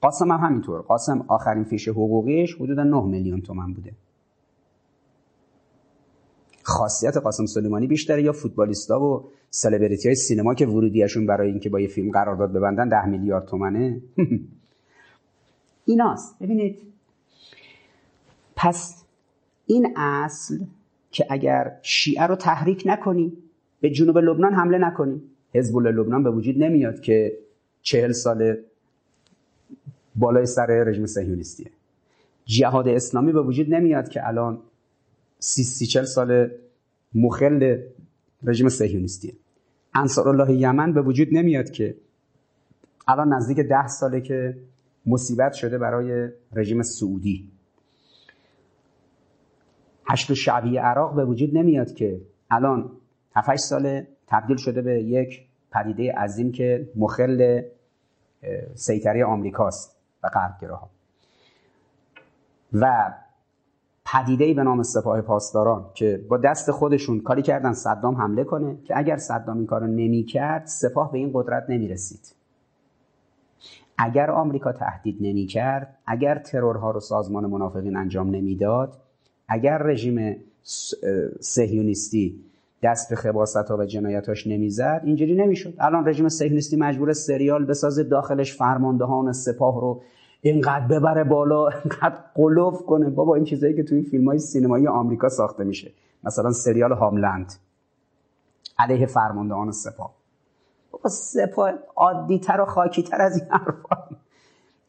[0.00, 0.80] قاسم هم همینطور.
[0.80, 3.92] قاسم آخرین فیش حقوقیش حدود 9 میلیون تومن بوده.
[6.62, 8.22] خاصیت قاسم سلیمانی بیشتره.
[8.22, 12.88] یا فوتبالیستا و سلبریتی های سینما که ورودیشون برای اینکه با یه فیلم قرارداد ببندن
[12.88, 14.00] 10 میلیارد تومنه.
[15.88, 16.38] ایناست.
[16.40, 16.82] ببینید.
[18.56, 19.04] پس
[19.66, 20.58] این اصل
[21.10, 23.32] که اگر شیعه رو تحریک نکنی
[23.80, 25.22] به جنوب لبنان حمله نکنی
[25.54, 27.38] حزب لبنان به وجود نمیاد که
[27.82, 28.56] چهل سال
[30.16, 31.70] بالای سر رژیم صهیونیستیه.
[32.44, 34.58] جهاد اسلامی به وجود نمیاد که الان
[35.38, 36.50] سی سی چل سال
[37.14, 37.78] مخل
[38.42, 39.32] رژیم صهیونیستیه.
[39.94, 41.96] انصار الله یمن به وجود نمیاد که
[43.08, 44.58] الان نزدیک ده ساله که
[45.06, 47.52] مصیبت شده برای رژیم سعودی.
[50.10, 52.20] هشت شعبی عراق به وجود نمیاد که
[52.50, 52.90] الان
[53.36, 57.62] 7 ساله تبدیل شده به یک پدیده عظیم که مخل
[58.74, 60.90] سیطره آمریکاست و غربگراها.
[62.72, 63.14] و
[64.04, 68.98] پدیده به نام سپاه پاسداران که با دست خودشون کاری کردن صدام حمله کنه که
[68.98, 72.37] اگر صدام این کارو نمی‌کرد سپاه به این قدرت نمی‌رسید.
[73.98, 78.98] اگر آمریکا تهدید نمی‌کرد اگر ترورها رو سازمان منافقین انجام نمی‌داد
[79.48, 80.36] اگر رژیم
[81.40, 82.44] سهیونیستی
[82.82, 85.74] دست به خباست و جنایتاش نمی‌زد اینجوری نمی‌شد.
[85.78, 90.02] الان رژیم سهیونیستی مجبور سریال بسازه داخلش فرماندهان سپاه رو
[90.40, 93.10] اینقدر ببره بالا اینقدر قلوف کنه.
[93.10, 95.90] بابا این چیزایی که تو این فیلم های سینمایی آمریکا ساخته میشه.
[96.24, 97.52] مثلا سریال هاملند.
[98.78, 100.17] علیه فرماندهان سپاه.
[101.06, 103.96] سپاه عادی تر و خاکی تر از این حرفا.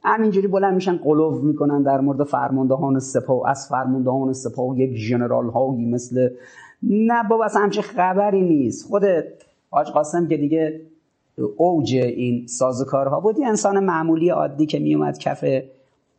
[0.03, 3.49] همینجوری بلند میشن قلوب می‌کنن در مورد فرماندهان سپاه.
[3.49, 6.29] از فرماندهان سپاه یک ژنرال هایی مثل
[6.83, 8.87] نه بابا اصلا همچه خبری نیست.
[8.87, 9.03] خود
[9.69, 10.81] حاج قاسم که دیگه
[11.57, 15.45] اوج این سازوکارها بود یه انسان معمولی عادی که میومد کف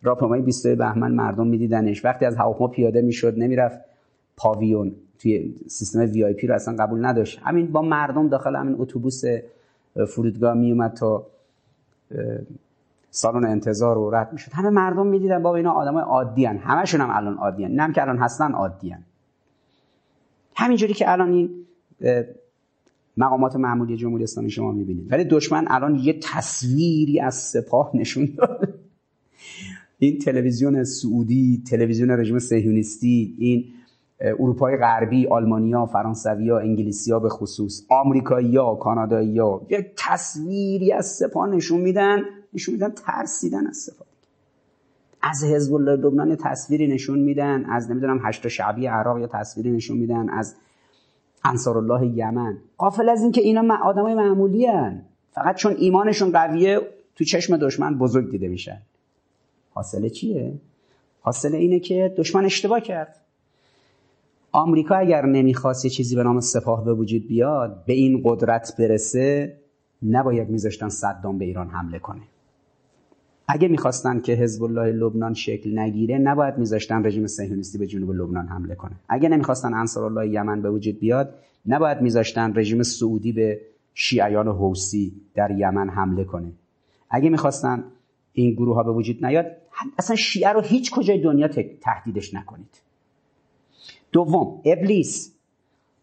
[0.02, 2.04] راهپیمایی 22 بهمن مردم میدیدنش.
[2.04, 3.78] وقتی از هواپیما پیاده می‌شد نمی‌رفت
[4.36, 4.92] پاویون.
[5.18, 7.40] توی سیستم وی آی پی رو اصلا قبول نداشت.
[7.42, 9.22] همین با مردم داخل همین اتوبوس
[10.08, 11.26] فرودگاه میومد تا
[13.10, 14.52] سالن انتظار رو رد می‌شد.
[14.52, 18.02] همه مردم می‌دیدن بابا اینا آدمای عادی ان همشون هم الان عادی ان نه که
[18.02, 19.02] الان هستن عادی ان
[20.54, 21.50] همینجوری که الان این
[23.16, 25.12] مقامات معمولی جمهوری اسلامی شما می‌بینید.
[25.12, 28.74] ولی دشمن الان یه تصویری از سپاه نشون داد
[29.98, 33.64] این تلویزیون سعودی تلویزیون رژیم صهیونیستی این
[34.20, 42.18] اروپای غربی آلمانیا فرانسویا انگلیسیا به خصوص آمریکایی‌ها کانادایی‌ها یک تصویری از سپاه نشون میدن
[42.54, 44.06] نشون میدن ترسیدن از سپاه.
[45.22, 49.98] از حزب الله لبنان تصویری نشون میدن از نمی‌دونم هشت شعبی عراق یا تصویری نشون
[49.98, 50.54] میدن از
[51.44, 52.58] انصار الله یمن.
[52.78, 55.02] قافل از اینکه اینا آدمای معمولی هن.
[55.32, 56.80] فقط چون ایمانشون قویه
[57.16, 58.78] تو چشم دشمن بزرگ دیده میشن.
[59.70, 60.52] حاصله چیه؟
[61.20, 63.16] حاصل اینه که دشمن اشتباه کرد.
[64.52, 69.56] آمریکا اگر نمی‌خواست یه چیزی به نام سپاه به وجود بیاد به این قدرت برسه
[70.02, 72.20] نباید میذاشتن صدام به ایران حمله کنه.
[73.48, 78.46] اگه می‌خواستن که حزب الله لبنان شکل نگیره نباید میذاشتن رژیم صهیونیستی به جنوب لبنان
[78.46, 78.92] حمله کنه.
[79.08, 81.34] اگه نمی‌خواستن انصار الله یمن به وجود بیاد
[81.66, 83.60] نباید میذاشتن رژیم سعودی به
[83.94, 86.52] شیعیان حوسی در یمن حمله کنه.
[87.10, 87.84] اگه می‌خواستن
[88.32, 89.46] این گروه ها به وجود نیاد
[89.98, 91.48] اصلا شیعه رو هیچ کجای دنیا
[91.82, 92.89] تهدیدش نکنید.
[94.12, 95.34] دوم ابلیس.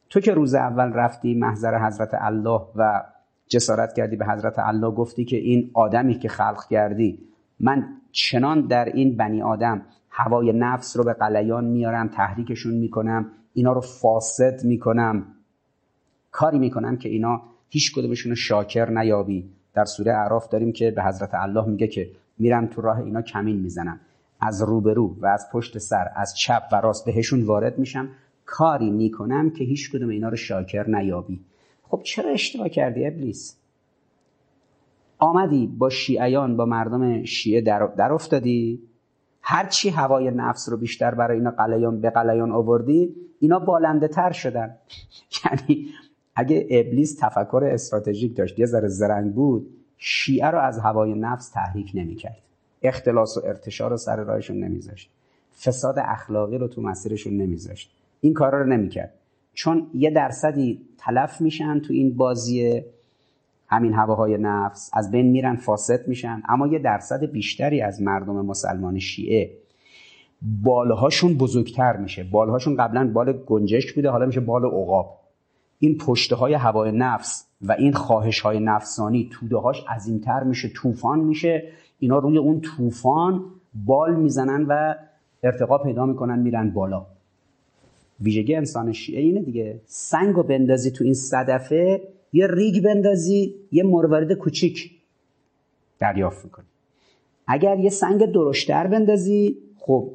[0.09, 3.03] تو که روز اول رفتی محضر حضرت الله و
[3.47, 7.19] جسارت کردی به حضرت الله گفتی که این آدمی که خلق کردی
[7.59, 13.73] من چنان در این بنی آدم هوای نفس رو به قلیان میارم تحریکشون می‌کنم اینا
[13.73, 15.23] رو فاسد می‌کنم.
[16.31, 19.49] کاری می‌کنم که اینا هیچ کدومشون شاکر نیابی.
[19.73, 22.09] در سوره اعراف داریم که به حضرت الله میگه که
[22.39, 23.99] میرم تو راه اینا کمین می‌زنم.
[24.39, 28.09] از روبرو و از پشت سر از چپ و راست بهشون وارد میشم
[28.45, 31.39] کاری می‌کنم که هیچ کدوم اینا رو شاکر نیابی.
[31.83, 33.57] خب چرا اشتباه کردی ابلیس؟
[35.19, 38.81] آمدی با شیعیان با مردم شیعه در, در افتادی؟
[39.41, 44.77] هرچی هوای نفس رو بیشتر برای اینا قلیان به قلیان آوردی اینا بالنده تر شدن.
[45.45, 45.87] یعنی
[46.35, 51.91] اگه ابلیس تفکر استراتژیک داشت یه ذره زرنگ بود شیعه رو از هوای نفس تحریک
[51.93, 52.46] نمی‌کرد.
[52.83, 55.09] اختلاس و ارتشار رو سر راهشون نمیذاشت.
[55.63, 57.91] فساد اخلاقی رو تو مسیرشون نمیذاشت.
[58.21, 59.13] این کارا رو نمی‌کرد.
[59.53, 62.81] چون یه درصدی تلف میشن تو این بازی
[63.67, 66.43] همین هواهای نفس از بین میرن فاسد میشن.
[66.49, 69.51] اما یه درصد بیشتری از مردم مسلمان شیعه
[70.41, 72.23] بالهاشون بزرگتر میشه.
[72.23, 75.19] بالهاشون قبلا بال گنجشک بوده حالا میشه بال عقاب.
[75.79, 81.19] این پشته های هوای نفس و این خواهش های نفسانی توده هاش عظیمتر میشه طوفان
[81.19, 81.71] میشه.
[81.99, 83.45] اینا روی اون طوفان
[83.85, 84.95] بال می‌زنن و
[85.43, 87.05] ارتقا پیدا می‌کنن میرن بالا.
[88.21, 89.81] ویژگی انسان شیعه اینه دیگه.
[89.85, 92.01] سنگ رو بندازی تو این صدفه
[92.33, 94.91] یه ریگ بندازی یه مروارید کوچیک
[95.99, 96.65] دریافت می‌کنی.
[97.47, 100.11] اگر یه سنگ درشتر بندازی خب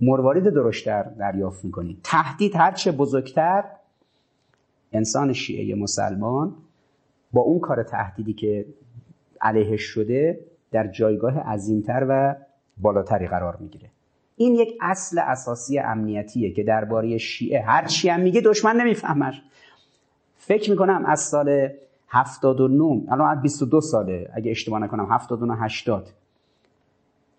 [0.00, 1.98] مروارید درشتر دریافت می‌کنی.
[2.02, 3.64] تهدید هرچه بزرگتر
[4.92, 6.54] انسان شیعه مسلمان
[7.32, 8.66] با اون کار تهدیدی که
[9.40, 10.40] علیهش شده
[10.76, 12.34] در جایگاه عظیمتر و
[12.76, 13.90] بالاتری قرار می‌گیره.
[14.36, 19.42] این یک اصل اساسی امنیتیه که درباره شیعه هر چی هم میگه دشمن نمیفهمش
[20.36, 21.68] فکر می‌کنم از سال
[22.08, 26.08] 79 الان 22 ساله اگه اشتباه نکنم 79 80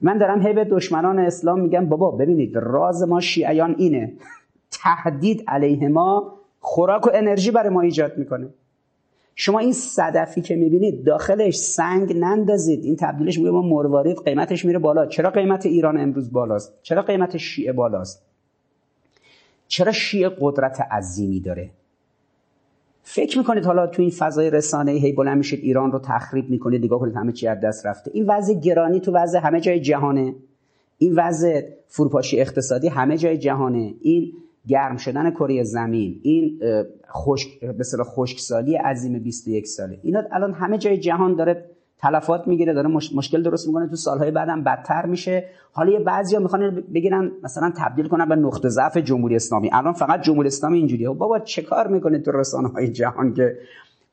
[0.02, 4.14] من دارم هی به دشمنان اسلام میگم بابا ببینید راز ما شیعیان اینه.
[4.72, 8.48] تهدید علیه ما خوراک و انرژی برای ما ایجاد می‌کنه.
[9.40, 12.84] شما این صدفی که می‌بینید داخلش سنگ نندازید.
[12.84, 14.18] این تبدیلش میگه ما مروارید.
[14.26, 15.06] قیمتش میره بالا.
[15.06, 18.26] چرا قیمت ایران امروز بالاست؟ چرا قیمت شیعه بالاست؟
[19.68, 21.70] چرا شیعه قدرت عظیمی داره؟
[23.04, 27.00] فکر می‌کنید حالا تو این فضای رسانه هی بلند میشید ایران رو تخریب می‌کنید نگاه
[27.00, 28.12] کنید همه چی از دست رفته.
[28.14, 30.36] این وضع گرانی تو وضع همه جای جهانه.
[30.98, 33.94] این وضع فروپاشی اقتصادی همه جای جهانه.
[34.02, 34.34] این
[34.68, 36.60] گرم شدن کره زمین این
[37.12, 40.00] خشک به خشکسالی عظیم 21 ساله.
[40.04, 41.66] اینا الان همه جای جهان داره
[41.98, 45.46] تلفات می‌گیره داره مشکل درست می‌کنه تو سالهای بعدم بدتر میشه.
[45.72, 49.70] حالا یه بعضیا می‌خوان بگیرن مثلا تبدیل کنن به نقطه ضعف جمهوری اسلامی.
[49.74, 51.10] الان فقط جمهوری اسلامی اینجوریه.
[51.10, 53.58] بابا چه کار می‌کنید تو رسانه های جهان که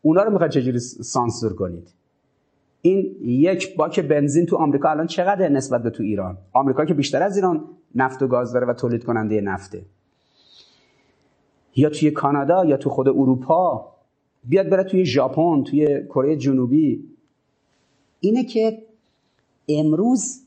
[0.02, 1.88] اونا رو می‌خواد چجوری سانسور کنید؟
[2.82, 7.22] این یک باک بنزین تو آمریکا الان چقدر نسبت به تو ایران؟ آمریکا که بیشتر
[7.22, 7.64] از ایران
[7.94, 9.82] نفت و گاز داره و تولید کننده نفته.
[11.76, 13.94] یا توی کانادا یا تو خود اروپا
[14.44, 17.04] بیاد بره توی ژاپن توی کره جنوبی.
[18.20, 18.82] اینه که
[19.68, 20.40] امروز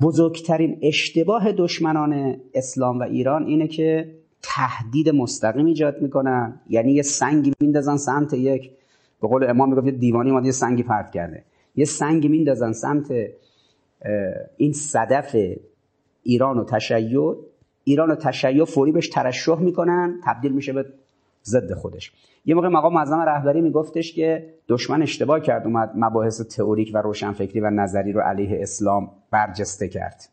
[0.00, 6.60] بزرگترین اشتباه دشمنان اسلام و ایران اینه که تهدید مستقیم ایجاد می‌کنن.
[6.68, 8.70] یعنی یه سنگی میندازن سمت یک
[9.22, 11.44] به قول امام می‌گفت دیوانی ما یه سنگی پرت کرده.
[11.76, 13.12] یه سنگی میندازن سمت
[14.56, 15.36] این صدف
[16.22, 17.36] ایران و تشیع
[17.84, 20.86] ایران و تشیع فوری بهش ترشح می‌کنن تبدیل میشه به
[21.44, 22.12] ضد خودش.
[22.44, 27.60] یه موقع مقام معظم رهبری میگفتش که دشمن اشتباه کرد اومد مباحث تئوریک و روشنفکری
[27.60, 30.28] و نظری رو علیه اسلام برجسته کرد.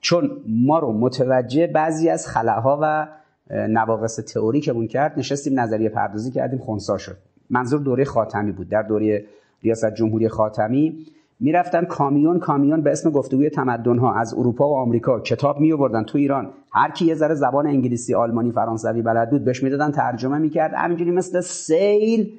[0.00, 3.08] چون ما رو متوجه بعضی از خلاها و
[3.50, 7.16] نواقص تئوریکمون کرد نشستیم نظریه پردازی کردیم خونسا شد.
[7.50, 8.68] منظور دوره خاتمی بود.
[8.68, 9.24] در دوره
[9.62, 11.06] ریاست جمهوری خاتمی
[11.40, 16.04] می‌رفتن کامیون کامیون به اسم گفتگوی تمدن ها از اروپا و آمریکا کتاب می آوردن
[16.04, 16.50] تو ایران.
[16.72, 20.72] هر کی یه ذره زبان انگلیسی آلمانی فرانسوی بلد بود بهش می‌دادن ترجمه می‌کرد.
[20.76, 22.32] همینجوری مثل سیل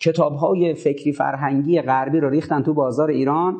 [0.00, 3.56] کتاب های فکری فرهنگی غربی رو ریختن تو بازار ایران.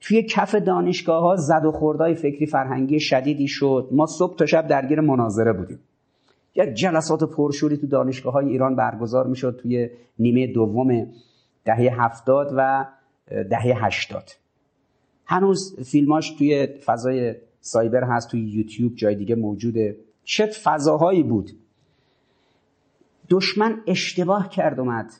[0.00, 3.88] توی کف دانشگاه ها زد و خوردهای فکری فرهنگی شدیدی شد.
[3.92, 5.78] ما صبح تا شب درگیر مناظره بودیم.
[6.54, 9.88] یک جلسات پرشوری تو دانشگاه های ایران برگزار می‌شد توی
[10.18, 11.06] نیمه دوم
[11.64, 12.84] دهه هفتاد و
[13.28, 14.30] دهه هشتاد.
[15.26, 19.96] هنوز فیلماش توی فضای سایبر هست توی یوتیوب جای دیگه موجوده.
[20.24, 21.50] چه فضاهایی بود؟
[23.30, 25.12] دشمن اشتباه کرد اومد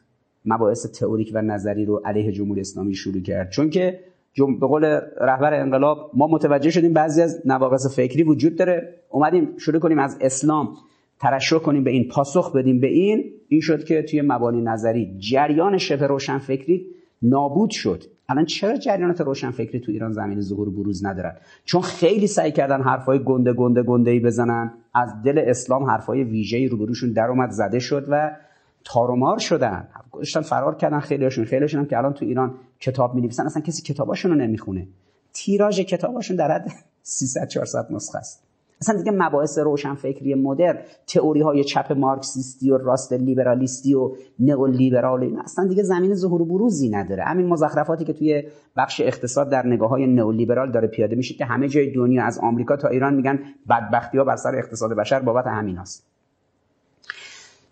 [0.44, 3.50] مباحث تئوریک و نظری رو علیه جمهوری اسلامی شروع کرد.
[3.50, 4.00] چون که
[4.32, 4.58] جم...
[4.58, 4.84] به قول
[5.20, 8.94] رهبر انقلاب ما متوجه شدیم بعضی از نواقص فکری وجود داره.
[9.10, 10.76] اومدیم شروع کنیم از اسلام
[11.20, 13.32] ترشح کنیم به این پاسخ بدیم به این.
[13.48, 16.86] این شد که توی مبانی نظری جریان شبه روشن فکری
[17.24, 18.04] نابود شد.
[18.28, 22.82] الان چرا جریانات روشن فکری تو ایران زمین ظهور بروز ندارن؟ چون خیلی سعی کردن
[22.82, 24.72] حرفای گنده گنده گنده ای بزنن.
[24.94, 28.36] از دل اسلام حرفای ویژه‌ای روبروشون در اومد زده شد و
[28.84, 29.88] تارومار شدن.
[30.10, 34.30] گذاشتن فرار کردن خیلیشون خیلیشون هم که الان تو ایران کتاب می‌نویسن اصلا کسی کتاباشون
[34.30, 34.86] رو نمی‌خونه.
[35.32, 36.72] تیراژ کتاباشون در حد
[37.02, 38.42] 300 400 نسخه است.
[38.84, 45.22] اصلا دیگه مباحث روشنفکری مدر تئوری های چپ مارکسیستی و راست لیبرالیستی و نئو لیبرال
[45.22, 47.24] این اصلا دیگه زمین ظهور و بروزی نداره.
[47.24, 48.42] همین مزخرفاتی که توی
[48.76, 52.38] بخش اقتصاد در نگاه های نئو لیبرال داره پیاده میشه که همه جای دنیا از
[52.38, 53.38] آمریکا تا ایران میگن
[53.70, 56.06] بدبختی ها بر سر اقتصاد بشر بابت همین هست.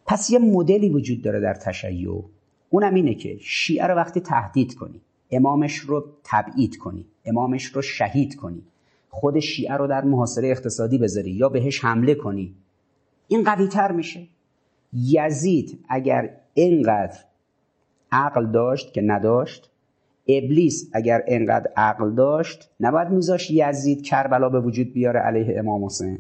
[0.06, 2.22] پس یه مدلی وجود داره در تشیع.
[2.70, 8.36] اونم اینه که شیعه رو وقتی تهدید کنی امامش رو تبعید کنی امامش رو شهید
[8.36, 8.62] کنی.
[9.14, 12.55] خود شیعه رو در محاصره اقتصادی بذاری یا بهش حمله کنی.
[13.28, 14.20] این قوی تر میشه.
[14.93, 17.18] یزید اگر اینقدر
[18.12, 19.70] عقل داشت که نداشت
[20.28, 26.18] ابلیس اگر اینقدر عقل داشت نباید میذاشت یزید کربلا به وجود بیاره علیه امام حسین.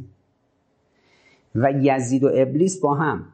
[1.54, 3.24] و یزید و ابلیس با هم.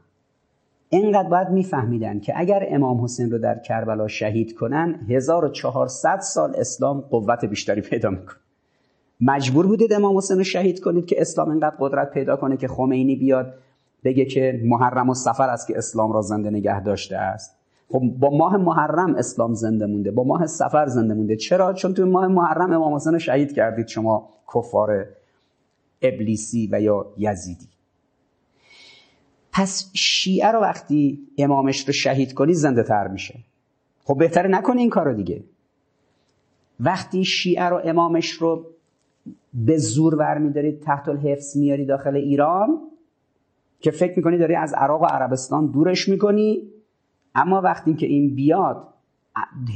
[0.88, 7.00] اینقدر باید میفهمیدن که اگر امام حسین رو در کربلا شهید کنن 1400 سال اسلام
[7.00, 8.36] قوت بیشتری پیدا می‌کنه.
[9.20, 13.16] مجبور بودید امام حسین رو شهید کنید که اسلام اینقدر قدرت پیدا کنه که خمینی
[13.16, 13.54] بیاد
[14.04, 17.58] بگه که محرم و سفر است که اسلام را زنده نگه داشته است.
[17.88, 21.36] خب با ماه محرم اسلام زنده مونده با ماه سفر زنده مونده.
[21.36, 25.06] چرا؟ چون توی ماه محرم امام حسین رو شهید کردید شما کفار
[26.02, 27.68] ابلیسی و یا یزیدی.
[29.52, 33.34] پس شیعه رو وقتی امامش رو شهید کنی زنده تر میشه.
[34.04, 35.44] خب بهتره نکنی این کارو دیگه.
[36.80, 38.66] وقتی شیعه رو امامش رو
[39.66, 42.80] به زور برمیدارید تحت الحفظ میاری داخل ایران
[43.80, 46.62] که فکر می‌کنی داری از عراق و عربستان دورش می‌کنی.
[47.34, 48.88] اما وقتی که این بیاد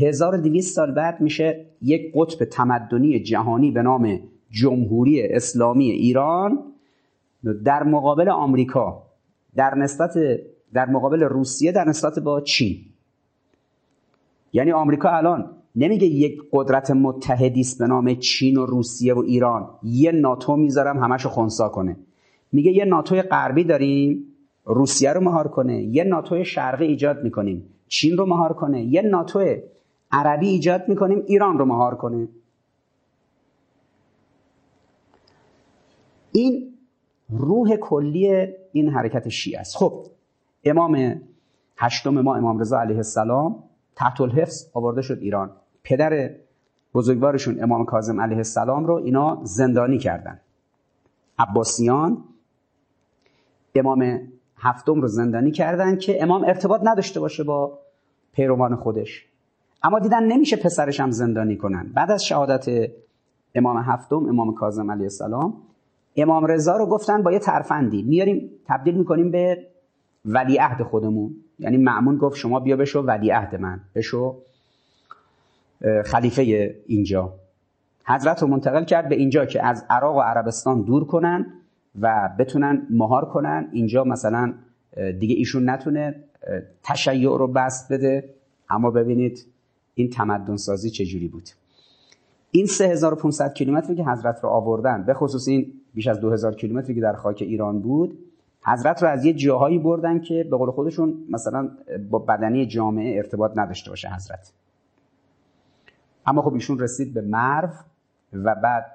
[0.00, 6.59] 1200 سال بعد میشه یک قطب تمدنی جهانی به نام جمهوری اسلامی ایران.
[7.64, 9.02] در مقابل آمریکا
[9.56, 10.18] در نسبت
[10.72, 12.76] در مقابل روسیه در نسبت با چین.
[14.52, 19.68] یعنی آمریکا الان نمیگه یک قدرت متحدی است به نام چین و روسیه و ایران.
[19.82, 21.96] یه ناتو می‌ذارم همشو خونسا کنه.
[22.52, 24.24] میگه یه ناتوی غربی داریم
[24.64, 25.82] روسیه رو مهار کنه.
[25.82, 28.82] یه ناتوی شرقی ایجاد می‌کنیم چین رو مهار کنه.
[28.82, 29.44] یه ناتو
[30.12, 32.28] عربی ایجاد می‌کنیم ایران رو مهار کنه.
[36.32, 36.74] این
[37.30, 39.76] روح کلی این حرکت شیعه است.
[39.76, 40.06] خب
[40.64, 41.20] امام
[41.76, 43.64] هشتم ما امام رضا علیه السلام
[43.96, 45.50] تحت الحفظ آورده شد ایران.
[45.84, 46.30] پدر
[46.94, 50.40] بزرگوارشون امام کاظم علیه السلام رو اینا زندانی کردن.
[51.38, 52.24] عباسیان
[53.74, 54.20] امام
[54.56, 57.78] هفتم رو زندانی کردن که امام ارتباط نداشته باشه با
[58.32, 59.26] پیروان خودش.
[59.82, 61.92] اما دیدن نمیشه پسرش هم زندانی کنن.
[61.94, 62.90] بعد از شهادت
[63.54, 65.54] امام هفتم امام کاظم علیه السلام
[66.16, 68.02] امام رضا رو گفتن با یه ترفندی.
[68.02, 69.66] میاریم تبدیل می‌کنیم به
[70.24, 71.36] ولیعهد خودمون.
[71.59, 73.80] یعنی معمون گفت شما بیا بشو ولیعهد من.
[73.94, 74.36] بشو.
[76.04, 76.42] خلیفه
[76.86, 77.34] اینجا.
[78.04, 81.46] حضرت رو منتقل کرد به اینجا که از عراق و عربستان دور کنن
[82.00, 83.68] و بتونن مهار کنن.
[83.72, 84.54] اینجا مثلا
[85.18, 86.14] دیگه ایشون نتونه
[86.82, 88.34] تشیع رو بست بده.
[88.70, 89.46] اما ببینید
[89.94, 91.48] این تمدن سازی چجوری بود.
[92.50, 97.00] این 3500 کیلومتری که حضرت رو آوردن به خصوص این بیش از 2000 کیلومتری که
[97.00, 98.18] در خاک ایران بود
[98.64, 101.70] حضرت رو از یه جاهایی بردن که به قول خودشون مثلا
[102.10, 104.52] با بدنی جامعه ارتباط نداشته باشه حضرت.
[106.26, 107.68] اما خب ایشون رسید به مرو
[108.32, 108.86] و بعد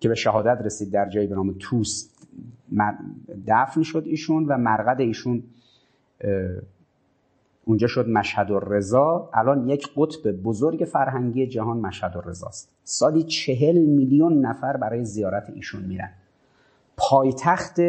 [0.00, 2.08] که به شهادت رسید در جایی به نام توس
[3.46, 5.42] دفن شد ایشون و مرقد ایشون
[7.64, 15.04] اونجا شد مشهدالرضا الان یک قطب بزرگ فرهنگی جهان مشهدالرضاست سالی چهل میلیون نفر برای
[15.04, 16.10] زیارت ایشون میرن.
[16.96, 17.80] پایتخت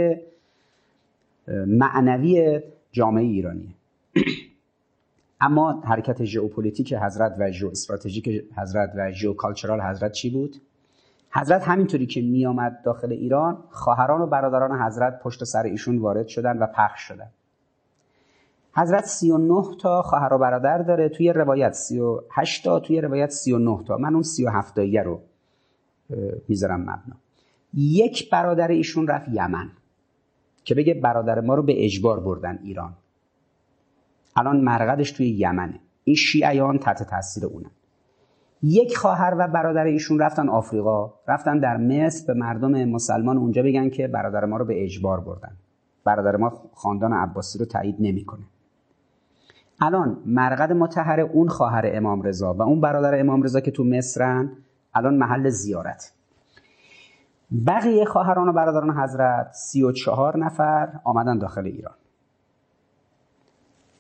[1.67, 3.75] معنوی جامعه ایرانیه.
[5.45, 10.55] اما حرکت ژئوپلیتیک حضرت و ژئو استراتژیک حضرت و geocultural حضرت چی بود؟
[11.31, 16.57] حضرت همینطوری که میآمد داخل ایران خواهران و برادران حضرت پشت سر ایشون وارد شدن
[16.57, 17.27] و پخش شدن.
[18.75, 23.97] حضرت 39 تا خواهر و برادر داره توی روایت 38 تا توی روایت 39 تا.
[23.97, 25.21] من اون 37 تاییه رو
[26.47, 27.15] می‌ذارم مبنا.
[27.73, 29.71] یک برادر ایشون رفت یمن
[30.63, 32.93] که بگه برادر ما رو به اجبار بردن ایران.
[34.35, 35.79] الان مرقدش توی یمنه.
[36.03, 37.71] این شیعیان تحت تاثیر اونن
[38.63, 43.89] یک خواهر و برادر ایشون رفتن آفریقا رفتن در مصر به مردم مسلمان اونجا بگن
[43.89, 45.51] که برادر ما رو به اجبار بردن.
[46.03, 48.43] برادر ما خاندان عباسی رو تایید نمی‌کنه.
[49.81, 54.51] الان مرقد متحر اون خواهر امام رضا و اون برادر امام رضا که تو مصرن
[54.93, 56.13] الان محل زیارت.
[57.67, 61.93] بقیه خواهران و برادران حضرت سی و چهار نفر آمدن داخل ایران.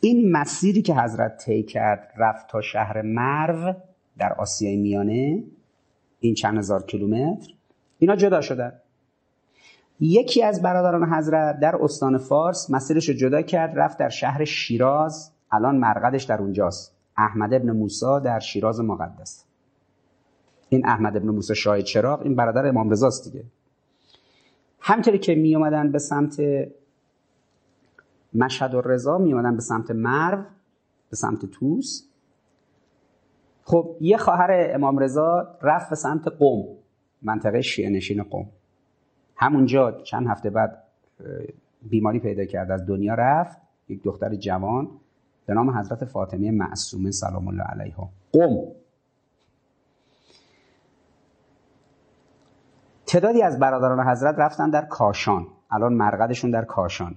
[0.03, 3.73] این مسیری که حضرت طی کرد رفت تا شهر مرو
[4.17, 5.43] در آسیای میانه
[6.19, 7.53] این چند هزار کیلومتر
[7.99, 8.73] اینا جدا شدن.
[9.99, 15.31] یکی از برادران حضرت در استان فارس مسیرش رو جدا کرد رفت در شهر شیراز
[15.51, 16.95] الان مرقدش در اونجاست.
[17.17, 19.45] احمد ابن موسی در شیراز مقدس.
[20.69, 23.45] این احمد ابن موسی شاه چراغ این برادر امام رضاست دیگه.
[24.79, 26.41] همطوری که می اومدن به سمت
[28.35, 30.43] مشهد و رضا می اومدن به سمت مرو
[31.09, 32.03] به سمت توس
[33.63, 36.65] خب یه خواهر امام رضا رفت به سمت قوم
[37.21, 38.49] منطقه شیعه نشین قوم
[39.35, 40.83] همونجا چند هفته بعد
[41.81, 43.57] بیماری پیدا کرد از دنیا رفت
[43.89, 44.89] یک دختر جوان
[45.45, 48.09] به نام حضرت فاطمه معصومه سلام الله علیها.
[48.31, 48.71] قوم
[53.05, 55.47] تعدادی از برادران حضرت رفتن در کاشان.
[55.71, 57.15] الان مرقدشون در کاشان.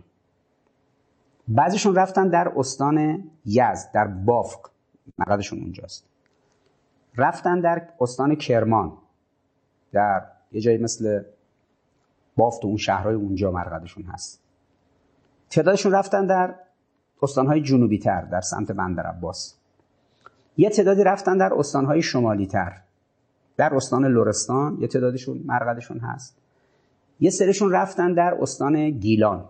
[1.49, 4.71] بعضیشون رفتن در استان یزد در بافق.
[5.19, 6.07] مرقدشون اونجاست.
[7.17, 8.93] رفتن در استان کرمان.
[9.93, 11.23] در یه جایی مثل
[12.37, 14.43] بافت و اون شهرهای اونجا مرقدشون هست.
[15.51, 16.55] تعدادشون رفتن در
[17.23, 19.55] استانهای جنوبی تر در سمت بندر عباس.
[20.57, 22.83] یه تعدادی رفتن در استانهای شمالی تر
[23.57, 26.39] در استان لورستان یه تعدادشون مرقدشون هست.
[27.21, 29.49] یه سرشون رفتن در استان گیلان.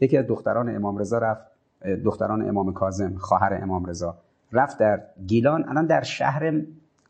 [0.00, 1.46] یکی از دختران امام رضا رفت
[2.04, 4.16] دختران امام کاظم خواهر امام رضا.
[4.52, 6.62] رفت در گیلان الان در شهر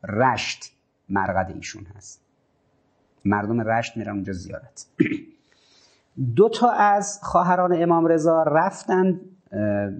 [0.09, 0.73] رشت
[1.09, 2.21] مرقد ایشون هست.
[3.25, 4.87] مردم رشت میرن اونجا زیارت.
[6.37, 9.21] دو تا از خواهران امام رضا رفتن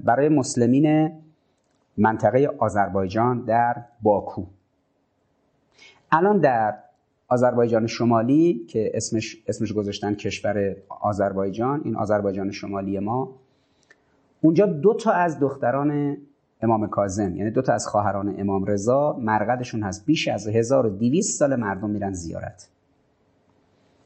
[0.05, 1.13] برای مسلمین
[1.97, 4.47] منطقه آذربایجان در باکو.
[6.13, 6.75] الان در
[7.29, 13.35] آذربایجان شمالی که اسمش, اسمش گذاشتن کشور آذربایجان این آذربایجان شمالی ما.
[14.41, 16.17] اونجا دو تا از دختران
[16.63, 20.07] امام کاظم یعنی دو تا از خواهران امام رضا مرقدشون هست.
[20.07, 22.69] بیش از 1200 سال مردم میرن زیارت.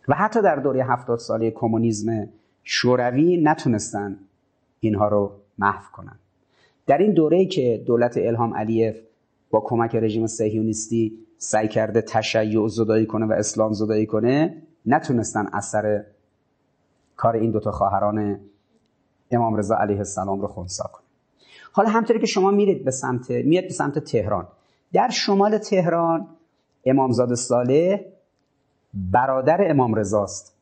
[0.08, 2.28] و حتی در دوره 70 ساله کمونیسم
[2.64, 4.16] شوروی نتونستن
[4.80, 6.18] اینها رو محو کنن.
[6.86, 8.96] در این دوره که دولت الهام علیف
[9.50, 16.04] با کمک رژیم صهیونیستی سعی کرده تشیع زدایی کنه و اسلام زدایی کنه نتونستن اثر
[17.16, 18.40] کار این دوتا خواهران
[19.30, 21.04] امام رضا علیه السلام رو خونسا کنه.
[21.72, 24.48] حالا همطوری که شما میرید به سمت میاد به سمت تهران.
[24.92, 26.26] در شمال تهران
[26.84, 28.00] امامزاده صالح
[28.94, 30.54] برادر امام رضاست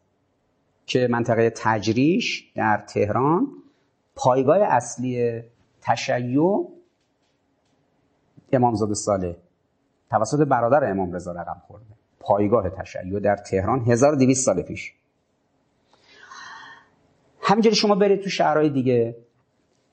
[0.86, 3.47] که منطقه تجریش در تهران
[4.15, 5.43] پایگاه اصلی
[5.82, 6.69] تشیع
[8.53, 9.36] امامزاده ساله
[10.19, 11.87] توسط برادر امام رضا رقم خورده.
[12.21, 14.93] پایگاه تشیع در تهران 1200 سال پیش.
[17.43, 19.17] همینجوری شما برید تو شهرهای دیگه.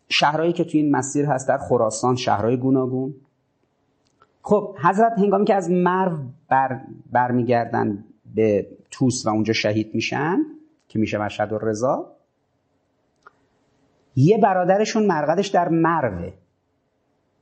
[0.10, 3.16] شهرهایی که تو این مسیر هست در خراسان شهرهای گوناگون.
[4.42, 6.18] خب حضرت هنگامی که از مرو
[6.50, 6.82] بر
[7.12, 8.04] برمیگردن
[8.36, 10.38] به توس و اونجا شهید میشن
[10.88, 12.12] که میشه مشهد و رضا
[14.16, 16.34] یه برادرشون مرقدش در مروه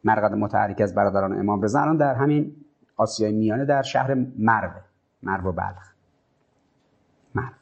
[0.04, 1.82] مرقد متحرک از برادران امام رضا.
[1.82, 2.56] الان در همین
[3.02, 4.14] آسیای میانه در شهر
[5.24, 5.94] مرو و بلخ.
[7.36, 7.54] مرو.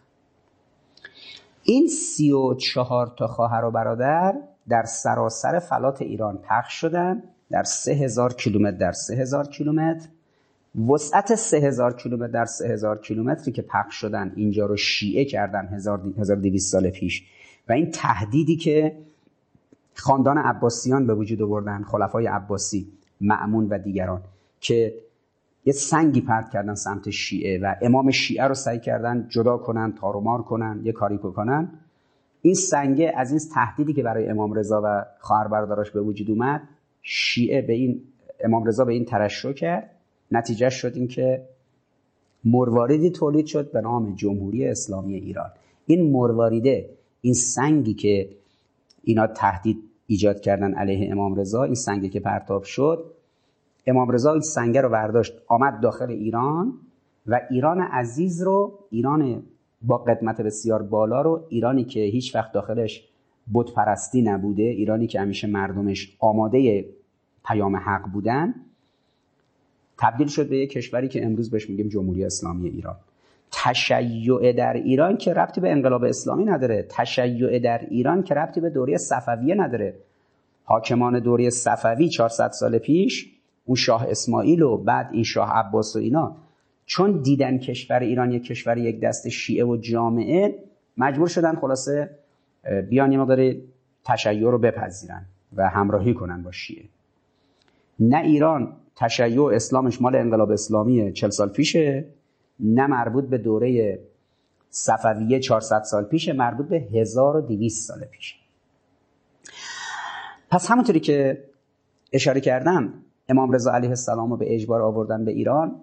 [1.64, 4.36] این سی و چهار تا خواهر و برادر
[4.70, 10.08] در سراسر فلات ایران پخش شدن در سه هزار کیلومتر در سه هزار کیلومتر.
[10.90, 15.68] وسعت سه هزار کیلومتر در سه هزار کیلومتری که پخش شدن اینجا رو شیعه کردن
[16.18, 17.26] هزار دیویس سال پیش.
[17.70, 18.98] و این تهدیدی که
[19.96, 22.88] خاندان عباسیان به وجود آوردن خلفای عباسی
[23.22, 24.22] معمون و دیگران
[24.60, 24.94] که
[25.70, 30.42] یه سنگی پرت کردن سمت شیعه و امام شیعه رو سعی کردن جدا کنن تارومار
[30.42, 31.70] کنن یه کاری کنن
[32.42, 36.62] این سنگه از این تهدیدی که برای امام رضا و خواهر برادراش به وجود اومد
[37.02, 38.02] شیعه به این
[38.44, 39.90] امام رضا به این ترشح کرد.
[40.32, 41.42] نتیجه شد این که
[42.44, 45.50] مرواریدی تولید شد به نام جمهوری اسلامی ایران.
[45.86, 46.90] این مرواریده
[47.22, 48.30] این سنگی که
[49.04, 49.78] اینا تهدید
[50.08, 53.19] ایجاد کردن علیه امام رضا این سنگی که پرتاب شد
[53.90, 56.74] امام رضا این سنگه رو برداشت آمد داخل ایران
[57.28, 59.44] و ایران عزیز رو ایران
[59.82, 63.10] با قدمت بسیار بالا رو ایرانی که هیچ وقت داخلش
[63.54, 66.86] بت پرستی نبوده ایرانی که همیشه مردمش آماده
[67.46, 68.56] پیام حق بودن
[69.98, 72.96] تبدیل شد به یک کشوری که امروز بهش میگیم جمهوری اسلامی ایران.
[73.52, 76.86] تشیع در ایران که ربطی به انقلاب اسلامی نداره.
[76.90, 79.96] تشیع در ایران که ربطی به دوره صفویه نداره.
[80.64, 83.39] حاکمان دوره صفوی 400 سال پیش
[83.70, 86.36] اون شاه اسماعیل و بعد این شاه عباس و اینا.
[86.86, 90.64] چون دیدن کشور ایران یک کشور یک دست شیعه و جامعه
[90.98, 92.10] مجبور شدن خلاصه
[92.90, 93.56] بیان یه مقدار
[94.04, 95.26] تشیع رو بپذیرن
[95.56, 96.86] و همراهی کنن با شیعه.
[98.00, 102.06] نه ایران تشیع اسلامش مال انقلاب اسلامی 40 سال پیشه.
[102.60, 104.00] نه مربوط به دوره
[104.70, 108.36] صفویه 400 سال پیشه مربوط به 1200 سال پیشه.
[110.52, 111.44] پس همونطوری که
[112.14, 112.94] اشاره کردم
[113.30, 115.76] امام رضا علیه السلام رو به اجبار آوردن به ایران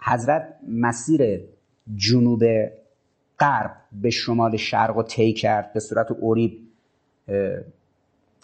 [0.00, 1.40] حضرت مسیر
[1.96, 2.42] جنوب
[3.40, 6.68] غرب به شمال شرق رو طی کرد به صورت اوریب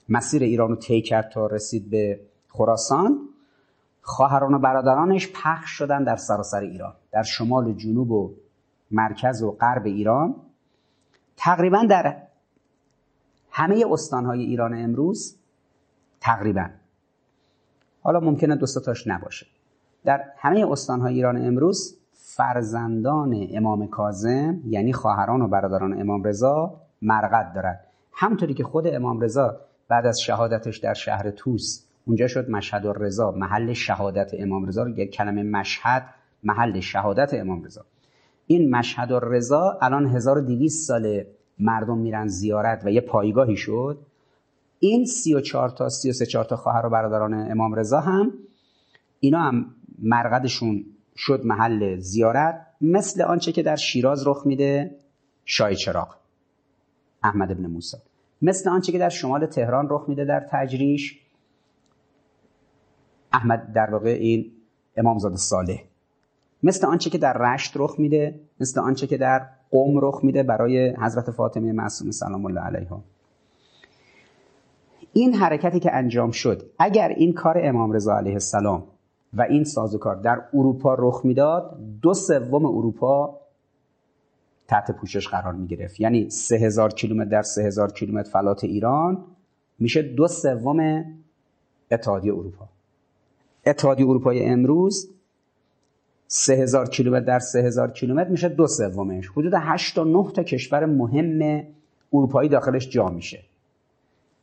[0.08, 3.28] مسیر ایران رو طی کرد تا رسید به خراسان.
[4.02, 8.34] خواهران و برادرانش پخش شدن در سراسر ایران در شمال و جنوب و
[8.90, 10.36] مرکز و غرب ایران.
[11.36, 12.22] تقریبا در
[13.50, 15.36] همه استانهای ایران امروز
[16.20, 16.68] تقریبا.
[18.02, 19.46] حالا ممکنه دو تاش نباشه.
[20.04, 27.52] در همه استانهای ایران امروز فرزندان امام کاظم یعنی خواهران و برادران امام رضا مرقد
[27.54, 27.80] دارند
[28.12, 32.92] همطوری که خود امام رضا بعد از شهادتش در شهر توس اونجا شد مشهد و
[32.92, 36.04] رضا محل شهادت امام رضا رو کلمه مشهد
[36.42, 37.84] محل شهادت امام رضا.
[38.46, 41.24] این مشهد و رضا الان 1200 سال
[41.58, 43.98] مردم میرن زیارت و یه پایگاهی شد.
[44.80, 48.32] این 34 تا 33 4 تا خواهر و برادران امام رضا هم
[49.20, 50.84] اینا هم مرقدشون
[51.16, 54.96] شد محل زیارت مثل آنچه که در شیراز رخ میده
[55.44, 56.14] شای چراغ
[57.22, 57.96] احمد ابن موسی.
[58.42, 61.20] مثل آنچه که در شمال تهران رخ میده در تجریش
[63.32, 64.52] احمد در واقع این
[64.96, 65.78] امامزاده صالح.
[66.62, 70.96] مثل آنچه که در رشت رخ میده مثل آنچه که در قوم رخ میده برای
[70.96, 73.02] حضرت فاطمه معصومه سلام الله علیها.
[75.18, 78.84] این حرکتی که انجام شد اگر این کار امام رضا علیه السلام
[79.34, 83.40] و این سازوکار در اروپا رخ می‌داد دو سوم اروپا
[84.68, 89.24] تحت پوشش قرار می گرفت یعنی سه هزار کیلومتر در سه هزار کیلومتر فلات ایران
[89.78, 91.04] میشه دو سوم
[91.90, 92.68] اتحادیه اروپا.
[93.66, 95.10] اتحادیه اروپای امروز
[96.26, 99.28] سه هزار کیلومتر در سه هزار کیلومتر میشه دو سومش.
[99.28, 101.62] حدود 8 تا 9 تا کشور مهم
[102.12, 103.47] اروپایی داخلش جا میشه.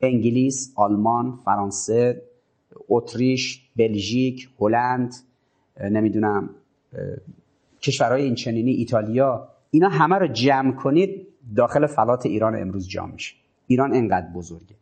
[0.01, 2.21] انگلیس، آلمان، فرانسه،
[2.89, 5.15] اتریش، بلژیک، هلند،
[5.91, 6.49] نمی‌دونم
[7.81, 13.35] کشورهای این چنینی ایتالیا اینا همه رو جمع کنید داخل فلات ایران امروز جا میشه.
[13.67, 14.75] ایران انقدر بزرگه.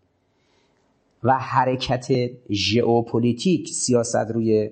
[1.23, 2.07] و حرکت
[2.49, 4.69] ژئوپلیتیک سیاست روی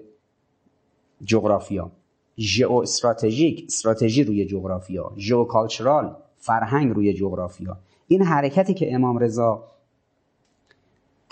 [1.26, 1.92] جغرافیا.
[2.38, 5.12] ژئو استراتژیک استراتژی روی جغرافیا.
[5.18, 7.78] geocultural فرهنگ روی جغرافیا.
[8.08, 9.64] این حرکتی که امام رضا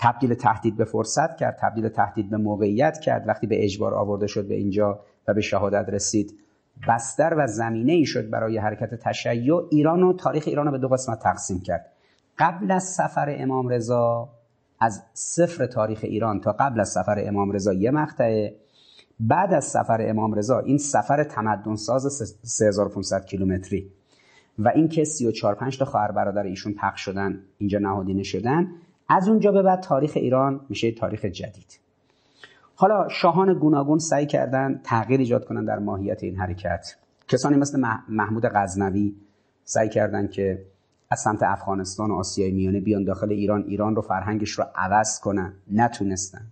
[0.00, 3.28] تبدیل تهدید به فرصت کرد تبدیل تهدید به موقعیت کرد.
[3.28, 6.38] وقتی به اجبار آورده شد به اینجا و به شهادت رسید
[6.88, 9.54] بستر و زمینه ای شد برای حرکت تشیع.
[9.70, 11.86] ایران و تاریخ ایران رو به دو قسمت تقسیم کرد.
[12.38, 14.28] قبل از سفر امام رضا
[14.80, 18.56] از صفر تاریخ ایران تا قبل از سفر امام رضا یه مقطعه.
[19.20, 23.90] بعد از سفر امام رضا این سفر تمدن ساز 3500 کیلومتری.
[24.58, 28.68] و این که 34 5 تا خواهر برادر ایشون پخش شدن اینجا نهادینه شدن.
[29.12, 31.80] از اونجا به بعد تاریخ ایران میشه تاریخ جدید.
[32.74, 36.96] حالا شاهان گوناگون سعی کردن تغییر ایجاد کنن در ماهیت این حرکت.
[37.28, 39.14] کسانی مثل محمود غزنوی
[39.64, 40.64] سعی کردن که
[41.10, 45.52] از سمت افغانستان و آسیای میانه بیان داخل ایران ایران رو فرهنگش رو عوض کنن.
[45.72, 46.46] نتونستن.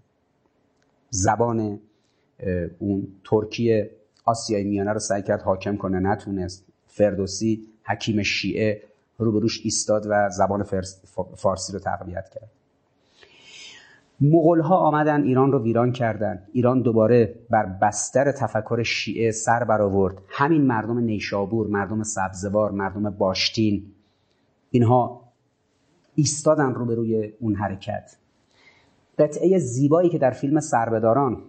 [1.10, 1.80] زبان
[2.78, 3.84] اون ترکی
[4.24, 6.00] آسیای میانه رو سعی کرد حاکم کنه.
[6.00, 6.66] نتونست.
[6.86, 8.82] فردوسی حکیم شیعه
[9.18, 10.62] روبروش ایستاد و زبان
[11.36, 12.50] فارسی رو تقویت کرد.
[14.20, 20.18] مغول ها آمدن ایران رو ویران کردن ایران دوباره بر بستر تفکر شیعه سر برآورد.
[20.28, 23.92] همین مردم نیشابور مردم سبزوار مردم باشتین
[24.70, 25.20] اینها
[26.14, 28.16] ایستادن روبروی اون حرکت.
[29.18, 31.42] قطعه زیبایی که در فیلم سربداران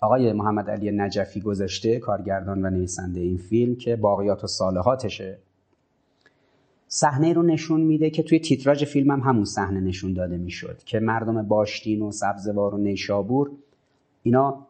[0.00, 5.38] آقای محمد علی نجفی گذاشته کارگردان و نویسنده این فیلم که باقیات و صالحاتشه
[6.88, 11.00] صحنه رو نشون میده که توی تیتراژ فیلم هم همون صحنه نشون داده می‌شد که
[11.00, 13.50] مردم باشتین و سبزوار و نیشابور
[14.22, 14.66] اینا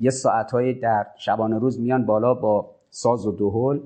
[0.00, 3.80] یه ساعتهایی در شبانه روز میان بالا با ساز و دهل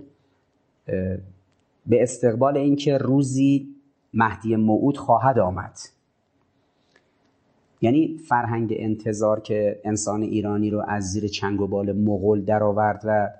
[1.87, 3.75] به استقبال اینکه روزی
[4.15, 5.79] مهدی موعود خواهد آمد.
[7.81, 13.31] یعنی فرهنگ انتظار که انسان ایرانی رو از زیر چنگ و بال مغول درآورد و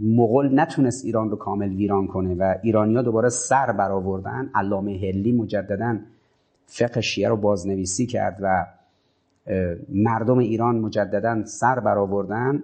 [0.00, 5.98] مغول نتونست ایران رو کامل ویران کنه و ایرانیا دوباره سر برآوردن علامه هلی مجددا
[6.66, 8.66] فقه شیعه رو بازنویسی کرد و
[9.88, 12.62] مردم ایران مجددا سر برآوردن.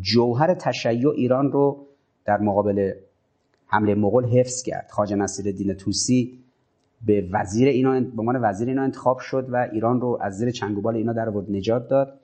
[0.00, 1.86] جوهر تشیع ایران رو
[2.24, 2.92] در مقابل
[3.66, 4.88] حمله مغول حفظ کرد.
[4.90, 6.38] خواجه دین توسی
[7.06, 10.96] به وزیر اینا به عنوان وزیر اینا انتخاب شد و ایران رو از زیر چنگوبال
[10.96, 12.20] اینا در نجات داد.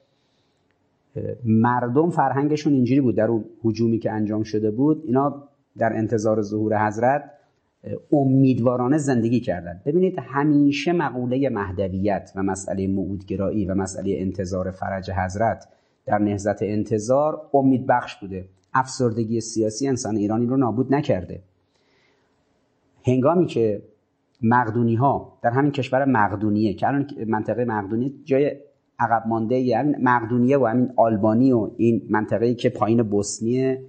[1.44, 3.16] مردم فرهنگشون اینجوری بود.
[3.16, 7.30] در اون حجومی که انجام شده بود اینا در انتظار ظهور حضرت
[8.12, 15.68] امیدوارانه زندگی کردند ببینید همیشه مقوله مهدویت و مسئله معودگرایی و مسئله انتظار فرج حضرت
[16.06, 18.48] در نهزت انتظار امید بخش بوده.
[18.74, 21.42] افسردگی سیاسی انسان ایرانی رو نابود نکرده.
[23.06, 23.82] هنگامی که
[24.42, 28.56] مقدونی ها در همین کشور مقدونیه که الان منطقه مقدونیه جای
[28.98, 33.82] عقب مانده یعنی مقدونیه و همین آلبانی و این منطقه‌ای که پایین بوسنیه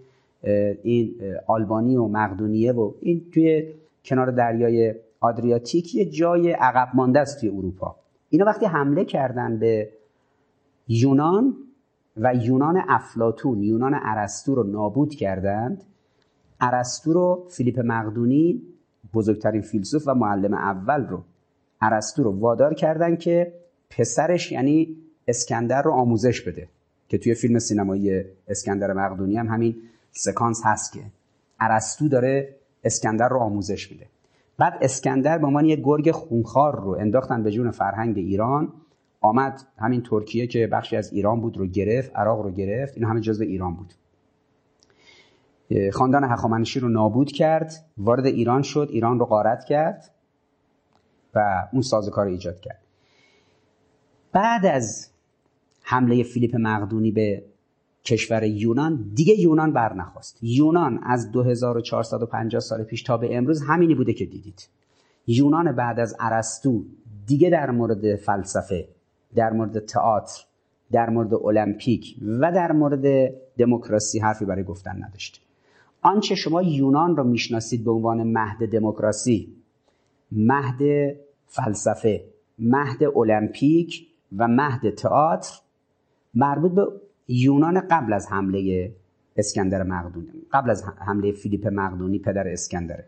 [0.83, 1.15] این
[1.47, 3.73] آلبانی و مقدونیه و این توی
[4.05, 7.95] کنار دریای آدریاتیک یه جای عقب مانده است توی اروپا.
[8.29, 9.89] اینا وقتی حمله کردن به
[10.87, 11.55] یونان
[12.17, 15.83] و یونان افلاتون یونان ارسطو رو نابود کردند
[16.61, 18.61] ارسطو رو فیلیپ مقدونی
[19.13, 21.23] بزرگترین فیلسوف و معلم اول رو
[21.81, 23.53] ارسطو رو وادار کردن که
[23.89, 24.97] پسرش یعنی
[25.27, 26.67] اسکندر رو آموزش بده
[27.07, 29.75] که توی فیلم سینمایی اسکندر مقدونی هم همین
[30.11, 30.99] سکانس هست که
[31.59, 34.05] ارسطو داره اسکندر رو آموزش میده.
[34.57, 38.73] بعد اسکندر به عنوان یه گرگ خونخوار رو انداختن به جون فرهنگ ایران
[39.21, 43.21] آمد همین ترکیه که بخشی از ایران بود رو گرفت عراق رو گرفت این همه
[43.21, 43.93] جزء ایران بود.
[45.93, 50.11] خاندان هخامنشی رو نابود کرد وارد ایران شد ایران رو غارت کرد
[51.35, 52.81] و اون سازوکار ایجاد کرد.
[54.31, 55.09] بعد از
[55.81, 57.43] حمله فیلیپ مقدونی به
[58.05, 64.13] کشور یونان دیگه یونان برنخواست یونان از 2450 سال پیش تا به امروز همینی بوده
[64.13, 64.69] که دیدید.
[65.27, 66.83] یونان بعد از ارسطو
[67.27, 68.87] دیگه در مورد فلسفه
[69.35, 70.43] در مورد تئاتر
[70.91, 75.41] در مورد المپیک و در مورد دموکراسی حرفی برای گفتن نداشت.
[76.01, 79.53] آنچه شما یونان رو می‌شناسید به عنوان مهد دموکراسی
[80.31, 80.79] مهد
[81.47, 82.23] فلسفه
[82.59, 85.59] مهد المپیک و مهد تئاتر
[86.33, 86.87] مربوط به
[87.27, 88.91] یونان قبل از حمله
[89.37, 93.05] اسکندر مقدونی قبل از حمله فیلیپ مقدونی پدر اسکندره.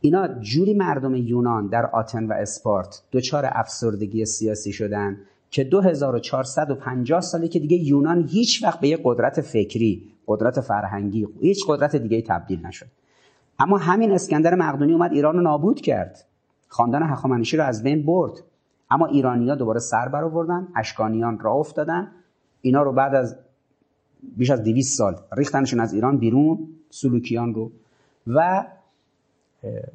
[0.00, 5.18] اینا جوری مردم یونان در آتن و اسپارت دچار افسردگی سیاسی شدن
[5.50, 11.64] که 2450 ساله که دیگه یونان هیچ وقت به یه قدرت فکری قدرت فرهنگی هیچ
[11.68, 12.86] قدرت دیگه تبدیل نشد.
[13.58, 16.24] اما همین اسکندر مقدونی اومد ایران رو نابود کرد.
[16.68, 18.32] خاندان هخامنشی رو از بین برد.
[18.92, 22.08] اما ایرانیا دوباره سر برآوردن اشکانیان راه افتادن.
[22.60, 23.36] اینا رو بعد از
[24.36, 27.70] بیش از 200 سال ریختنشون از ایران بیرون سلوکیان رو.
[28.26, 28.64] و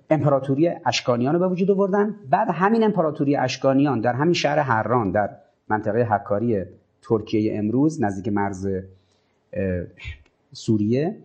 [0.10, 2.15] امپراتوری اشکانیان رو به وجود آوردن.
[2.30, 5.30] بعد همین امپراتوری اشکانیان در همین شهر هران در
[5.69, 6.64] منطقه حکاری
[7.02, 8.68] ترکیه امروز نزدیک مرز
[10.53, 11.18] سوریه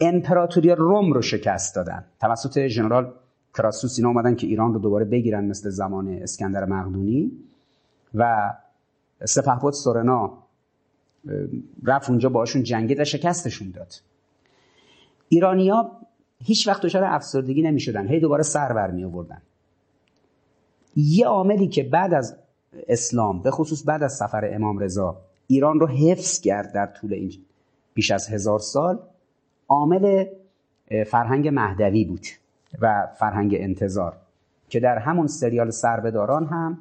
[0.00, 2.04] امپراتوری روم رو شکست دادن.
[2.20, 3.12] توسط ژنرال
[3.54, 7.32] کراسوس اینا اومدن که ایران رو دوباره بگیرن مثل زمان اسکندر مقدونی
[8.14, 8.52] و
[9.24, 10.38] سپهبد سورنا
[11.84, 13.94] رفت اونجا باشون جنگید و شکستشون داد.
[15.28, 15.90] ایرانیا
[16.44, 19.42] هیچ وقت دچار افسردگی نمی‌شدن هی دوباره سر بر می آوردن
[20.96, 22.36] یه عاملی که بعد از
[22.88, 25.16] اسلام به خصوص بعد از سفر امام رضا
[25.46, 27.32] ایران رو حفظ کرد در طول این
[27.94, 28.98] بیش از هزار سال
[29.68, 30.24] عامل
[31.06, 32.26] فرهنگ مهدوی بود.
[32.80, 34.16] و فرهنگ انتظار
[34.68, 36.78] که در همون سریال سربداران هم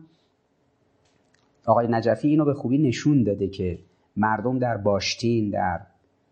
[1.65, 3.79] آقای نجفی اینو به خوبی نشون داده که
[4.17, 5.81] مردم در باشتین در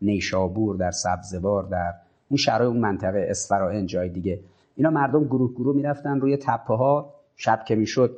[0.02, 1.94] نیشابور در سبزوار در
[2.30, 4.40] اون شهرهای اون منطقه اسفرائن جای دیگه
[4.76, 8.18] اینا مردم گروه گروه می‌رفتن روی تپه ها شب که می‌شد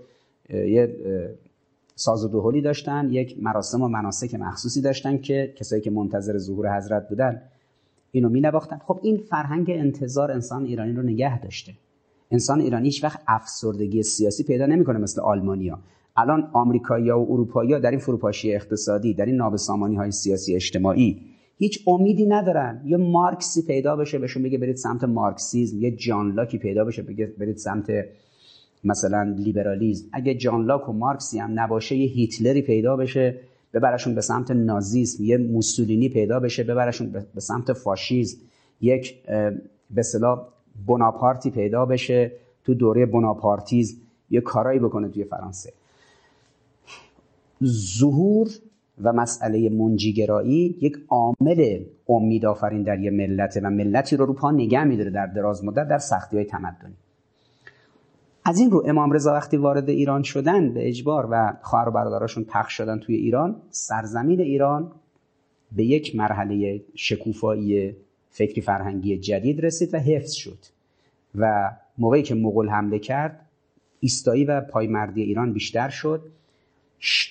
[0.49, 0.95] یه
[1.95, 6.77] ساز و دهلی داشتن یک مراسم و مناسک مخصوصی داشتن که کسایی که منتظر ظهور
[6.77, 7.41] حضرت بودن
[8.11, 11.73] اینو می نواختن خب این فرهنگ انتظار انسان ایرانی رو نگه داشته.
[12.31, 15.79] انسان ایرانی هیچ وقت افسردگی سیاسی پیدا نمی‌کنه مثل آلمانیا.
[16.17, 21.21] الان آمریکایی‌ها و اروپایی‌ها در این فروپاشی اقتصادی در این نابسامانی های سیاسی اجتماعی
[21.57, 22.81] هیچ امیدی ندارن.
[22.85, 25.81] یه مارکسی پیدا بشه بهشون بگه برید سمت مارکسیزم.
[25.81, 27.91] یه جان لاکی پیدا بشه بگه برید سمت
[28.83, 30.07] مثلا لیبرالیزم.
[30.13, 33.39] اگه جان لاک و مارکسی هم نباشه یه هیتلری پیدا بشه.
[33.73, 38.37] ببرشون به سمت نازیسم یه موسولینی پیدا بشه ببرشون به سمت فاشیزم.
[38.81, 39.23] یک
[39.89, 40.47] به اصطلاح
[40.87, 42.31] بناپارتی پیدا بشه
[42.63, 43.97] تو دوره بناپارتیزم
[44.29, 45.73] یه کارایی بکنه توی فرانسه.
[47.99, 48.47] ظهور
[49.01, 54.51] و مسئله منجیگرایی یک عامل امید آفرین در یه ملت و ملتی رو رو پا
[54.51, 56.93] نگه میداره در دراز مدت در سختی های تمدنی.
[58.47, 62.43] از این رو امام رضا وقتی وارد ایران شدن به اجبار و خواهر و برادراشون
[62.43, 64.91] پخش شدن توی ایران سرزمین ایران
[65.71, 67.95] به یک مرحله شکوفایی
[68.29, 70.57] فکری فرهنگی جدید رسید و حفظ شد
[71.35, 73.45] و موقعی که مغول حمله کرد
[73.99, 76.21] ایستایی و پایمردی ایران بیشتر شد.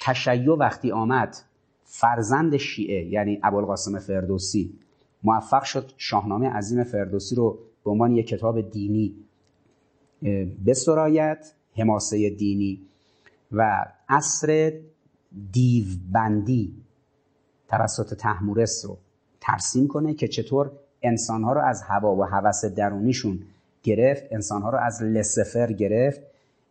[0.02, 1.36] تشیع وقتی آمد
[1.84, 4.72] فرزند شیعه یعنی ابوالقاسم فردوسی
[5.22, 9.14] موفق شد شاهنامه عظیم فردوسی رو به عنوان یک کتاب دینی
[10.66, 12.80] بسرایت حماسه دینی
[13.52, 14.72] و عصر
[15.52, 16.74] دیوبندی
[17.68, 18.98] توسط تحمورس رو
[19.40, 20.72] ترسیم کنه که چطور
[21.02, 23.42] انسانها رو از هوا و هوس درونیشون
[23.82, 26.20] گرفت انسانها رو از لسفر گرفت.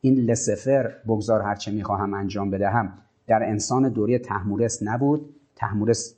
[0.02, 2.94] این لسفر بگذار هرچه می‌خواهم انجام بدهم
[3.28, 5.36] در انسان دوری تحمورس نبود.
[5.56, 6.16] تحمورس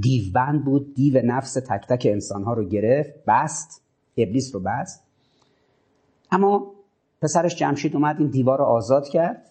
[0.00, 3.82] دیوبند بود دیو نفس تک تک انسانها رو گرفت بست
[4.16, 5.09] ابلیس رو بست.
[6.32, 6.72] اما
[7.22, 9.50] پسرش جمشید اومد این دیوار رو آزاد کرد.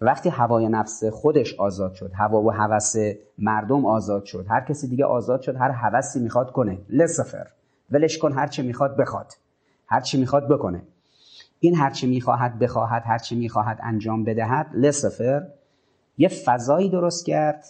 [0.00, 2.94] وقتی هوای نفس خودش آزاد شد هوا و هوس
[3.38, 6.78] مردم آزاد شد هر کسی دیگه آزاد شد هر هوسی می‌خواد کنه.
[6.88, 7.46] لسفر
[7.90, 9.32] ولش کن هر چه می‌خواد بخواد.
[9.86, 10.82] هر چی می‌خواد بکنه.
[11.60, 15.46] این هر چی می‌خواهد بخواهد هر چی می‌خواهد انجام بدهد لسفر
[16.18, 17.64] یه فضایی درست کرد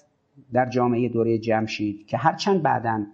[0.52, 3.06] در جامعه دوره جمشید که هرچند بعدا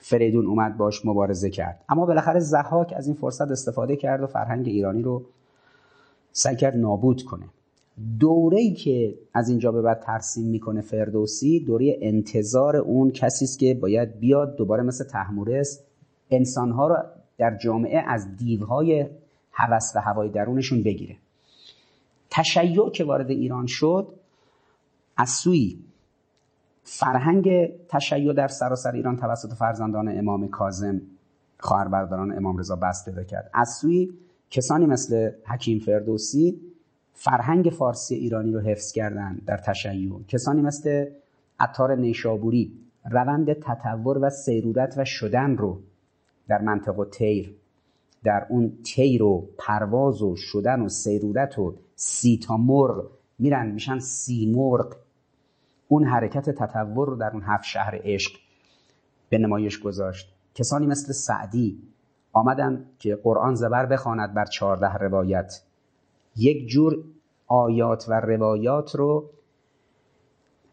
[0.00, 1.84] فریدون اومد باش مبارزه کرد.
[1.88, 5.22] اما بالاخره زحاک از این فرصت استفاده کرد و فرهنگ ایرانی رو
[6.32, 7.46] سعی کرد نابود کنه.
[8.20, 13.74] دوره که از اینجا به بعد ترسیم می‌کنه فردوسی دوره انتظار اون کسی است که
[13.74, 15.80] باید بیاد دوباره مثل تحمورس
[16.30, 16.96] انسانها رو
[17.38, 19.06] در جامعه از دیوهای
[19.52, 21.16] هوس و هوای درونشون بگیره.
[22.30, 24.08] تشیع که وارد ایران شد
[25.16, 25.78] از سوی
[26.92, 31.00] فرهنگ تشیع در سراسر ایران توسط فرزندان امام کاظم
[31.58, 33.50] خواهر برادران امام رضا بست پیدا کرد.
[33.54, 34.12] از سوی
[34.50, 36.60] کسانی مثل حکیم فردوسی
[37.12, 40.22] فرهنگ فارسی ایرانی رو حفظ کردن در تشیع.
[40.28, 41.06] کسانی مثل
[41.60, 42.72] عطار نیشابوری
[43.10, 45.80] روند تطور و سیرورت و شدن رو
[46.48, 47.54] در منطقه تیر
[48.24, 54.52] در اون تیر و پرواز و شدن و سیرورت و سیتا مرغ میرن میشن سی
[54.52, 54.96] مرغ
[55.92, 58.32] اون حرکت تطور رو در اون هفت شهر عشق
[59.28, 60.34] به نمایش گذاشت.
[60.54, 61.82] کسانی مثل سعدی
[62.32, 65.62] آمدن که قرآن زبر بخواند بر چهارده روایت.
[66.36, 67.04] یک جور
[67.46, 69.30] آیات و روایات رو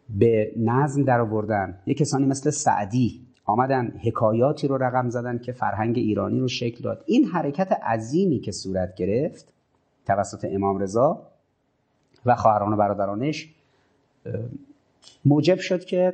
[0.09, 5.97] به نظم در آوردن یک کسانی مثل سعدی آمدن حکایاتی رو رقم زدن که فرهنگ
[5.97, 7.03] ایرانی رو شکل داد.
[7.05, 9.53] این حرکت عظیمی که صورت گرفت
[10.05, 11.27] توسط امام رضا
[12.25, 13.53] و خواهران و برادرانش
[15.25, 16.13] موجب شد که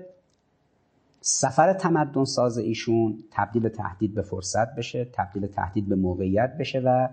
[1.22, 7.08] سفر تمدن ساز ایشون تبدیل تهدید به فرصت بشه تبدیل تهدید به موقعیت بشه و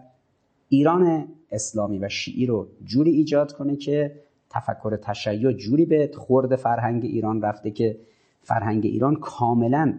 [0.69, 4.21] ایران اسلامی و شیعی رو جوری ایجاد کنه که
[4.51, 7.99] تفکر تشیع جوری به خورد فرهنگ ایران رفته که
[8.43, 9.99] فرهنگ ایران کاملا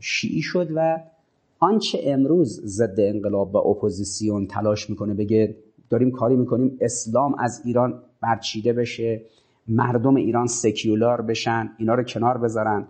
[0.00, 1.00] شیعی شد و
[1.58, 5.56] آنچه امروز ضد انقلاب و اپوزیسیون تلاش می‌کنه بگه
[5.90, 9.22] داریم کاری می‌کنیم اسلام از ایران برچیده بشه.
[9.68, 12.86] مردم ایران secular بشن اینا رو کنار بذارن.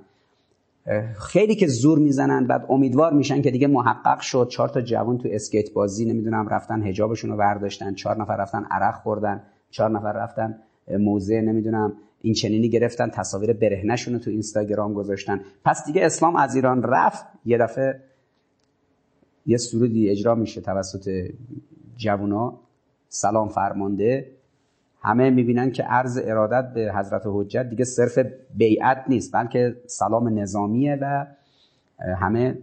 [1.19, 4.49] خیلی که زور می‌زنن بعد امیدوار میشن که دیگه محقق شد.
[4.51, 8.95] چهار تا جوان تو اسکیت بازی نمی‌دونم رفتن حجابشون رو برداشتن چهار نفر رفتن عرق
[8.95, 10.59] خوردن چهار نفر رفتن
[10.99, 11.93] موزه نمی‌دونم
[12.23, 15.41] این چنینی گرفتن تصاویر برهنشون رو تو اینستاگرام گذاشتن.
[15.65, 17.27] پس دیگه اسلام از ایران رفت.
[17.45, 18.01] یه دفعه
[19.47, 21.31] یه سرودی اجرا میشه توسط
[21.97, 22.55] جوونا.
[23.09, 24.31] سلام فرمانده.
[25.05, 28.19] همه می‌بینن که عرض ارادت به حضرت حجت دیگه صرف
[28.55, 31.27] بیعت نیست بلکه سلام نظامیه و
[31.99, 32.59] همه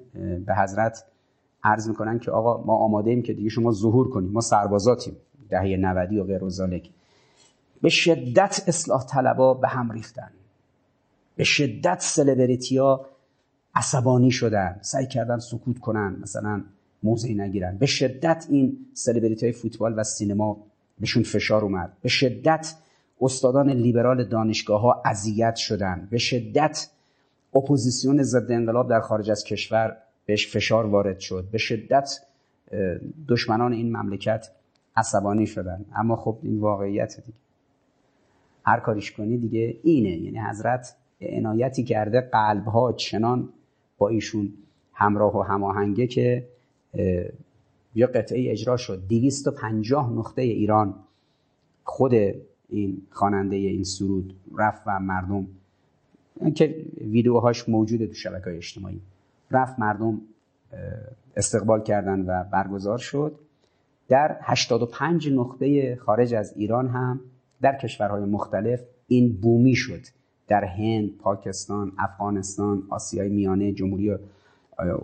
[0.46, 1.04] به حضرت
[1.64, 5.18] عرض می‌کنن که آقا ما آماده ایم که دیگه شما ظهور کنیم ما سربازاتیم
[5.50, 6.42] دهه 90 و غیر
[7.82, 10.32] به شدت اصلاح طلبا به هم ریختن.
[11.36, 13.06] به شدت سلبریتیا
[13.76, 16.64] عصبانی شدن سعی کردن سکوت کنن مثلا
[17.04, 17.78] موضعی نگیرن.
[17.78, 20.58] به شدت این سلبریتی های فوتبال و سینما
[21.02, 21.94] بهشون فشار اومد.
[22.02, 22.76] به شدت
[23.22, 26.08] استادان لیبرال دانشگاه ها اذیت شدن.
[26.12, 26.90] به شدت
[27.56, 31.48] اپوزیسیون ضد انقلاب در خارج از کشور بهش فشار وارد شد.
[31.52, 32.20] به شدت
[33.28, 34.48] دشمنان این مملکت
[34.96, 35.86] عصبانی شدن.
[35.96, 37.38] اما خب این واقعیت دیگه.
[38.66, 40.10] هر کاریش کنی دیگه اینه.
[40.10, 43.50] یعنی حضرت عنایتی کرده قلب ها چنان
[43.98, 44.54] با ایشون
[44.94, 46.48] همراه و هماهنگه که
[47.96, 49.08] یه قطعه اجرا شد.
[49.08, 50.96] 250 نقطه ایران
[51.84, 52.14] خود
[52.70, 55.48] این خواننده این سرود رفت و مردم
[56.56, 59.02] که ویدیوهاش موجوده تو شبکه های اجتماعی
[59.52, 60.22] رفت مردم
[61.36, 63.36] استقبال کردن و برگزار شد.
[64.08, 67.20] در 85 نقطه خارج از ایران هم
[67.62, 70.02] در کشورهای مختلف این بومی شد.
[70.48, 74.18] در هند، پاکستان، افغانستان، آسیای میانه، جمهوری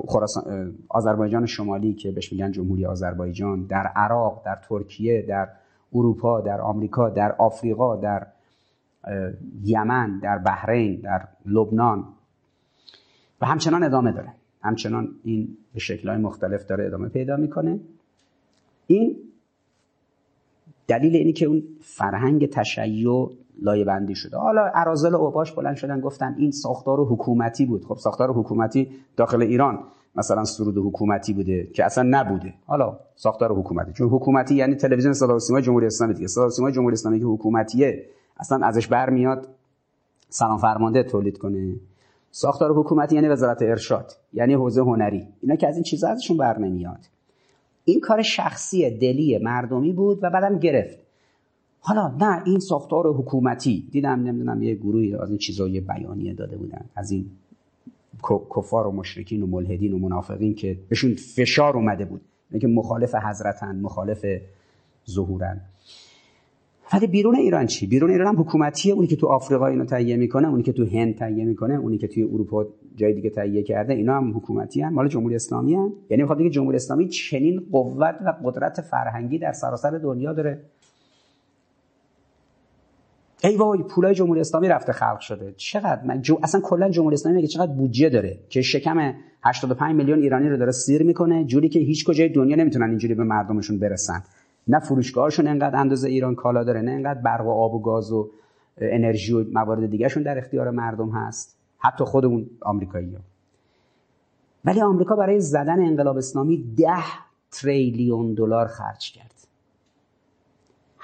[0.08, 5.50] خراسان آذربایجان شمالی که بهش میگن جمهوری آذربایجان در عراق در ترکیه در
[5.94, 8.28] اروپا در آمریکا در آفریقا در
[9.64, 12.06] یمن در بحرین در لبنان.
[13.42, 14.34] و همچنان ادامه داره.
[14.62, 17.80] همچنان این به شکلهای مختلف داره ادامه پیدا می‌کنه.
[18.88, 19.16] این
[20.88, 23.30] دلیل اینی که اون فرهنگ تشیع
[23.62, 24.38] لایه بندی شده.
[24.38, 27.86] حالا ارازل اوباش بلند شدن گفتن این ساختار حکومتی بود.
[27.86, 29.80] خب ساختار حکومتی داخل ایران
[30.16, 32.54] مثلا سرود حکومتی بوده که اصلا نبوده.
[32.66, 33.94] حالا ساختار حکومتی.
[33.94, 36.28] چون حکومتی یعنی تلویزیون صدا و سیمای جمهوری اسلامی دیگه.
[36.28, 38.06] صدا و سیمای جمهوری اسلامی که حکومتیه
[38.40, 39.48] اصلا ازش برمیاد
[40.30, 41.76] سلام فرمانده تولید کنه.
[42.32, 45.28] ساختار حکومتی یعنی وزارت ارشاد یعنی حوزه هنری.
[45.42, 47.00] اینا که از این چیزا ازشون بر نمیاد
[47.86, 51.07] این کار شخصی دلی مردمی بود و بعدم گرفت.
[51.88, 56.58] حالا نه این ساختار حکومتی دیدم نمی‌دونم یه گروهی از این چیزا یه بیانیه داده
[56.58, 57.26] بودن از این
[58.56, 62.22] کفار و مشرکین و ملحدین و منافقین که بهشون فشار اومده بود
[62.62, 64.26] که مخالف حضرتن مخالف
[65.10, 65.62] ظهورن
[66.94, 70.48] ولی بیرون ایران چی بیرون ایران هم حکومتیه اونی که تو آفریقا اینو تهیه می‌کنه
[70.48, 72.66] اونی که تو هند تهیه می‌کنه اونی که توی اروپا
[72.96, 74.94] جای دیگه تهیه کرده اینا هم حکومتی هن.
[74.94, 75.94] مال جمهوری اسلامی هن.
[76.10, 80.62] یعنی می‌خواد بگه جمهوری اسلامی چنین قوت و قدرت فرهنگی در سراسر دنیا داره
[83.44, 85.54] ای وای پولای جمهوری اسلامی رفته خلق شده.
[85.58, 86.40] چقدر من جو...
[86.44, 90.72] اصلا کلا جمهوری اسلامی میگه چقدر بودجه داره که شکم 85 میلیون ایرانی رو داره
[90.72, 94.24] سیر می‌کنه؟ جوری که هیچ کجای دنیا نمی‌تونن اینجوری به مردمشون برسن.
[94.68, 98.30] نه فروشگاهشون انقدر اندازه ایران کالا داره نه انقدر برق و آب و گاز و
[98.78, 101.58] انرژی و موارد دیگهشون در اختیار مردم هست.
[101.78, 103.22] حتی خودمون آمریکایی ها.
[104.66, 107.04] ولی آمریکا برای زدن انقلاب اسلامی ده
[107.52, 109.37] تریلیون دلار خرج کرد.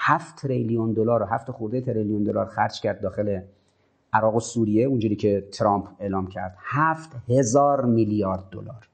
[0.06, 3.42] هفت تریلیون دلار و هفت خورده تریلیون دلار خرج کرد داخل
[4.14, 6.58] عراق و سوریه اونجوری که ترامپ اعلام کرد.
[6.60, 8.90] هفت هزار میلیارد دلار.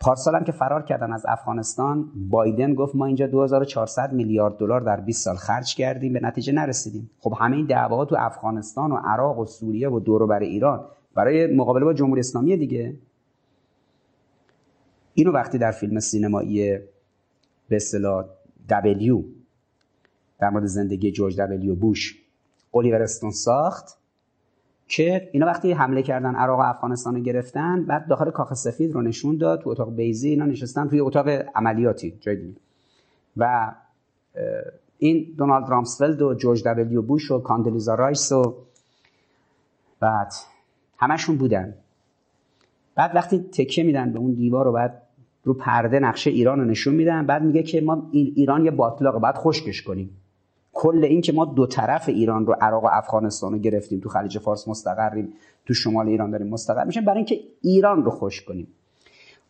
[0.00, 5.00] پارسال هم که فرار کردن از افغانستان بایدن گفت ما اینجا 2400 میلیارد دلار در
[5.00, 7.10] 20 سال خرج کردیم به نتیجه نرسیدیم.
[7.20, 10.84] خب همه این دعواها تو افغانستان و عراق و سوریه و دور بر ایران
[11.14, 12.96] برای مقابله با جمهوری اسلامی دیگه.
[15.14, 16.78] اینو وقتی در فیلم سینمایی
[17.68, 18.24] به اصطلاح
[18.68, 19.22] W
[20.40, 22.18] در مورد زندگی جورج دبلیو بوش
[22.74, 23.98] الیور استون ساخت
[24.86, 29.02] که اینا وقتی حمله کردن عراق و افغانستان رو گرفتن بعد داخل کاخ سفید رو
[29.02, 32.54] نشون داد تو اتاق بیضی اینا نشستن توی اتاق عملیاتی جای
[33.36, 33.74] و
[34.98, 38.54] این دونالد رامسفلد و جورج دبلیو بوش و کاندولیزا رایس و
[40.00, 40.32] بعد
[40.98, 41.74] همشون بودن.
[42.94, 45.02] بعد وقتی تکیه میدن به اون دیوار رو بعد
[45.44, 49.34] رو پرده نقشه ایران رو نشون میدن بعد میگه که ما ایران یه باطلاقه بعد
[49.34, 50.19] خشکش کنیم.
[50.80, 54.38] کل این که ما دو طرف ایران رو عراق و افغانستان رو گرفتیم تو خلیج
[54.38, 55.32] فارس مستقریم
[55.66, 58.68] تو شمال ایران داریم مستقر میشیم برای اینکه ایران رو خوش کنیم.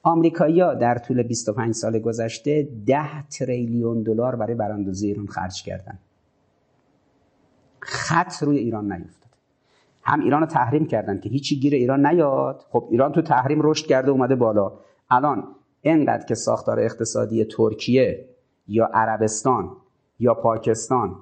[0.03, 5.99] آمریکایی‌ها در طول 25 سال گذشته 10 تریلیون دلار برای براندازی ایران خرج کردن.
[7.81, 9.31] خط روی ایران نیفتاد.
[10.03, 12.65] هم ایران رو تحریم کردن که هیچی گیر ایران نیاد.
[12.71, 14.73] خب ایران تو تحریم رشد کرده اومده بالا.
[15.11, 15.45] الان
[15.85, 18.29] انقدر که ساختار اقتصادی ترکیه
[18.69, 19.77] یا عربستان
[20.21, 21.17] یا پاکستان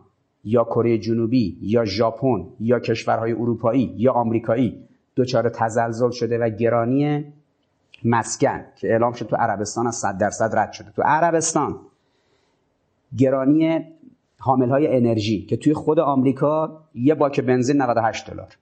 [0.45, 7.33] یا کره جنوبی یا ژاپن یا کشورهای اروپایی یا آمریکایی دچار تزلزل شده و گرانی
[8.05, 10.91] مسکن که اعلام شد تو عربستان از 100 درصد رد شده.
[10.91, 11.81] تو عربستان
[13.19, 13.85] گرانی
[14.39, 18.59] حامل های انرژی که توی خود آمریکا یه باک بنزین 98 دلار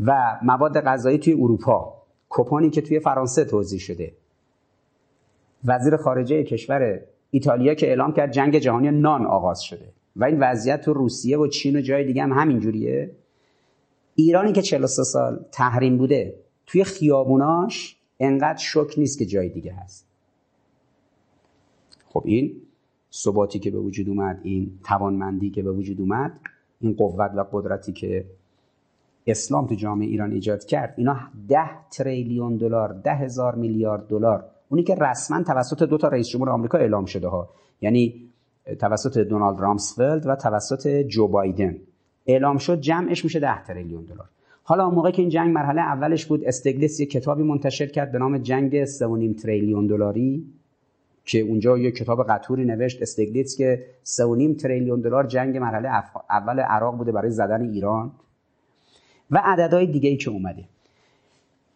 [0.00, 4.12] و مواد غذایی توی اروپا کوپونی که توی فرانسه توضیح شده.
[5.64, 7.00] وزیر خارجه کشور
[7.36, 9.92] ایتالیا که اعلام کرد جنگ جهانی نان آغاز شده.
[10.16, 13.10] و این وضعیت تو روسیه و چین و جای دیگه هم همین جوریه
[14.14, 16.34] ایرانی که 43 سال تحریم بوده
[16.66, 20.06] توی خیابوناش انقدر شک نیست که جای دیگه هست.
[22.08, 22.52] خب این
[23.12, 26.40] ثباتی که به وجود اومد این توانمندی که به وجود اومد
[26.80, 28.24] این قوت و قدرتی که
[29.26, 31.18] اسلام تو جامعه ایران ایجاد کرد اینا
[31.48, 36.50] ده تریلیون دلار ده هزار میلیارد دلار اونی که رسما توسط دو تا رئیس جمهور
[36.50, 37.48] آمریکا اعلام شده ها.
[37.80, 38.30] یعنی
[38.80, 41.76] توسط دونالد رامسفلد و توسط جو بایدن.
[42.26, 44.28] اعلام شد جمعش میشه 10 تریلیون دلار.
[44.62, 48.18] حالا اون موقع که این جنگ مرحله اولش بود استگلیس یه کتابی منتشر کرد به
[48.18, 50.46] نام جنگ 3.5 تریلیون دلاری
[51.24, 55.88] که اونجا یه کتاب قطوری نوشت استیگلیتز که 3.5 تریلیون دلار جنگ مرحله
[56.30, 58.12] اول عراق بوده برای زدن ایران.
[59.30, 60.64] و عددهای دیگه ای که اومده.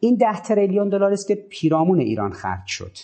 [0.01, 2.97] این 10 تریلیون دلار است که پیرامون ایران خرج شد.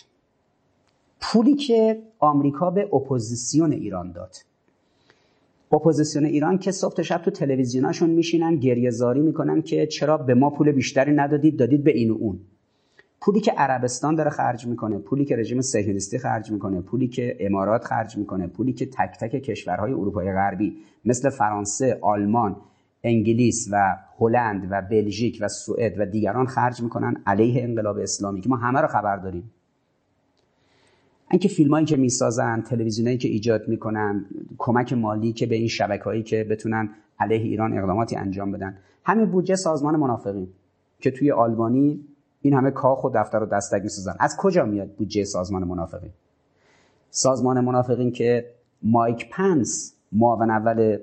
[1.21, 4.37] پولی که آمریکا به اپوزیسیون ایران داد.
[5.73, 10.35] اپوزیسیون ایران که صبح تا شب تو تلویزیوناشون میشینن گریه زاری می‌کنن که چرا به
[10.35, 12.41] ما پول بیشتری ندادید دادید به این و اون.
[13.21, 17.85] پولی که عربستان داره خرج می‌کنه پولی که رژیم صهیونیستی خرج می‌کنه پولی که امارات
[17.85, 22.57] خرج می‌کنه پولی که تک تک کشورهای اروپای غربی مثل فرانسه آلمان
[23.03, 28.49] انگلیس و هلند و بلژیک و سوئد و دیگران خرج می‌کنن علیه انقلاب اسلامی که
[28.49, 29.51] ما همه رو خبر داریم.
[31.31, 34.27] اینکه فیلمایی که می‌سازن تلویزیونایی که ایجاد می‌کنن
[34.59, 38.79] کمک مالی که به این شبکه‌هایی که بتونن علیه ایران اقداماتی انجام بدن.
[39.05, 40.49] همین بودجه سازمان منافقین
[41.01, 42.05] که توی آلبانی
[42.43, 44.17] این همه کاخ و دفتر و دستک می‌سازن.
[44.21, 46.11] از کجا میاد بودجه سازمان منافقین
[47.11, 48.51] سازمان منافقین که
[48.83, 50.99] مایک پنس معاون اول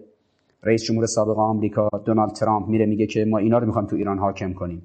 [0.63, 4.17] رئیس جمهور سابق آمریکا دونالد ترامپ میره میگه که ما اینا رو می‌خوایم تو ایران
[4.17, 4.81] حاکم کنیم.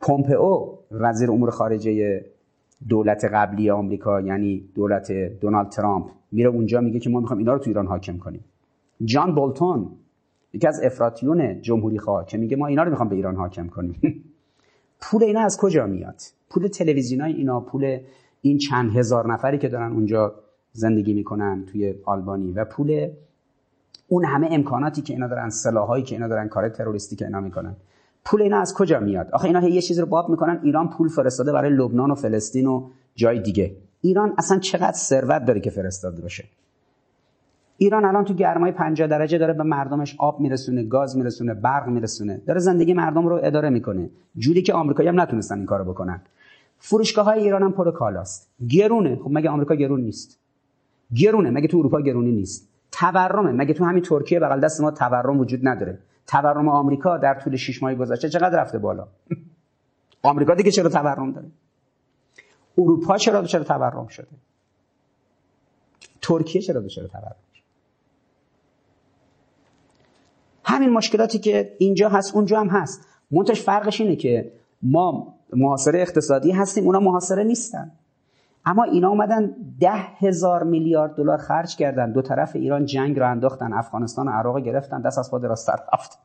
[0.00, 2.24] پومپئو وزیر امور خارجه
[2.88, 7.58] دولت قبلی آمریکا یعنی دولت دونالد ترامپ میره اونجا میگه که ما می‌خوایم اینا رو
[7.58, 8.44] تو ایران حاکم کنیم.
[9.04, 9.90] جان بولتون
[10.52, 14.00] یکی از افراطیون جمهوری خواه که میگه ما اینا رو می‌خوام به ایران حاکم کنیم.
[15.00, 16.20] پول اینا از کجا میاد؟
[16.50, 17.98] پول تلویزیون های اینا پول
[18.40, 20.34] این چند هزار نفری که دارن اونجا
[20.72, 23.10] زندگی می‌کنن توی آلبانی و پول
[24.08, 27.76] اون همه امکاناتی که اینا دارن سلاحایی که اینا دارن کار تروریستی که اینا می‌کنن.
[28.24, 31.52] پول اینا از کجا میاد؟ آخه اینا یه چیزی رو باب می‌کنن ایران پول فرستاده
[31.52, 33.76] برای لبنان و فلسطین و جای دیگه.
[34.00, 36.44] ایران اصلا چقدر ثروت داره که فرستاده باشه؟
[37.78, 42.40] ایران الان تو گرمای 50 درجه داره به مردمش آب میرسونه گاز میرسونه برق میرسونه.
[42.46, 44.10] داره زندگی مردم رو اداره می‌کنه.
[44.38, 46.20] جوری که آمریکایی هم نتونستن این کارو بکنن.
[46.78, 48.50] فروشگاه های ایران هم پر کالاست.
[48.68, 49.16] گرونه.
[49.16, 50.38] خب مگه آمریکا گرون نیست؟
[51.14, 51.50] گرونه.
[51.50, 52.68] مگه تو اروپا گرونی نیست؟
[53.00, 53.52] تورمه.
[53.52, 57.82] مگه تو همین ترکیه بغل دست ما تورم وجود نداره؟ تورم آمریکا در طول 6
[57.82, 59.08] ماه گذشته چقدر رفته بالا؟
[60.22, 61.46] آمریکا دیگه چرا تورم داره؟
[62.78, 64.28] اروپا چرا چرا تورم شده؟
[66.22, 67.36] ترکیه چرا دچار تورم
[70.64, 73.00] همین مشکلاتی که اینجا هست اونجا هم هست.
[73.30, 74.52] منتش فرقش اینه که
[74.82, 77.92] ما محاصره اقتصادی هستیم اونا محاصره نیستن.
[78.66, 82.12] اما اینا اومدن ده هزار میلیارد دلار خرج کردن.
[82.12, 86.18] دو طرف ایران جنگ رو انداختن افغانستان و عراق گرفتن دست از پا دراز رفت.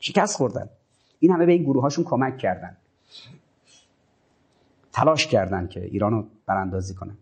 [0.00, 0.68] شکست خوردن.
[1.18, 2.76] این همه به این گروه هاشون کمک کردن.
[4.92, 7.16] تلاش کردن که ایران رو براندازی کنن.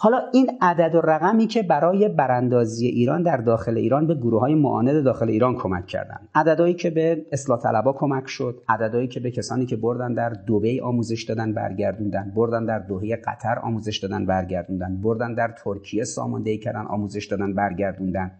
[0.00, 4.54] حالا این عدد و رقمی که برای براندازی ایران در داخل ایران به گروه های
[4.54, 6.20] معاند داخل ایران کمک کردن.
[6.34, 8.62] عددهایی که به اصلاح طلبا کمک شد.
[8.68, 12.32] عددهایی که به کسانی که بردن در دبی آموزش دادن برگردوندن.
[12.36, 15.00] بردن در دوحه قطر آموزش دادن برگردوندن.
[15.02, 18.30] بردن در ترکیه ساماندهی کردن آموزش دادن برگردوندن.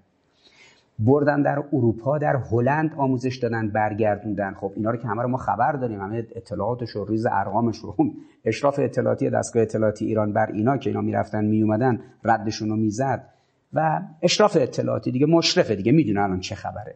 [0.99, 4.55] بردن در اروپا در هلند آموزش دادن برگردوندن.
[4.55, 6.01] خب اینا رو که همه رو ما خبر داریم.
[6.01, 7.97] همه اطلاعاتش و ریز ارقامش رو
[8.45, 13.25] اشراف اطلاعاتی دستگاه اطلاعاتی ایران بر اینا که اینا می‌رفتن میومدن ردشون رو می‌زد.
[13.73, 15.93] و اشراف اطلاعاتی دیگه مشرفه دیگه.
[15.93, 16.95] می‌دونه الان چه خبره.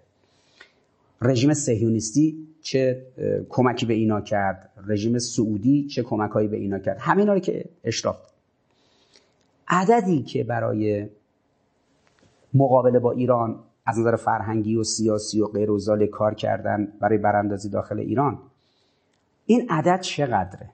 [1.22, 3.02] رژیم سهیونیستی چه
[3.48, 4.70] کمکی به اینا کرد.
[4.86, 6.96] رژیم سعودی چه کمکهایی به اینا کرد.
[7.00, 8.16] همینا رو که اشراف
[9.68, 11.08] عددی که برای
[12.54, 17.68] مقابله با ایران از نظر فرهنگی و سیاسی و غیر و کار کردن برای براندازی
[17.68, 18.38] داخل ایران.
[19.46, 20.70] این عدد چقدره؟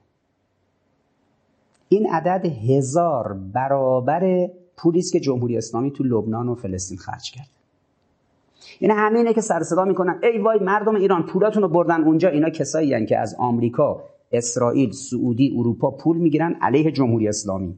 [1.89, 7.49] این عدد هزار برابر پولی که جمهوری اسلامی تو لبنان و فلسطین خرج کرد.
[8.81, 10.19] یعنی همینه که سر صدا می‌کنن.
[10.23, 12.29] ای وای مردم ایران پولاتون بردن اونجا.
[12.29, 17.77] اینا کسایی که از آمریکا اسرائیل سعودی اروپا پول می‌گیرن علیه جمهوری اسلامی.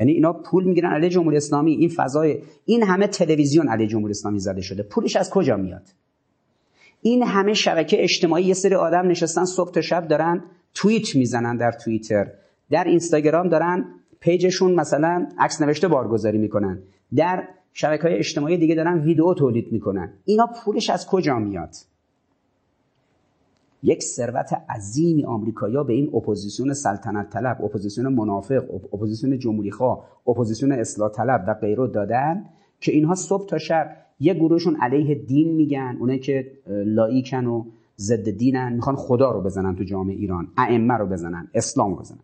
[0.00, 4.38] یعنی اینا پول می‌گیرن علیه جمهوری اسلامی این فضای این همه تلویزیون علیه جمهوری اسلامی
[4.38, 4.82] زده شده.
[4.82, 5.82] پولش از کجا میاد؟
[7.02, 10.44] این همه شبکه اجتماعی یه سری آدم نشستن صبح تا شب دارن
[10.74, 12.26] توییت می‌زنن در توییتر.
[12.70, 13.84] در اینستاگرام دارن
[14.20, 16.78] پیجشون مثلا عکس نوشته بارگذاری می‌کنن.
[17.16, 20.12] در شبکه های اجتماعی دیگه دارن ویدیو تولید می‌کنن.
[20.24, 21.70] اینا پولش از کجا میاد؟
[23.82, 30.72] یک ثروت عظیمی آمریکایا به این اپوزیسیون سلطنت طلب اپوزیسیون منافق اپوزیسیون جمهوری خواه اپوزیسیون
[30.72, 32.44] اصلاح طلب و غیره دادن
[32.80, 37.64] که اینها صبح تا شب یه گروهشون علیه دین میگن اونایی که لایکن و
[37.98, 42.18] ضد دینن می‌خوان خدا رو بزنن تو جامعه ایران ائمه رو بزنن اسلام رو بزنن.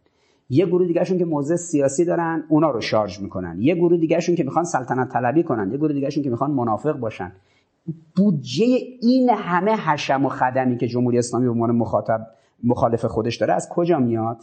[0.50, 3.56] یه گروه دیگهشون که موضع سیاسی دارن اونا رو شارژ می‌کنن.
[3.60, 7.32] یه گروه دیگهشون که می‌خوان سلطنت طلبی کنن یه گروه دیگهشون که می‌خوان منافق باشن.
[8.16, 8.64] بودجه
[9.02, 12.26] این همه حشم و خدمی که جمهوری اسلامی به عنوان مخاطب
[12.64, 14.42] مخالف خودش داره از کجا میاد؟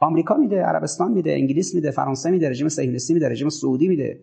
[0.00, 4.20] آمریکا میده عربستان میده انگلیس میده فرانسه میده رژیم صهیونیستی میده رژیم سعودی میده.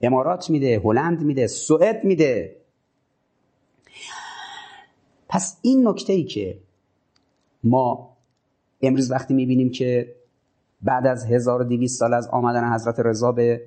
[0.00, 2.56] امارات میده هلند میده سوئد میده.
[5.28, 6.58] پس این نکته ای که
[7.64, 8.16] ما
[8.82, 10.14] امروز وقتی می‌بینیم که
[10.82, 13.62] بعد از 1200 سال از آمدن حضرت رضا به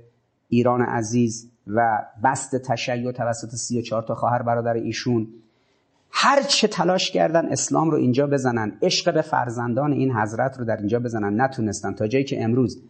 [0.49, 5.27] ایران عزیز و بست تشیع توسط 34 تا خواهر برادر ایشون.
[6.11, 10.77] هر چه تلاش کردن اسلام رو اینجا بزنن عشق به فرزندان این حضرت رو در
[10.77, 11.94] اینجا بزنن نتونستن.
[11.94, 12.81] تا جایی که امروز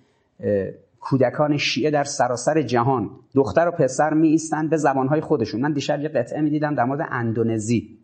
[1.00, 5.62] کودکان شیعه در سراسر جهان دختر و پسر می ایستن به زبانهای خودشون.
[5.62, 7.98] من دیشب یه قطعه می دیدم در مورد اندونزی.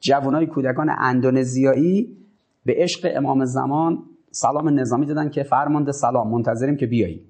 [0.00, 2.16] جوانای کودکان اندونزیایی
[2.64, 7.22] به عشق امام زمان سلام نظامی دادن که فرمانده سلام منتظریم که بیایی.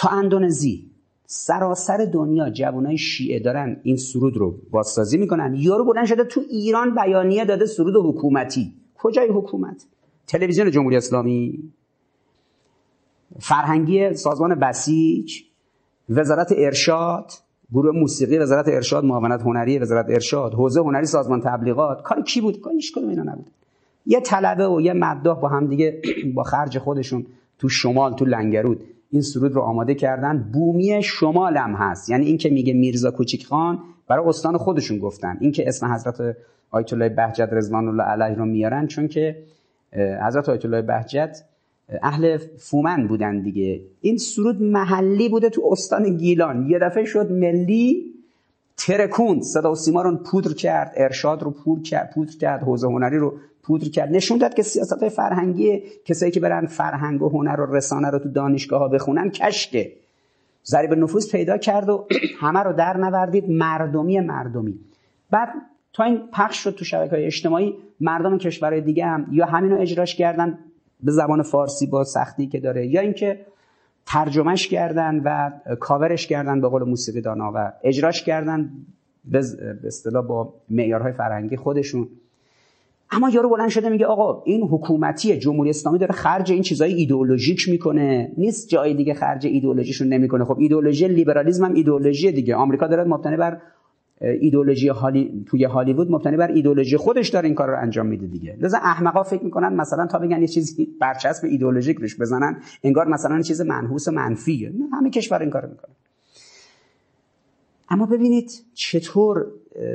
[0.00, 0.90] تا اندونزی
[1.26, 5.54] سراسر دنیا جوانای شیعه دارن این سرود رو بازسازی می‌کنن.
[5.54, 8.72] یارو بلند شده تو ایران بیانیه داده سرود حکومتی.
[8.98, 9.86] کجای حکومت؟
[10.26, 11.72] تلویزیون جمهوری اسلامی.
[13.40, 15.42] فرهنگی سازمان بسیج.
[16.08, 17.32] وزارت ارشاد.
[17.72, 19.04] گروه موسیقی وزارت ارشاد.
[19.04, 20.54] معاونت هنری وزارت ارشاد.
[20.54, 22.02] حوزه هنری سازمان تبلیغات.
[22.02, 23.50] کاری کی بود؟ کاری هیچ کدوم اینا نبود.
[24.06, 26.02] یه طلبه و یه مداح با هم دیگه
[26.34, 27.26] با خرج خودشون
[27.58, 28.84] تو شمال تو لنگرود.
[29.10, 30.50] این سرود رو آماده کردن.
[30.52, 32.10] بومی شمال هم هست.
[32.10, 33.78] یعنی این که میگه میرزا کوچیک خان
[34.08, 35.36] برای استان خودشون گفتن.
[35.40, 36.36] این که اسم حضرت
[36.70, 38.86] آیت الله بهجت رضوان الله علیه رو میارن.
[38.86, 39.36] چون که
[40.26, 41.44] حضرت آیت الله بهجت
[42.02, 43.80] اهل فومن بودن دیگه.
[44.00, 46.66] این سرود محلی بوده تو استان گیلان.
[46.70, 48.14] یه دفعه شد ملی
[48.86, 49.42] ترکوند.
[49.42, 53.34] صدا و سیما رو پودر کرد ارشاد رو پودر کرد پودر کرد حوزه هنری رو
[53.62, 54.12] پودر کرد.
[54.12, 58.18] نشون داد که سیاست های فرهنگی کسایی که برن فرهنگ و هنر و رسانه رو
[58.18, 59.92] تو دانشگاه ها بخونن کشکه.
[60.64, 62.06] ضریب نفوذ پیدا کرد و
[62.40, 63.50] همه رو در نوردید.
[63.50, 64.78] مردمی مردمی.
[65.30, 65.48] بعد
[65.92, 70.14] تا این پخش شد تو شبکه های اجتماعی مردم کشورهای دیگه هم یا همینو اجراش
[70.14, 70.58] کردن
[71.02, 73.46] به زبان فارسی با سختی که داره یا اینکه
[74.06, 78.70] ترجمهش کردن و کاورش کردن به قول موسیقی دانا و اجراش کردن
[79.24, 79.38] به
[79.84, 82.08] اصطلاح با معیارهای فرهنگی خودشون.
[83.12, 87.68] اما یارو بلند شده میگه آقا این حکومتی جمهوری اسلامی داره خرج این چیزای ایدئولوژیک
[87.68, 88.32] می‌کنه.
[88.36, 90.44] نیست جای دیگه خرج ایدئولوژیشون نمی‌کنه.
[90.44, 92.54] خب ایدئولوژی لیبرالیسم هم ایدئولوژی دیگه.
[92.54, 93.60] آمریکا داره مبتنی بر
[94.20, 95.44] ایدولوژی هالی...
[95.46, 98.56] توی هالیوود مبتنی بر ایدولوژی خودش داره این کار رو انجام میده دیگه.
[98.60, 103.42] لذا احمقا فکر می‌کنن مثلا تا بگن یه چیزی برچسب ایدولوژیک روش بزنن انگار مثلا
[103.42, 104.72] چیز منحوس منفیه.
[104.92, 105.94] همه کشور این کارو می‌کنن
[107.88, 109.46] اما ببینید چطور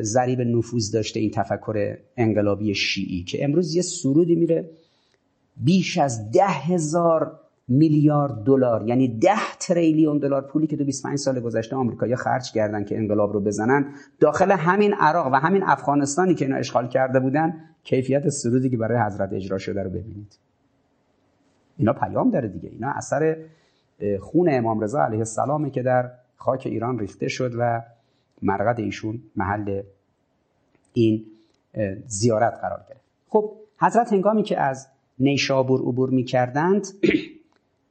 [0.02, 4.70] ضریب نفوذ داشته این تفکر انقلابی شیعی که امروز یه سرودی میره
[5.58, 11.40] بیش از ده هزار میلیارد دلار یعنی ده تریلیون دلار پولی که تو 25 سال
[11.40, 16.46] گذشته آمریکا خرج کردن که انقلاب رو بزنن داخل همین عراق و همین افغانستانی که
[16.46, 20.40] اینا اشغال کرده بودن کیفیت سرودی که برای حضرت اجرا شده رو ببینید.
[21.78, 22.70] اینا پیام داره دیگه.
[22.70, 23.38] اینا اثر
[24.20, 27.82] خون امام رضا علیه السلامه که در خاک ایران ریخته شد و
[28.42, 29.82] مرقد ایشون محل
[30.94, 31.26] این
[32.08, 33.06] زیارت قرار گرفت.
[33.28, 34.88] خب حضرت هنگامی که از
[35.20, 36.88] نیشابور عبور می کردند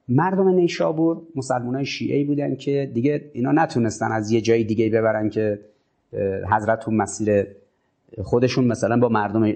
[0.09, 5.29] مردم نیشابور مسلمان های شیعه بودن که دیگه اینا نتونستن از یه جای دیگه ببرن
[5.29, 5.59] که
[6.51, 7.47] حضرت تو مسیر
[8.23, 9.53] خودشون مثلا با مردم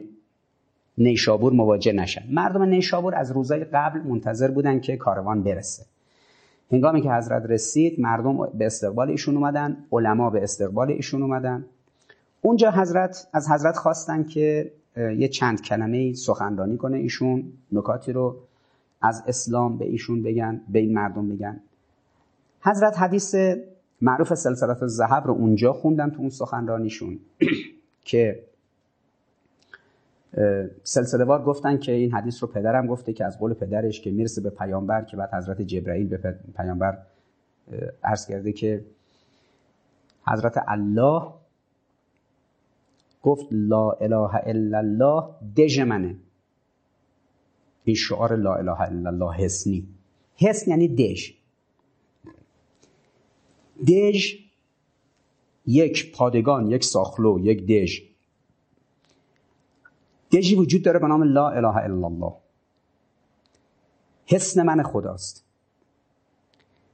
[0.98, 2.22] نیشابور مواجه نشن.
[2.32, 5.86] مردم نیشابور از روزای قبل منتظر بودن که کاروان برسه.
[6.72, 11.66] هنگامی که حضرت رسید مردم به استقبال ایشون اومدن علما به استقبال ایشون اومدن.
[12.42, 18.36] اونجا حضرت از حضرت خواستن که یه چند کلمه سخنرانی کنه ایشون نکاتی رو
[19.02, 21.62] از اسلام به ایشون بگن به این مردم بگن.
[22.62, 23.36] حضرت حدیث
[24.02, 27.20] معروف سلسلات الذهب رو اونجا خوندن تو اون سخنرانیشون
[28.10, 28.44] که
[30.84, 34.42] سلسله وار گفتن که این حدیث رو پدرم گفته که از قول پدرش که می‌رسه
[34.42, 36.98] به پیامبر که بعد حضرت جبرائیل به پیامبر
[38.04, 38.86] عرض کرده که
[40.28, 41.24] حضرت الله
[43.24, 45.24] گفت لا اله الا الله
[45.58, 46.16] دژ منه.
[47.84, 49.88] این شعار لا اله الا الله حسنی.
[50.36, 51.32] حسن یعنی دژ.
[53.88, 54.36] دژ
[55.66, 58.02] یک پادگان یک ساخلو یک دژ.
[60.32, 62.34] دژی وجود داره به نام لا اله الا الله.
[64.26, 65.46] حسن من خداست.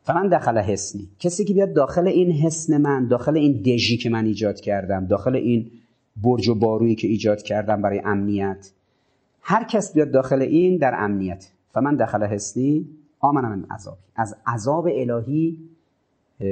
[0.03, 4.25] فمن دخل حسنی؟ کسی که بیاد داخل این حسن من داخل این دژی که من
[4.25, 5.71] ایجاد کردم داخل این
[6.23, 8.71] برج و بارویی که ایجاد کردم برای امنیت
[9.47, 11.51] هر کس بیاد داخل این در امنیت.
[11.73, 12.89] فمن دخل حسنی
[13.19, 15.57] آمن من عذاب از عذاب الهی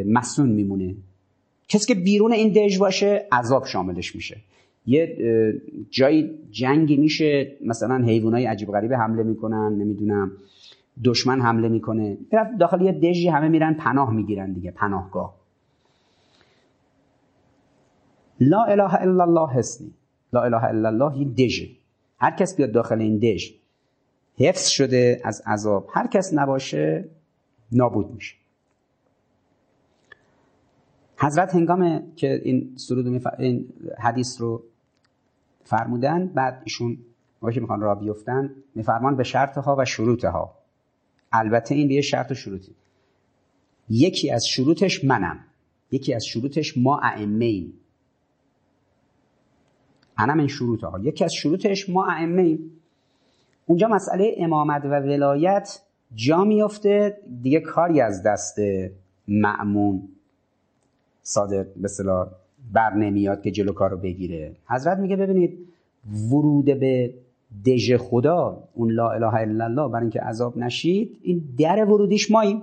[0.06, 0.96] مسون میمونه.
[1.68, 4.38] کسی که بیرون این دژ باشه عذاب شاملش میشه.
[4.86, 5.18] یه
[5.90, 10.32] جای جنگی میشه مثلا حیوانای عجیب غریبه حمله می‌کنن نمی‌دونم
[11.04, 12.18] دشمن حمله می‌کنه.
[12.60, 15.36] داخل یه دژی همه میرن پناه می‌گیرن دیگه پناهگاه.
[18.40, 19.92] لا اله الا الله حسنی.
[20.34, 21.83] لا اله الا الله یه دژه.
[22.24, 23.52] هر کس بیاد داخل این دژ
[24.38, 25.90] حفظ شده از عذاب.
[25.94, 27.10] هر کس نباشه
[27.72, 28.36] نابود میشه.
[31.18, 33.70] حضرت هنگام که این سرود این
[34.00, 34.64] حدیث رو
[35.64, 36.98] فرمودن بعد ایشون
[37.54, 40.58] که می‌خوان را بیفتن میفرمان به شرطها و شروطها
[41.32, 42.76] البته این به شرط و شروطی
[43.90, 45.40] یکی از شروطش منم.
[45.92, 47.66] یکی از شروطش ما ائمه
[50.18, 52.72] انا من شروطها یکی از شروطش ما ائمه ایم.
[53.66, 55.82] اونجا مسئله امامت و ولایت
[56.16, 58.60] جا میفته دیگه کاری از دست
[59.28, 60.02] معمون
[61.24, 61.90] صادق به
[62.74, 64.56] بر نمیاد که جلو کارو بگیره.
[64.70, 65.68] حضرت میگه ببینید
[66.32, 67.14] ورود به
[67.66, 72.62] دژ خدا اون لا اله الا الله برای اینکه عذاب نشید این در ورودیش ماییم.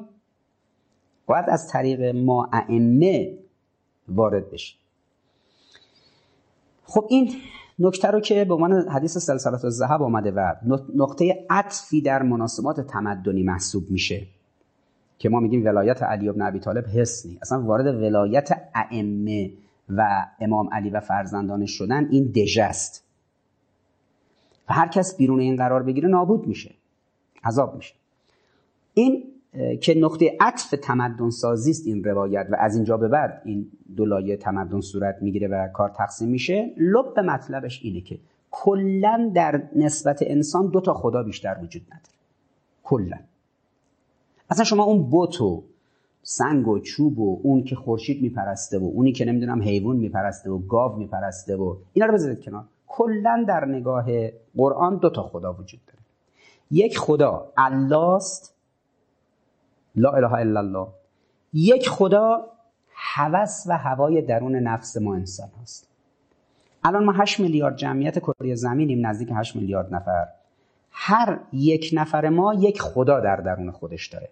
[1.26, 3.38] باید از طریق ما ائمه
[4.08, 4.79] وارد بشید
[6.90, 7.32] خب این
[7.78, 10.54] نکته رو که به عنوان حدیث سلسلات الذهب آمده و
[10.94, 14.26] نقطه عطفی در مناسبات تمدنی محسوب میشه
[15.18, 19.50] که ما میگیم ولایت علی بن ابی طالب حسنی اصلا وارد ولایت ائمه
[19.88, 23.04] و امام علی و فرزندانش شدن این دژه است.
[24.68, 26.74] و هر کس بیرون این قرار بگیره نابود میشه.
[27.44, 27.94] عذاب میشه.
[28.94, 29.24] این
[29.80, 34.36] که نقطه عطف تمدن سازی است این روایت و از اینجا به بعد این دولایه
[34.36, 36.74] تمدن صورت می‌گیره و کار تقسیم میشه.
[36.76, 38.18] لب به مطلبش اینه که
[38.50, 42.14] کلا در نسبت انسان دو تا خدا بیشتر وجود نداره.
[42.82, 43.16] کلا.
[44.50, 45.62] اصلا شما اون بت و
[46.22, 50.58] سنگ و چوب و اون که خورشید میپرسته و اونی که نمی‌دونم حیوان میپرسته و
[50.58, 52.64] گاو میپرسته و اینا رو بذارید کنار.
[52.86, 54.06] کلا در نگاه
[54.56, 55.98] قرآن دو تا خدا وجود داره.
[56.70, 58.20] یک خدا الله
[59.94, 60.88] لا اله الا الله.
[61.52, 62.46] یک خدا
[62.94, 65.90] هوس و هوای درون نفس ما انسان هست.
[66.84, 70.26] الان ما 8 میلیارد جمعیت کره زمینیم نزدیک 8 میلیارد نفر.
[70.90, 74.28] هر یک نفر ما یک خدا در درون خودش داره.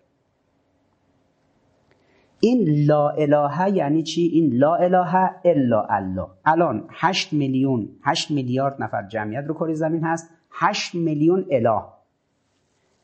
[2.40, 6.26] این لا اله یعنی چی؟ این لا اله الا الله.
[6.44, 11.82] الان 8 میلیون 8 میلیارد نفر جمعیت رو کره زمین هست 8 میلیون اله.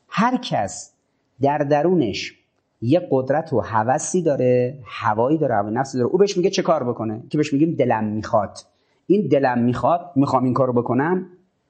[0.09, 0.93] هر کس
[1.41, 2.44] در درونش
[2.81, 6.09] یه قدرت و هوسی داره هوایی داره هوای نفسی داره.
[6.09, 8.57] او بهش میگه چه کار بکنه؟ که بهش میگیم دلم می‌خواد.
[9.07, 11.25] این دلم می‌خواد می‌خوام این کارو بکنم.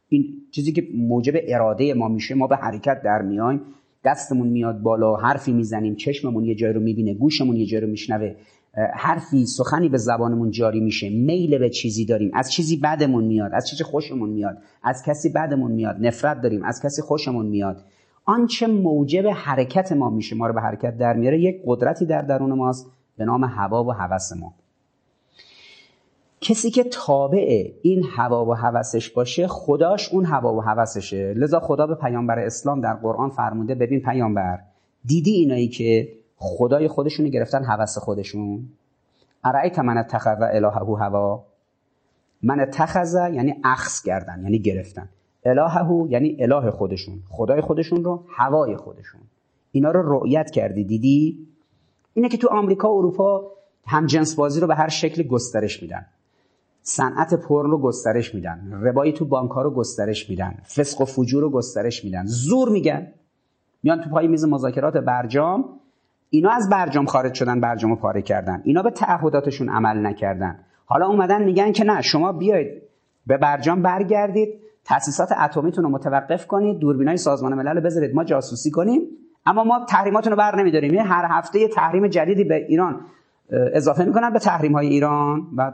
[0.09, 3.61] این چیزی که موجب اراده ما میشه ما به حرکت در میایم.
[4.03, 8.35] دستمون میاد بالا حرفی می‌زنیم چشممون یه جای رو می‌بینه گوشمون یه جای رو میشنوه.
[8.93, 11.09] حرفی سخنی به زبانمون جاری میشه.
[11.09, 12.31] میل به چیزی داریم.
[12.33, 14.57] از چیزی بدمون میاد از چیزی خوشمون میاد.
[14.83, 15.95] از کسی بدمون میاد.
[15.99, 16.63] نفرت داریم.
[16.63, 17.83] از کسی خوشمون میاد.
[18.25, 22.53] آنچه موجب حرکت ما میشه ما رو به حرکت در میاره یک قدرتی در درون
[22.53, 24.53] ماست به نام هوا و هوس ما.
[26.41, 31.33] کسی که تابع این هوا و هوسش باشه خداش اون هوا و هوسشه.
[31.33, 34.59] لذا خدا به پیامبر اسلام در قرآن فرموده ببین پیامبر
[35.05, 38.69] دیدی اینایی که خدای خودشونو گرفتن هوس خودشون؟
[39.43, 41.43] ارائیت من اتخذ الهه هوا؟
[42.43, 45.09] من اتخذ یعنی اخذ کردن یعنی گرفتن.
[45.45, 47.15] الهه یعنی اله خودشون.
[47.29, 49.21] خدای خودشون رو هوای خودشون.
[49.71, 51.47] اینا رو رؤیت کردی دیدی؟
[52.13, 53.51] اینه که تو آمریکا و اروپا
[53.87, 56.05] هم جنس بازی رو به هر شکل گسترش میدن.
[56.81, 58.79] صنعت پرن رو گسترش میدن.
[58.83, 60.57] ربایی تو بانک رو گسترش میدن.
[60.75, 62.25] فسق و فجور رو گسترش میدن.
[62.25, 63.07] زور میگن.
[63.83, 65.65] میان تو پای میز مذاکرات برجام.
[66.29, 68.61] اینا از برجام خارج شدن برجام رو پاره کردن.
[68.63, 70.59] اینا به تعهداتشون عمل نکردن.
[70.85, 72.81] حالا اومدن میگن که نه شما بیاید
[73.27, 74.49] به برجام برگردید.
[74.85, 78.15] تاسیسات اتمیتون رو متوقف کنید دوربینای سازمان ملل بذارید.
[78.15, 79.01] ما جاسوسی کنیم
[79.45, 80.95] اما ما تحریماتون رو بر نمیداریم.
[80.95, 83.01] هر هفته یه تحریم جدیدی به ایران
[83.49, 85.73] اضافه می‌کنن به تحریم های ایران و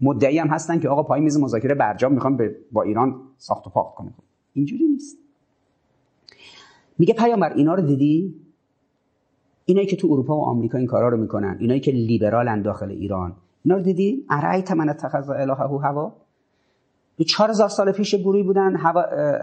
[0.00, 2.38] مدعی هم هستن که آقا پای میز مذاکره برجام می‌خوام
[2.72, 4.10] با ایران ساخت و پاخت کنه
[4.52, 5.18] اینجوری نیست.
[6.98, 8.34] میگه پیامبر اینا رو دیدی؟
[9.64, 13.32] اینایی که تو اروپا و آمریکا این کارا رو می‌کنن اینایی که لیبرالن داخل ایران
[13.64, 16.16] اینا رو دیدی؟ ارایت من اتخذ الهه هوا؟
[17.24, 18.76] چهار هزار سال پیش گروهی بودن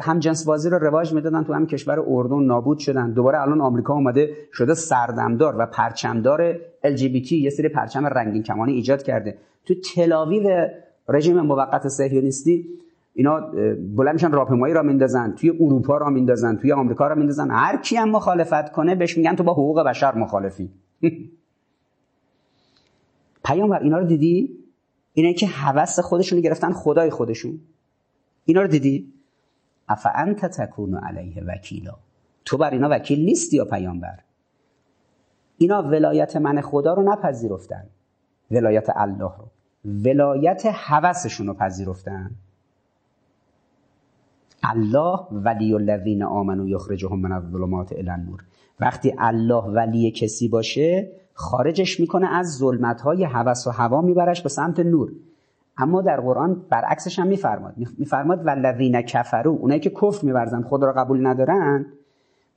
[0.01, 3.11] هم جنس بازی رو رواج می‌دادن تو هم کشور اردن نابود شدن.
[3.13, 9.03] دوباره الان آمریکا اومده شده سردمدار و پرچمدار LGBT یه سری پرچم رنگین کمانی ایجاد
[9.03, 9.37] کرده.
[9.65, 10.67] تو تلاویو
[11.09, 12.65] رژیم موقت صهیونیستی
[13.13, 13.39] اینا
[13.95, 17.51] بلند میشن راهپیمایی را میندازن توی اروپا را میندازن توی آمریکا را میندازن.
[17.51, 20.69] هر کی هم مخالفت کنه بهش میگن تو با حقوق بشر مخالفی.
[23.45, 24.66] پیامبر اینا رو دیدی؟
[25.17, 27.59] اینه که هوس خودشون گرفتن خدای خودشون.
[28.45, 29.13] اینا رو دیدی؟
[29.89, 31.93] اف انت تکون علیه وکیلا.
[32.45, 34.19] تو بر اینا وکیل نیستی یا پیامبر.
[35.57, 37.83] اینا ولایت من خدا رو نپذیرفتن.
[38.51, 39.47] ولایت الله رو.
[39.85, 42.31] ولایت هوسشون رو پذیرفتن.
[44.63, 48.43] الله ولی الذین آمنوا یخرجهم من الظلمات الی النور.
[48.79, 54.49] وقتی الله ولی کسی باشه خارجش می‌کنه از ظلمت های هوس و هوا میبرش به
[54.49, 55.11] سمت نور.
[55.77, 57.73] اما در قرآن برعکسش هم میفرماد.
[57.97, 61.85] میفرماد والذین کفرو اونایی که کفر میورزن خود را قبول ندارن.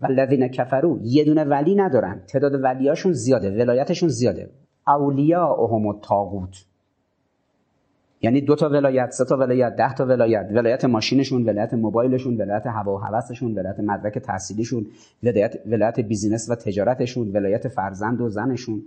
[0.00, 2.20] والذین کفرو یه دونه ولی ندارن.
[2.28, 4.50] تعداد ولیاشون زیاده ولایتشون زیاده.
[4.86, 6.64] اولیاءهم الطاغوت.
[8.22, 12.66] یعنی دو تا ولایت سه تا ولایت ده تا ولایت ولایت ماشینشون ولایت موبایلشون ولایت
[12.66, 14.86] هوا و هوسشون ولایت مدرک تحصیلیشون
[15.22, 18.82] ولایت ولایت بیزینس و تجارتشون ولایت فرزند و زنشون.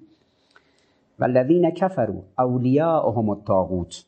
[1.19, 4.03] والذین کفروا اولیاءهم الطاغوت.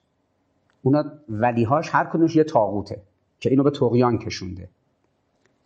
[0.84, 2.98] اونا ولیهاش هر کدومش یه طاغوته
[3.40, 4.68] که اینو به طغیان کشونده.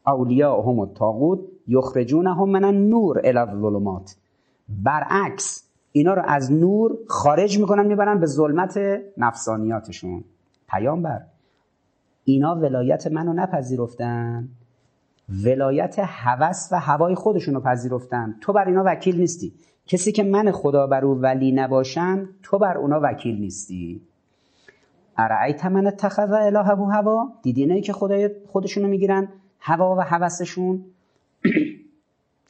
[0.08, 4.16] اولیاءهم الطاغوت یخرجونهم من النور الی الظلمات.
[4.70, 8.80] برعکس اینا رو از نور خارج می‌کنن می‌برن به ظلمت
[9.18, 10.24] نفسانیاتشون.
[10.70, 11.22] پیامبر
[12.24, 14.50] اینا ولایت منو نپذیرفتن.
[15.46, 18.36] ولایت هوس و هوای خودشون رو پذیرفتن.
[18.42, 19.54] تو بر اینا وکیل نیستی.
[19.88, 24.02] کسی که من خدا بر او ولی نباشم تو بر اونا وکیل نیستی.
[25.18, 29.28] ارعیت من اتخذ الهه هوا؟ دیدی که خدای خودشونو می‌گیرن؟
[29.60, 30.86] هوا و هوسشون؟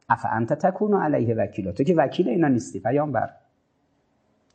[0.09, 1.71] اف انت تکون علیه وکیلا.
[1.71, 3.29] تو که وکیل اینا نیستی پیامبر.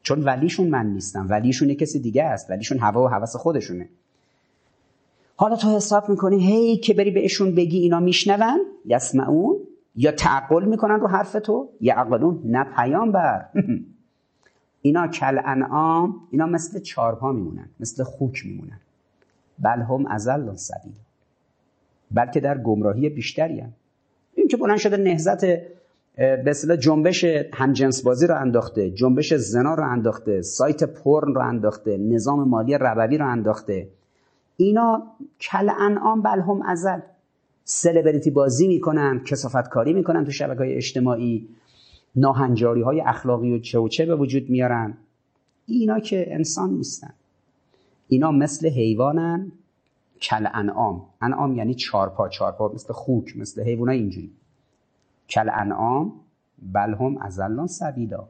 [0.02, 1.26] چون ولیشون من نیستم.
[1.30, 2.50] ولیشون کسی دیگه است.
[2.50, 3.88] ولیشون هوا و هوس خودشونه.
[5.36, 9.56] حالا تو حساب می‌کنی هی که بری بهشون بگی اینا میشنون؟ یسمعون.
[9.96, 13.46] یا تعقل می‌کنن رو حرف تو؟ یا عقلون نه پیامبر.
[14.82, 17.68] اینا کل انعام اینا مثل چارپا میمونن.
[17.80, 18.80] مثل خوک میمونن.
[19.58, 20.92] بل هم ازل سبیل.
[22.10, 23.72] بلکه در گمراهی بیشتری هم.
[24.34, 25.44] این که بلند شده نهزت
[26.16, 31.96] به اصطلاح جنبش همجنس بازی رو انداخته جنبش زنا رو انداخته سایت پرن رو انداخته
[31.96, 33.88] نظام مالی ربوی رو انداخته.
[34.56, 35.02] اینا
[35.40, 36.98] کل انعام بل هم ازل.
[37.64, 41.48] سلبریتی بازی می‌کنن کسافت کاری می‌کنن تو شبکه های اجتماعی.
[42.16, 44.94] ناهنجاری های اخلاقی و چه و چه به وجود میارن.
[45.66, 47.12] اینا که انسان نیستن.
[48.08, 49.52] اینا مثل حیوانن.
[50.24, 54.32] کل انعام انعام یعنی چارپا چارپا مثل خوک مثل حیوان اینجوری.
[55.30, 56.12] کل انعام
[56.62, 58.28] بل هم ازلان سبیلا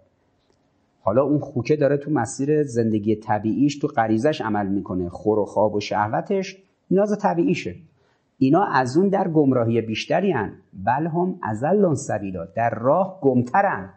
[1.00, 5.08] حالا اون خوکه داره تو مسیر زندگی طبیعیش تو غریزش عمل می‌کنه.
[5.08, 6.56] خور و خواب و شهوتش
[6.90, 7.76] نیاز طبیعیشه.
[8.38, 10.52] اینا از اون در گمراهی بیشتری هن.
[10.72, 13.90] بل هم ازلان سبیلا در راه گمترن.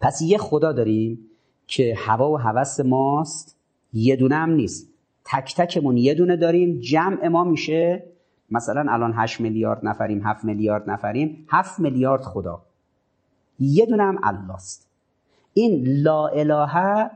[0.00, 1.18] پس یه خدا داریم
[1.66, 3.56] که هوا و هوس ماست.
[3.92, 4.89] یه دونه هم نیست.
[5.30, 6.80] تک تکمون یه دونه داریم.
[6.80, 8.02] جمع ما میشه
[8.50, 11.46] مثلا الان 8 میلیارد نفریم 7 میلیارد نفریم.
[11.48, 12.62] 7 میلیارد خدا.
[13.58, 14.88] یه دونه هم الله است
[15.54, 17.10] این لا اله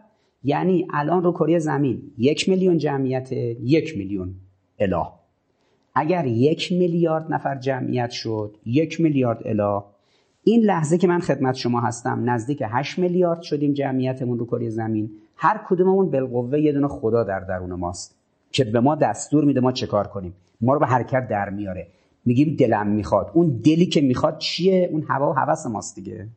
[0.44, 2.02] یعنی الان رو کره زمین.
[2.18, 4.34] یک میلیون جمعیت یک میلیون
[4.78, 5.06] اله.
[5.94, 9.82] اگر یک میلیارد نفر جمعیت شد یک میلیارد اله.
[10.44, 15.10] این لحظه که من خدمت شما هستم نزدیک 8 میلیارد شدیم جمعیتمون رو کره زمین.
[15.36, 18.16] هر کدوممون بالقوه یه دونه خدا در درون ماست
[18.50, 20.34] که به ما دستور میده ما چه کار کنیم.
[20.60, 21.86] ما رو به حرکت در میاره.
[22.24, 23.30] میگیم دلم می‌خواد.
[23.34, 26.28] اون دلی که می‌خواد چیه؟ اون هوا و هوس ماست دیگه.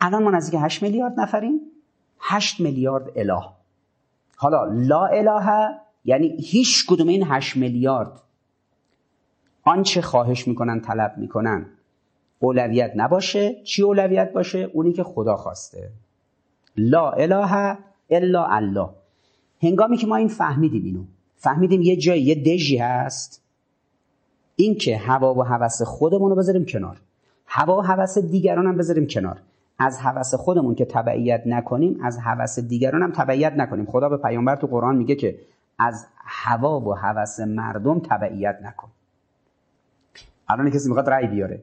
[0.00, 1.60] الان ما نزدیک 8 میلیارد نفریم.
[2.20, 3.42] 8 میلیارد اله.
[4.36, 5.70] حالا لا اله
[6.04, 8.22] یعنی هیچ کدوم این 8 میلیارد
[9.64, 11.66] آنچه خواهش می‌کنن طلب می‌کنن
[12.38, 13.62] اولویت نباشه.
[13.62, 15.90] چی اولویت باشه؟ اونی که خدا خواسته.
[16.76, 17.78] لا اله
[18.10, 18.88] الا الله.
[19.62, 21.04] هنگامی که ما این فهمیدیم اینو
[21.36, 23.42] فهمیدیم یه جایی یه دژی هست.
[24.56, 27.00] این که هوا و هوس خودمون رو بذاریم کنار.
[27.46, 29.42] هوا و هوس دیگران هم بذاریم کنار.
[29.78, 33.86] از هوس خودمون که تبعیت نکنیم از هوس دیگران هم تبعیت نکنیم.
[33.86, 35.38] خدا به پیامبر تو قرآن میگه که
[35.78, 38.88] از هوا و هوس مردم تبعیت نکن.
[40.48, 41.60] الان کسی می‌خواد رأی بیاره.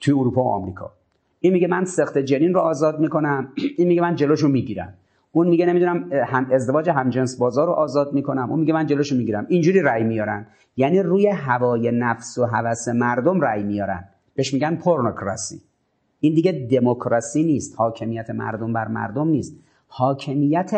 [0.00, 0.92] توی اروپا و آمریکا.
[1.40, 3.52] این میگه من سخت جنین رو آزاد می‌کنم.
[3.76, 4.94] این میگه من جلوشو می‌گیرم.
[5.32, 8.50] اون میگه نمی‌دونم هم ازدواج همجنس بازار رو آزاد می‌کنم.
[8.50, 9.46] اون میگه من جلوشو می‌گیرم.
[9.48, 10.46] اینجوری رأی میارن.
[10.76, 14.04] یعنی روی هوای نفس و هوس مردم رأی میارن.
[14.34, 15.60] بهش میگن پورنوکراسی.
[16.20, 17.74] این دیگه دموکراسی نیست.
[17.78, 19.56] حاکمیت مردم بر مردم نیست.
[19.88, 20.74] حاکمیت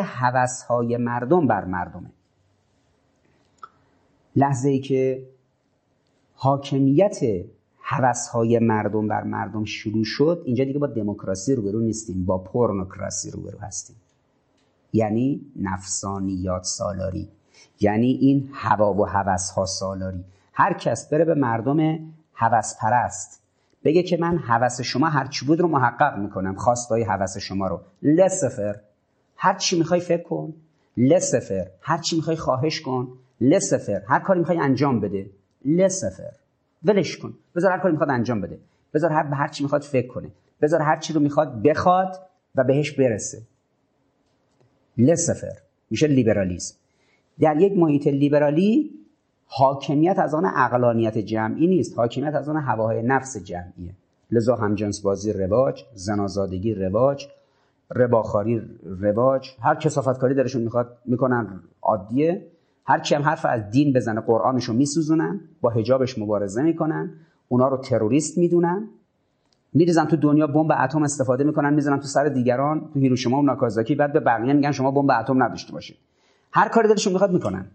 [0.69, 2.11] های مردم بر مردمه.
[4.37, 5.23] لحظه ای که
[6.35, 7.19] حاکمیت
[8.33, 13.59] های مردم بر مردم شروع شد اینجا دیگه با دموکراسی روبرو نیستیم با پورنوکراسی روبرو
[13.59, 13.97] هستیم.
[14.93, 17.29] یعنی نفسانیات سالاری
[17.81, 20.25] یعنی این هوا و هوس ها سالاری.
[20.53, 21.99] هر کس بره به مردم
[22.35, 23.43] هوس پرست
[23.85, 27.81] بگه که من هوس شما هر چی بود رو محقق می‌کنم خواستای هوس شما رو.
[28.03, 28.81] لسفر
[29.37, 30.55] هر چی می‌خوای فکر کن.
[30.97, 33.09] لسفر هر چی می‌خوای خواهش کن.
[33.41, 35.31] لسفر هر کاری می‌خوای انجام بده.
[35.65, 36.40] لسفر.
[36.85, 37.35] ولش کن.
[37.57, 38.59] بذار هر کاری می‌خواد انجام بده.
[38.95, 40.31] بذار هر هر چی می‌خواد فکر کنه.
[40.63, 42.21] بذار هر چی رو می‌خواد بخواد
[42.55, 43.43] و بهش برسه.
[44.99, 45.57] لسفر
[45.91, 46.77] میشه لیبرالیسم.
[47.41, 48.91] در یک محیط لیبرالی
[49.47, 51.99] حاکمیت از آن اقلانیت جمعی نیست.
[51.99, 53.95] حاکمیت از آن هواهای نفس جمعیه.
[54.31, 57.29] لذا همجنس بازی رواج زنازادگی رواج
[57.91, 59.51] رباخاری رواج.
[59.61, 62.50] هر کسافتکاری درشون می‌خواد می‌کنن عادیه.
[62.87, 67.13] هر کی حرف از دین بزنه قرآنشو میسوزونن با حجابش مبارزه می‌کنن
[67.49, 68.89] اونا رو تروریست می‌دونن.
[69.73, 73.95] میریزن تو دنیا بمب اتم استفاده می‌کنن می‌زنن تو سر دیگران تو هیروشیما و ناکازاکی
[73.95, 75.97] بعد به بقیه میگن شما بمب اتم نداشته باشید.
[76.53, 77.67] هر کاری دلشون می‌خواد می‌کنن.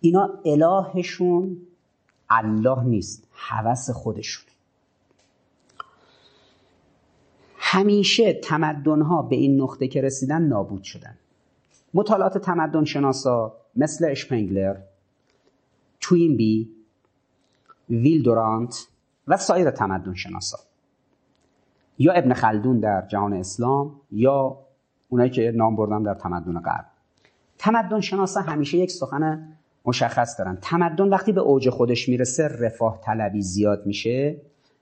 [0.00, 1.56] اینا الهشون
[2.30, 4.44] الله نیست هوس خودشون.
[7.56, 11.14] همیشه تمدن ها به این نقطه که رسیدن نابود شدن.
[11.94, 14.76] مطالعات تمدن شناسا مثل اشپنگلر
[16.00, 16.70] توینبی
[17.90, 18.86] ویلدورانت
[19.28, 20.58] و سایر تمدن شناسا.
[21.98, 24.58] یا ابن خلدون در جهان اسلام یا
[25.08, 26.84] اونایی که نام بردم در تمدن غرب.
[27.58, 29.48] تمدن شناسا همیشه یک سخن
[29.84, 30.58] مشخص دارن.
[30.62, 34.40] تمدن وقتی به اوج خودش می‌رسه رفاه طلبی زیاد میشه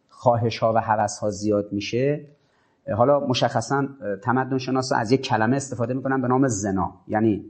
[0.09, 2.27] خواهش ها و حوث ها زیاد میشه.
[2.95, 3.89] حالا مشخصا
[4.23, 6.95] تمدن شناسا از یک کلمه استفاده می‌کنن به نام زنا.
[7.09, 7.45] یعنی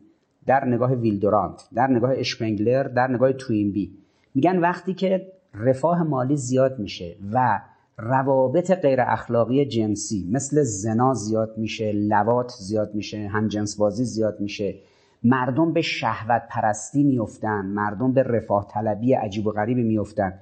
[0.47, 3.99] در نگاه ویلدورانت در نگاه اشپنگلر در نگاه توینبی
[4.35, 7.61] میگن وقتی که رفاه مالی زیاد میشه و
[7.99, 14.75] روابط غیر اخلاقی جنسی مثل زنا زیاد میشه لوات زیاد میشه همجنس بازی زیاد میشه
[15.23, 20.39] مردم به شهوت پرستی میفتن مردم به رفاه طلبی عجیب و غریبی میفتن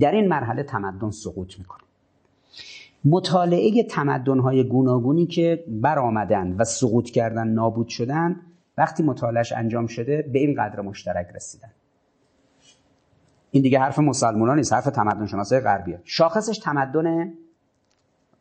[0.00, 1.82] در این مرحله تمدن سقوط می‌کنه.
[3.08, 8.40] مطالعه تمدن‌های گوناگونی که برآمدن و سقوط کردن نابود شدن
[8.78, 11.70] وقتی مطالعهش انجام شده به این قدر مشترک رسیدن.
[13.50, 16.00] این دیگه حرف مسلمان نیست حرف تمدن شناسای غربیه.
[16.04, 17.32] شاخصش تمدن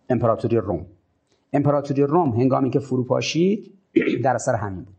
[0.10, 0.86] امپراتوری روم.
[1.54, 3.74] امپراتوری روم هنگامی که فروپاشید
[4.24, 4.96] در اثر همین بود.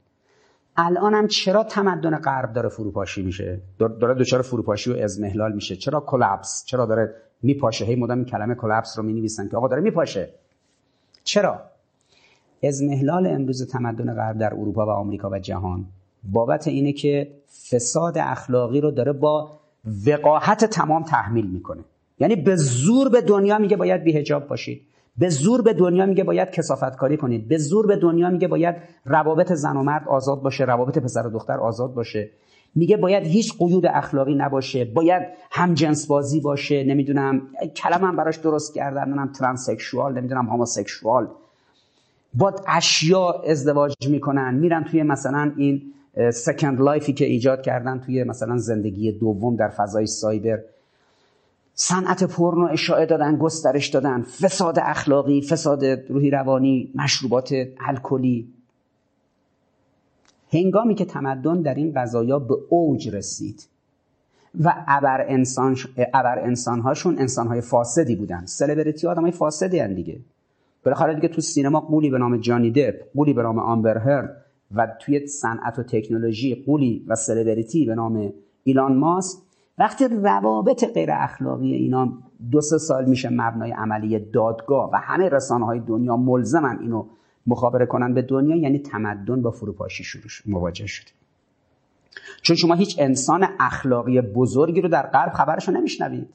[0.77, 6.01] الان هم چرا تمدن غرب داره فروپاشی میشه؟ داره دچار فروپاشی و ازمهلال میشه؟ چرا
[6.01, 7.85] کلپس چرا داره میپاشه.
[7.85, 10.29] هی مدام این کلمه کلپس رو می‌نویسن که آقا داره میپاشه.
[11.25, 11.61] چرا؟
[12.63, 15.85] ازمهلال امروز تمدن غرب در اروپا و آمریکا و جهان
[16.33, 17.31] بابت اینه که
[17.71, 19.51] فساد اخلاقی رو داره با
[20.07, 21.85] وقاحت تمام تحمیل می‌کنه.
[22.19, 24.83] یعنی به زور به دنیا میگه باید بیهجاب باشید.
[25.19, 27.49] به زور به دنیا میگه باید کسافتکاری کنید.
[27.49, 31.31] به زور به دنیا میگه باید روابط زن و مرد آزاد باشه روابط پسر و
[31.31, 32.31] دختر آزاد باشه.
[32.77, 37.43] میگه باید هیچ قیود اخلاقی نباشه باید هم جنس بازی باشه نمی‌دونم
[37.77, 41.29] کلمه هم براش درست کردن نمی‌دونم ترانسکشوال نمی‌دونم هوموسکشوال.
[42.35, 45.83] با اشیا ازدواج می‌کنن میرن توی مثلا این
[46.33, 50.59] Second Life ی که ایجاد کردن توی مثلا زندگی دوم در فضای سایبر.
[51.75, 57.55] صنعت پورنو اشاعه دادن گسترش دادن فساد اخلاقی فساد روحی روانی مشروبات
[57.89, 58.49] الکلی.
[60.53, 63.69] هنگامی که تمدن در این قضایا به اوج رسید
[64.65, 65.77] و ابر انسان
[66.15, 68.47] ابر انسان هاشون انسان های فاسدی بودن.
[68.47, 70.21] سلبریتی آدم های فاسدی هن دیگه.
[70.85, 74.45] بالاخره دیگه تو سینما قولی به نام جانی دپ قولی به نام آمبر هرد
[74.75, 78.33] و توی صنعت و تکنولوژی قولی و سلبریتی به نام
[78.65, 79.39] ایلان ماسک.
[79.79, 82.13] وقتی روابط غیر اخلاقی اینا
[82.51, 87.07] دو سه سال میشه مبنای عملی دادگاه و همه رسانه های دنیا ملزمن اینو
[87.47, 91.11] مخابره کنن به دنیا یعنی تمدن با فروپاشی شروع مواجه شده
[92.43, 96.29] چون شما هیچ انسان اخلاقی بزرگی رو در غرب خبرشو نمیشنوید.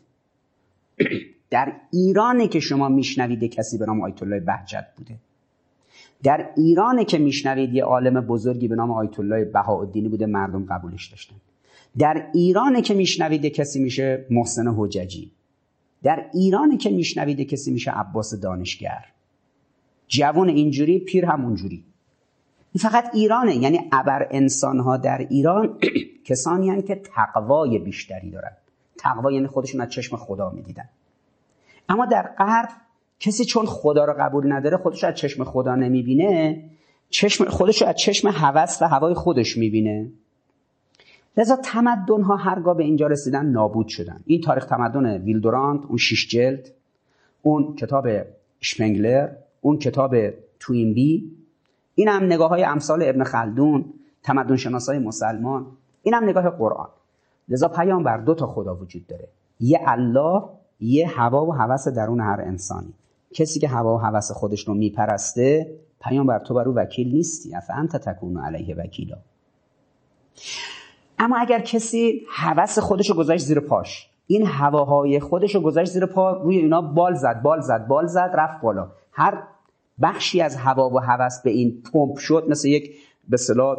[1.50, 5.16] در ایرانی که شما میشنوید کسی به نام آیت الله بهجت بوده.
[6.24, 11.08] در ایرانی که میشنوید یه عالم بزرگی به نام آیت الله بهاءالدینی بوده مردم قبولش
[11.08, 11.36] داشتن.
[11.98, 15.32] در ایرانی که میشنوید کسی میشه محسن حججی.
[16.04, 19.06] در ایرانی که میشنوید کسی میشه عباس دانشگر.
[20.12, 21.84] جوان اینجوری پیر همونجوری
[22.74, 23.56] این فقط ایرانه.
[23.56, 25.80] یعنی ابر انسان ها در ایران
[26.28, 28.52] کسانی هستند که تقوای بیشتری دارن.
[28.98, 30.90] تقوا یعنی خودشون از چشم خدا می‌دیدن.
[31.90, 32.70] اما در غرب
[33.20, 36.64] کسی چون خدا رو قبول نداره خودش از چشم خدا نمی‌بینه.
[37.10, 40.12] چشم خودش از چشم هوس و هوای خودش می‌بینه.
[41.38, 44.20] لذا تمدن ها هرگاه به اینجا رسیدن نابود شدن.
[44.26, 46.68] این تاریخ تمدن ویلدورانت اون شیش جلد
[47.42, 48.08] اون کتاب
[48.60, 49.30] شپنگلر
[49.62, 50.16] اون کتاب
[50.60, 51.32] توینبی
[51.96, 55.66] این هم نگاه های امثال ابن خلدون تمدن شناسای مسلمان.
[56.04, 56.90] این هم نگاه قرآن.
[57.50, 59.28] لذا پیامبر دو تا خدا وجود داره.
[59.60, 60.44] یه الله
[60.80, 62.94] یه هوا و هوس درون هر انسانی.
[63.34, 67.56] کسی که هوا و هوس خودش رو میپرسته پیامبر تو بر او وکیل نیستی.
[67.70, 69.18] انت تکون علیه وکیلا.
[71.20, 76.06] اما اگر کسی هوس خودش رو گذاشت زیر پاش این هواهای خودش رو گذاشت زیر
[76.06, 78.92] پا روی اینا بال زد بال زد بال زد رفت بالا.
[79.12, 79.44] هر
[80.02, 82.96] بخشی از هوا و هوس به این پمپ شد مثل یک
[83.30, 83.78] به صلاح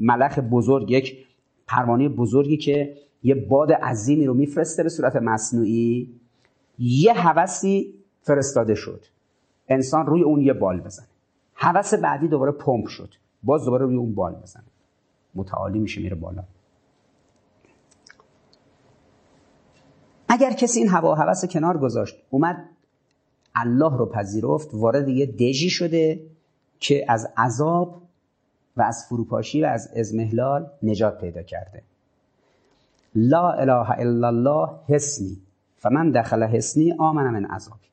[0.00, 1.26] ملخ بزرگ یک
[1.66, 6.14] پروانه بزرگی که یه باد عظیمی رو میفرسته به صورت مصنوعی
[6.78, 9.04] یه هوسی فرستاده شد.
[9.68, 11.06] انسان روی اون یه بال بزنه.
[11.54, 13.14] هوس بعدی دوباره پمپ شد.
[13.42, 14.64] باز دوباره روی اون بال بزنه.
[15.34, 16.44] متعالی میشه میره بالا.
[20.28, 22.68] اگر کسی این هوا و هوس کنار گذاشت اومد
[23.60, 26.20] الله رو پذیرفت وارد یه دژی شده
[26.80, 28.02] که از عذاب
[28.76, 31.82] و از فروپاشی و از ازمهلال نجات پیدا کرده.
[33.14, 35.36] لا اله الا الله حسنی.
[35.76, 37.88] فمن دخل حسنی آمن من عذابی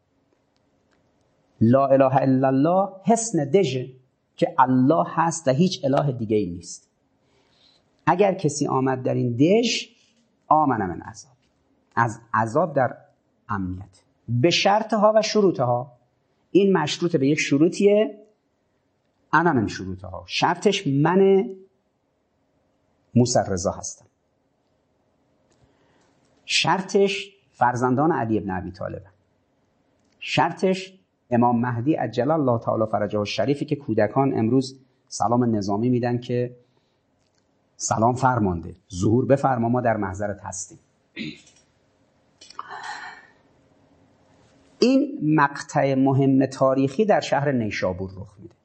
[1.62, 3.90] لا اله الا الله حسن دژه
[4.36, 6.90] که الله هست و هیچ اله دیگه ای نیست.
[8.06, 9.86] اگر کسی آمد در این دژ
[10.48, 11.32] آمن من عذاب.
[11.96, 12.98] از عذاب در
[13.50, 14.05] امنیت.
[14.30, 15.92] به شرطها و شروطها.
[16.52, 18.20] این مشروط به یک شروطیه.
[19.34, 20.24] انا من شروطها.
[20.28, 21.50] شرطش من
[23.16, 24.06] موسی رضا هستم.
[26.46, 29.02] شرطش فرزندان علی ابن ابی طالب
[30.20, 30.94] شرطش
[31.30, 36.56] امام مهدی عجل الله تعالی فرجه شریفی که کودکان امروز سلام نظامی میدن که
[37.78, 38.76] سلام فرمانده.
[38.94, 40.80] ظهور بفرما ما در محضرت هستیم.
[44.86, 48.56] این مقطع مهم تاریخی در شهر نیشابور رخ میده.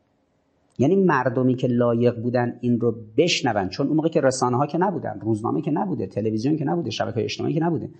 [0.78, 4.78] یعنی مردمی که لایق بودن این رو بشنون چون اون موقع که رسانه ها که
[4.78, 7.90] نبودن روزنامه که نبوده تلویزیون که نبوده شبکه اجتماعی که نبوده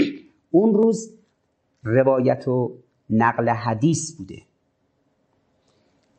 [0.50, 1.14] اون روز
[1.82, 2.72] روایت و
[3.10, 4.38] نقل حدیث بوده.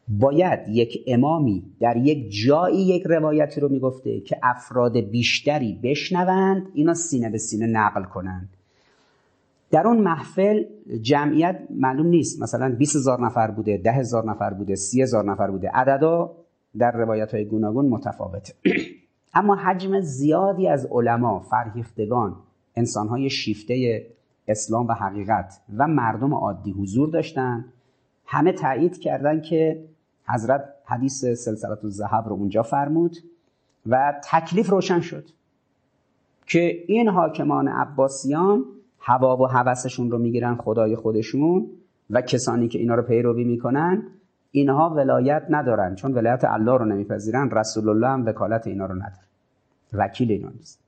[0.07, 6.93] باید یک امامی در یک جایی یک روایتی رو می‌گفته که افراد بیشتری بشنوند اینا
[6.93, 8.49] سینه به سینه نقل کنند.
[9.75, 10.63] در اون محفل
[11.01, 12.41] جمعیت معلوم نیست.
[12.41, 15.69] مثلا 20 هزار نفر بوده ده هزار نفر بوده سی هزار نفر بوده.
[15.69, 16.31] عددا
[16.77, 18.53] در روایت های گوناگون متفاوته.
[19.33, 22.35] اما حجم زیادی از علما فرهیختگان
[22.75, 24.05] انسانهای شیفته
[24.47, 27.65] اسلام و حقیقت و مردم عادی حضور داشتن.
[28.25, 29.85] همه تایید کردن که
[30.27, 33.17] حضرت حدیث سلسلت الذهب رو اونجا فرمود
[33.85, 35.25] و تکلیف روشن شد
[36.45, 38.65] که این حاکمان عباسیان
[39.07, 41.69] هوا و هوسشون رو می‌گیرن خدای خودشون
[42.09, 44.03] و کسانی که اینا رو پیروی می‌کنن
[44.51, 49.27] اینها ولایت ندارن چون ولایت الله رو نمیپذیرن رسول الله هم وکالت اینا رو نداره.
[49.93, 50.79] وکیل اینا نیست.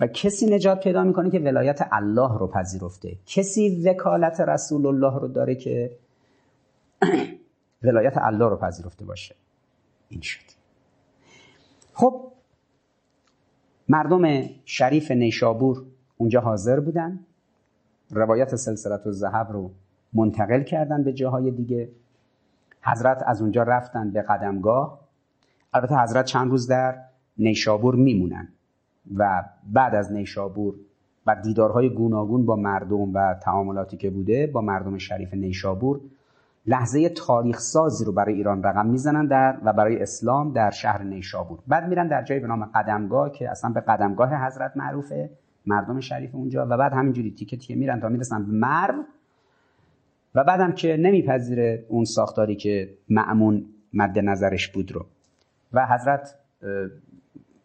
[0.00, 3.16] و کسی نجات پیدا می‌کنه که ولایت الله رو پذیرفته.
[3.26, 5.90] کسی وکالت رسول الله رو داره که
[7.82, 9.34] ولایت الله رو پذیرفته باشه.
[10.08, 10.44] این شد.
[11.92, 12.32] خب
[13.88, 15.84] مردم شریف نیشابور
[16.20, 17.18] اونجا حاضر بودن.
[18.10, 19.70] روایت سلسلت و زهب رو
[20.12, 21.88] منتقل کردن به جاهای دیگه.
[22.82, 25.00] حضرت از اونجا رفتن به قدمگاه.
[25.74, 26.98] البته حضرت چند روز در
[27.38, 28.48] نیشابور میمونن
[29.16, 30.74] و بعد از نیشابور
[31.26, 36.00] و دیدارهای گوناگون با مردم و تعاملاتی که بوده با مردم شریف نیشابور
[36.66, 41.58] لحظه تاریخ سازی رو برای ایران رقم می‌زنن در و برای اسلام در شهر نیشابور.
[41.68, 45.30] بعد میرن در جایی به نام قدمگاه که اصلا به قدمگاه حضرت معروفه.
[45.70, 49.04] مردم شریف اونجا و بعد همینجوری تیکه تیکه میرن تا می‌رسن به مرو.
[50.34, 55.06] و بعدم که نمیپذیره اون ساختاری که معمون مد نظرش بود رو.
[55.72, 56.34] و حضرت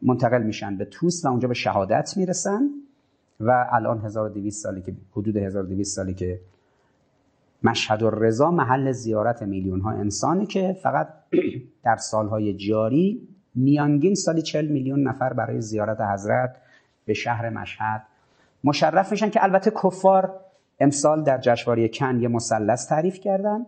[0.01, 2.69] منتقل میشن به توس و اونجا به شهادت می‌رسن
[3.39, 6.39] و الان 1200 سالی که حدود 1200 سالی که
[7.63, 11.07] مشهد و رضا محل زیارت میلیون ها انسانی که فقط
[11.85, 16.55] در سالهای جاری میانگین سالی 40 میلیون نفر برای زیارت حضرت
[17.05, 18.03] به شهر مشهد.
[18.63, 20.39] مشرف میشن که البته کفار
[20.79, 23.65] امسال در جشنواره کن یه مثلث تعریف کردن.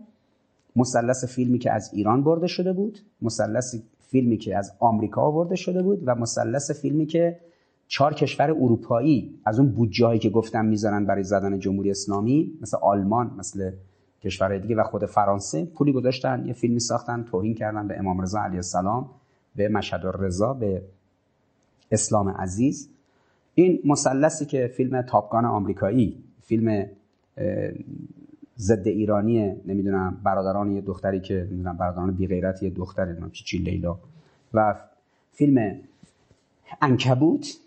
[0.75, 5.83] مثلث فیلمی که از ایران برده شده بود مثلث فیلمی که از آمریکا آورده شده
[5.83, 7.39] بود و مثلث فیلمی که
[7.87, 13.35] چهار کشور اروپایی از اون بودجه که گفتم می‌ذارن برای زدن جمهوری اسلامی مثل آلمان
[13.37, 13.71] مثل
[14.21, 18.41] کشورهای دیگه و خود فرانسه پولی گذاشتن یه فیلمی ساختن توهین کردن به امام رضا
[18.41, 19.09] علیه السلام
[19.55, 20.81] به مشهد رضا به
[21.91, 22.89] اسلام عزیز.
[23.59, 26.85] این مثلثی که فیلم تاپگان آمریکایی فیلم
[28.57, 33.57] ضد ایرانی نمی‌دونم برادران یه دختری که نمی‌دونم برادران بی غیرت یه دختری نمی‌دونم چی
[33.57, 33.97] لیلا.
[34.53, 34.75] و
[35.31, 35.75] فیلم
[36.81, 37.57] انکبوت.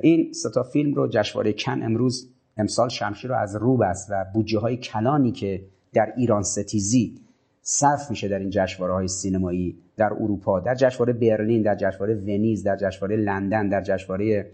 [0.00, 4.58] این ستا فیلم رو جشنواره کن امروز امسال شمشیر رو از رو بست و بودجه
[4.58, 5.62] های کلانی که
[5.92, 7.14] در ایران ستیزی
[7.62, 12.62] صرف میشه در این جشنواره های سینمایی در اروپا در جشنواره برلین در جشنواره ونیز
[12.62, 14.52] در جشنواره لندن در جشنواره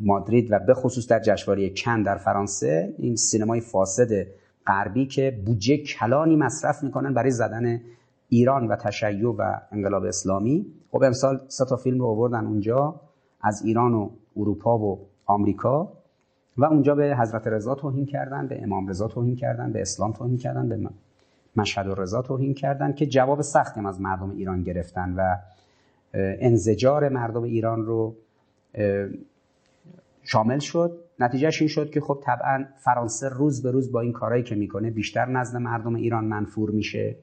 [0.00, 4.26] مادرید و به خصوص در جشنواره کن در فرانسه این سینمای فاسد
[4.66, 7.80] غربی که بودجه کلانی مصرف می‌کنن برای زدن
[8.28, 10.66] ایران و تشیع و انقلاب اسلامی.
[10.90, 13.00] خب امسال سه تا فیلم رو آوردن اونجا
[13.40, 15.92] از ایران و اروپا و آمریکا.
[16.56, 20.38] و اونجا به حضرت رضا توهین کردن به امام رضا توهین کردن به اسلام توهین
[20.38, 20.78] کردن به
[21.56, 25.14] مشهد و رضا توهین کردن که جواب سختی از مردم ایران گرفتن.
[25.16, 25.36] و
[26.14, 28.14] انزجار مردم ایران رو
[30.30, 30.98] شامل شد.
[31.20, 34.90] نتیجهش این شد که خب طبعا فرانسه روز به روز با این کارهایی که می‌کنه
[34.90, 37.16] بیشتر نزد مردم ایران منفور میشه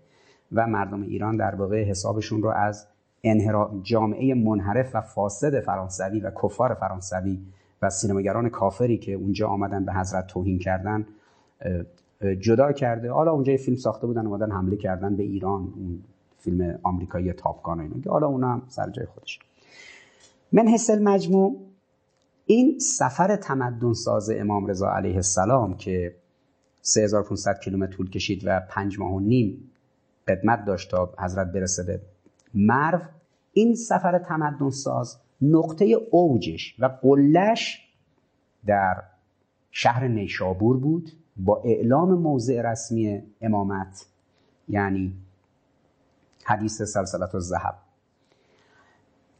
[0.51, 2.87] و مردم ایران در واقع حسابشون رو از
[3.23, 7.39] انحرا جامعه منحرف و فاسد فرانسوی و کفار فرانسوی
[7.81, 11.05] و سینماگران کافری که اونجا آمدن به حضرت توهین کردن
[12.39, 13.11] جدا کرده.
[13.11, 16.03] حالا اونجا یه فیلم ساخته بودن اومدن حمله کردن به ایران اون
[16.37, 17.99] فیلم آمریکایی تاپگان اینا.
[18.03, 19.39] که حالا اونم سر جای خودش.
[20.51, 21.55] من حس المجموع
[22.45, 26.15] این سفر تمدن ساز امام رضا علیه السلام که
[26.81, 29.71] 3500 کیلومتر طول کشید و پنج ماه و نیم
[30.27, 32.01] قدمت داشت تا حضرت برسه به
[32.53, 33.01] مرو
[33.53, 37.89] این سفر تمدن ساز نقطه اوجش و قلش
[38.65, 39.03] در
[39.71, 44.05] شهر نیشابور بود با اعلام موضع رسمی امامت
[44.69, 45.13] یعنی
[46.43, 47.75] حدیث سلسلت و زهب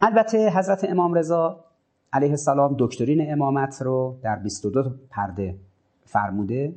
[0.02, 1.65] البته حضرت امام رضا
[2.16, 5.56] علیه السلام دکترین امامت رو در 22 پرده
[6.06, 6.74] فرموده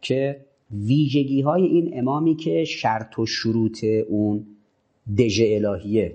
[0.00, 4.46] که ویژگی های این امامی که شرط و شروط اون
[5.18, 6.14] دژ الهیه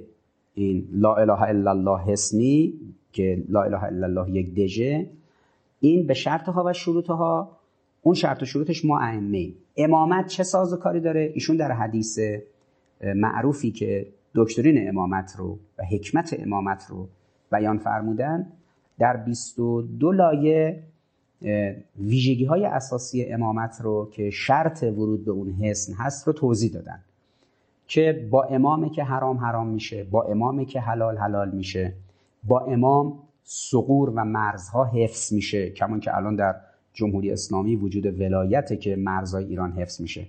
[0.54, 2.74] این لا اله الا الله حسنی
[3.12, 5.10] که لا اله الا الله یک دژه
[5.80, 7.58] این به شرطها و شروطها
[8.02, 12.20] اون شرط و شروطش ما ائمه امامت چه ساز و کاری داره؟ ایشون در حدیث
[13.02, 17.08] معروفی که دکترین امامت رو و حکمت امامت رو
[17.52, 18.48] بیان فرمودن
[19.00, 20.84] در 22 لایه
[22.00, 27.00] ویژگی های اساسی امامت رو که شرط ورود به اون حسن هست رو توضیح دادن.
[27.88, 31.94] که با امامه که حرام حرام میشه با امامه که حلال حلال میشه
[32.44, 36.56] با امام سقور و مرزها حفظ میشه کمان که الان در
[36.94, 40.26] جمهوری اسلامی وجود ولایته که مرزهای ایران حفظ میشه.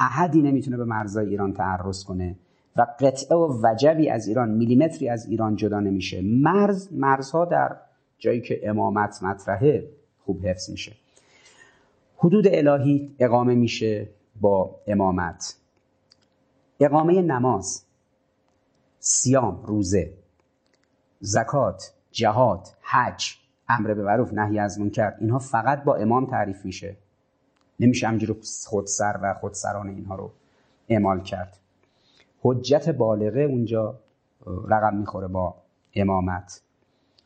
[0.00, 2.36] احدی نمی‌تونه به مرزهای ایران تعرض کنه.
[2.76, 6.20] و قطعه و وجبی از ایران میلیمتری از ایران جدا نمیشه.
[6.22, 7.76] مرز مرزها در
[8.18, 9.88] جایی که امامت مطرحه
[10.24, 10.92] خوب حفظ میشه.
[12.16, 14.08] حدود الهی اقامه میشه
[14.40, 15.56] با امامت.
[16.80, 17.82] اقامه نماز
[18.98, 20.12] سیام روزه
[21.20, 23.34] زکات جهاد حج
[23.68, 26.96] امر به معروف نهی از منکر اینها فقط با امام تعریف میشه.
[27.80, 28.36] نمیشه همجور
[28.66, 30.32] خودسر و خودسران اینها رو
[30.88, 31.61] اعمال کرد.
[32.42, 34.00] حجت بالغه اونجا
[34.46, 35.54] رقم می‌خوره با
[35.94, 36.62] امامت.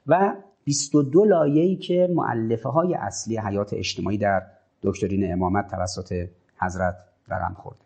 [0.06, 4.42] و 22 لایه‌ای که معلفه های اصلی حیات اجتماعی در
[4.82, 6.28] دکترین امامت توسط
[6.60, 6.96] حضرت
[7.28, 7.80] رقم خورده.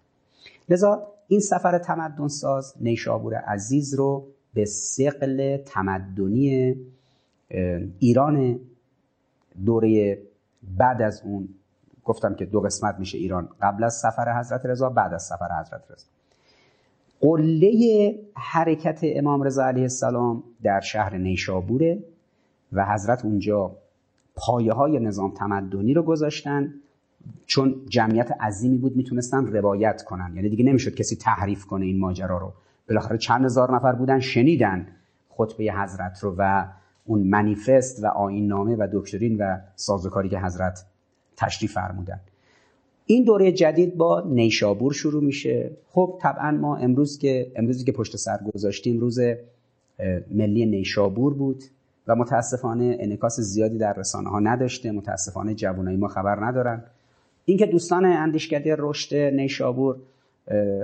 [0.68, 6.76] لذا این سفر تمدن ساز نیشابور عزیز رو به سقل تمدنی
[7.98, 8.60] ایران
[9.64, 10.18] دوره
[10.62, 11.48] بعد از اون
[12.04, 15.82] گفتم که دو قسمت میشه ایران قبل از سفر حضرت رضا بعد از سفر حضرت
[15.90, 16.06] رضا.
[17.20, 21.98] قله حرکت امام رضا علیه السلام در شهر نیشابوره
[22.72, 23.76] و حضرت اونجا
[24.34, 26.74] پایه های نظام تمدنی رو گذاشتن.
[27.46, 30.32] چون جمعیت عظیمی بود می‌تونستن روایت کنن.
[30.36, 32.52] یعنی دیگه نمی‌شد کسی تحریف کنه این ماجرا رو.
[32.88, 34.86] بالاخره چند هزار نفر بودن شنیدن
[35.28, 36.66] خطبه حضرت رو و
[37.04, 40.84] اون منیفست و آین نامه و دکترین و سازوکاری که حضرت
[41.36, 42.20] تشریف فرمودن.
[43.10, 45.70] این دوره جدید با نیشابور شروع میشه.
[45.88, 49.18] خب طبعا ما امروز که امروزی که پشت سر گذاشتیم روز
[50.30, 51.64] ملی نیشابور بود
[52.06, 56.84] و متاسفانه انکاس زیادی در رسانه ها نداشته متاسفانه جوانای ما خبر ندارن.
[57.44, 59.96] اینکه دوستان اندیشکده رشد نیشابور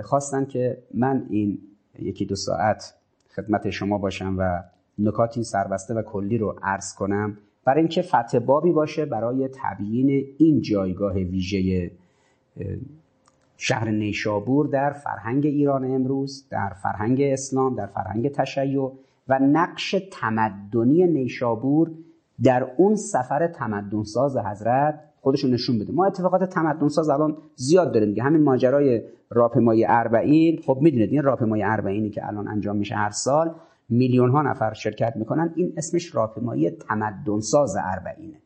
[0.03, 1.57] خواستن که من این
[1.99, 2.93] یکی دو ساعت
[3.35, 4.63] خدمت شما باشم و
[4.99, 10.61] نکاتی سربسته و کلی رو عرض کنم برای اینکه فتح بابی باشه برای تبیین این
[10.61, 11.91] جایگاه ویژه
[13.57, 18.91] شهر نیشابور در فرهنگ ایران امروز در فرهنگ اسلام در فرهنگ تشیع
[19.27, 21.91] و نقش تمدنی نیشابور
[22.43, 25.93] در اون سفر تمدنساز حضرت خودشون نشون بده.
[25.93, 30.61] ما اتفاقات تمدنساز الان زیاد داریم که همین ماجرای راهپیمایی اربعین.
[30.65, 33.55] خب می‌دونید این راهپیمایی اربعینی که الان انجام میشه هر سال
[33.89, 35.53] میلیون ها نفر شرکت می‌کنن.
[35.55, 38.37] این اسمش راهپیمایی تمدنساز اربعینه.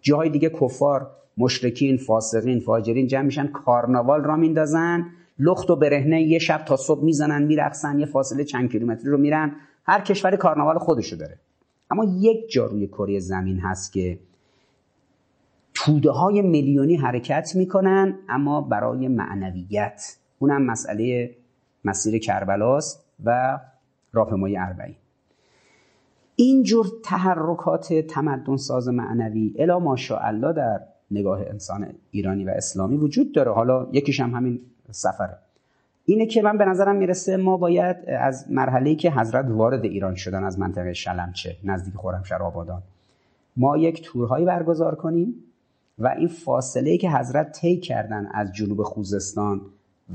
[0.00, 5.06] جاهای دیگه کفار مشرکین فاسقین فاجرین جمع میشن کارناوال را میندازن
[5.38, 9.56] لخت و برهنه یه شب تا صبح می‌زنن میرقصن یه فاصله چند کیلومتری رو میرن.
[9.84, 11.38] هر کشور کارناوال خودشو داره.
[11.90, 14.18] اما یک جا روی کره زمین هست که
[15.74, 20.16] توده های میلیونی حرکت می‌کنن اما برای معنویت.
[20.38, 21.36] اونم مسئله
[21.84, 23.58] مسیر کربلاست و
[24.12, 24.96] راهپیمایی اربعین.
[26.36, 30.80] اینجور تحرکات تمدن ساز معنوی الا ماشاءالله در
[31.12, 33.52] نگاه انسان ایرانی و اسلامی وجود داره.
[33.52, 34.60] حالا یکیش هم همین
[34.90, 35.38] سفره.
[36.04, 40.44] اینه که من به نظرم می‌رسه ما باید از مرحله که حضرت وارد ایران شدن
[40.44, 42.82] از منطقه شلمچه نزدیک خرمشهر آبادان
[43.56, 45.34] ما یک تورهایی برگزار کنیم
[45.98, 49.60] و این فاصله که حضرت طی کردن از جنوب خوزستان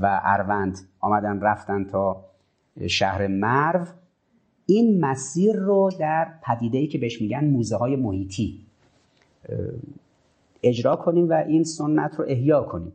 [0.00, 2.24] و اروند آمدن رفتن تا
[2.86, 3.86] شهر مرو
[4.66, 8.60] این مسیر رو در پدیده‌ای که بهش میگن موزه های محیطی.
[10.62, 12.92] اجرا کنیم و این سنت رو احیا کنیم.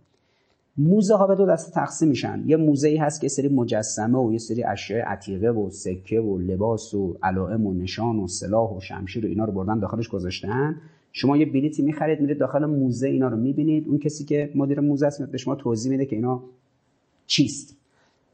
[0.77, 2.43] موزه ها به دو دسته تقسیم میشن.
[2.45, 6.37] یه موزه ای هست که سری مجسمه و یه سری اشیاء عتیقه و سکه و
[6.37, 10.75] لباس و علائم و نشان و سلاح و شمشیر و اینا رو بردن داخلش گذاشتن.
[11.11, 13.87] شما یه بلیتی می‌خرید میرید داخل موزه اینا رو می‌بینید.
[13.87, 16.43] اون کسی که مدیر موزه است به شما توضیح میده که اینا
[17.27, 17.77] چیست.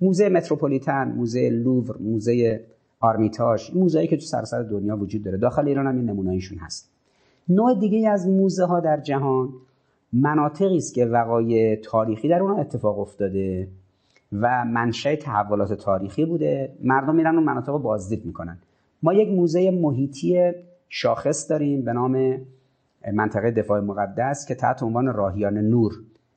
[0.01, 2.61] موزه متروپولیتن موزه لوور موزه
[2.99, 5.37] آرمیتاژ موزه‌ای که تو سراسر دنیا وجود داره.
[5.37, 6.88] داخل ایران هم این نمونه‌ایشون هست.
[7.49, 9.49] نوع دیگه از موزه ها در جهان
[10.13, 13.67] مناطقی است که وقایع تاریخی در اونها اتفاق افتاده
[14.33, 16.75] و منشأ تحولات تاریخی بوده.
[16.83, 18.57] مردم میرن اون مناطق رو بازدید می‌کنن.
[19.03, 20.51] ما یک موزه محیطی
[20.89, 22.37] شاخص داریم به نام
[23.13, 25.93] منطقه دفاع مقدس که تحت عنوان راهیان نور.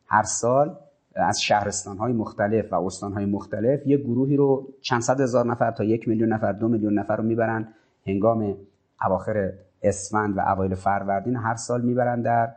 [0.06, 0.76] هر سال
[1.14, 5.70] از شهرستان های مختلف و استان های مختلف یک گروهی رو چند صد هزار نفر
[5.70, 7.68] تا یک میلیون نفر دو میلیون نفر رو می‌برن
[8.06, 8.56] هنگام
[9.04, 9.52] اواخر
[9.82, 12.52] اسفند و اوایل فروردین هر سال می‌برن در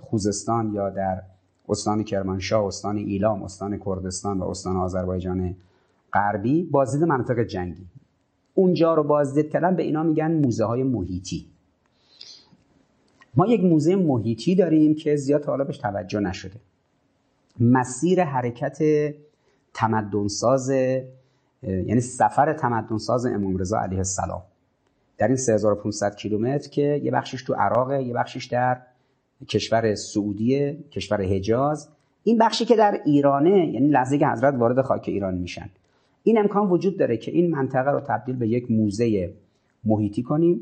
[0.00, 1.22] خوزستان یا در
[1.68, 5.56] استان کرمانشاه استان ایلام استان کردستان و استان آذربایجان
[6.12, 7.86] غربی بازدید مناطق جنگی.
[8.54, 11.46] اونجا رو بازدید کردن به اینا میگن موزه های محیطی.
[13.36, 16.60] ما یک موزه محیطی داریم که زیاد حالا بهش توجه نشده.
[17.60, 18.78] مسیر حرکت
[19.74, 20.70] تمدنساز
[21.62, 24.42] یعنی سفر تمدنساز امام رضا علیه السلام.
[25.20, 28.80] در این 3500 کیلومتر که یه بخشش تو عراق یه بخشش در
[29.48, 31.88] کشور سعودیه کشور حجاز.
[32.24, 35.70] این بخشی که در ایرانه یعنی لحظه که حضرت وارد خاک ایران میشن.
[36.22, 39.32] این امکان وجود داره که این منطقه رو تبدیل به یک موزه
[39.84, 40.60] محیطی کنیم.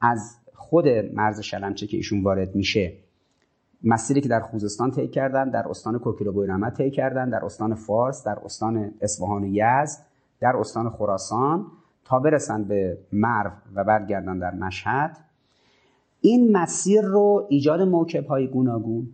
[0.00, 2.92] از خود مرز شلمچه که ایشون وارد میشه
[3.84, 8.24] مسیری که در خوزستان طی کردن در استان کوکیلو بویرمت طی کردن در استان فارس
[8.24, 9.98] در استان اصفهان یزد
[10.40, 11.66] در استان خراسان.
[12.04, 15.16] تا برسن به مرو و برگردن در مشهد
[16.20, 19.08] این مسیر رو ایجاد موکب های گوناگون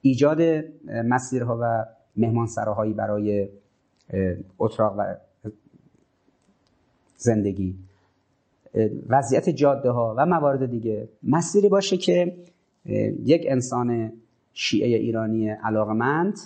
[0.00, 0.64] ایجاد
[1.04, 1.84] مسیرها و
[2.16, 3.48] مهمانسراهایی برای
[4.58, 5.14] اتراق و
[7.16, 7.74] زندگی
[9.08, 11.08] وضعیت جاده ها و موارد دیگه.
[11.22, 12.36] مسیری باشه که
[13.24, 14.12] یک انسان
[14.52, 16.38] شیعه ایرانی علاقمند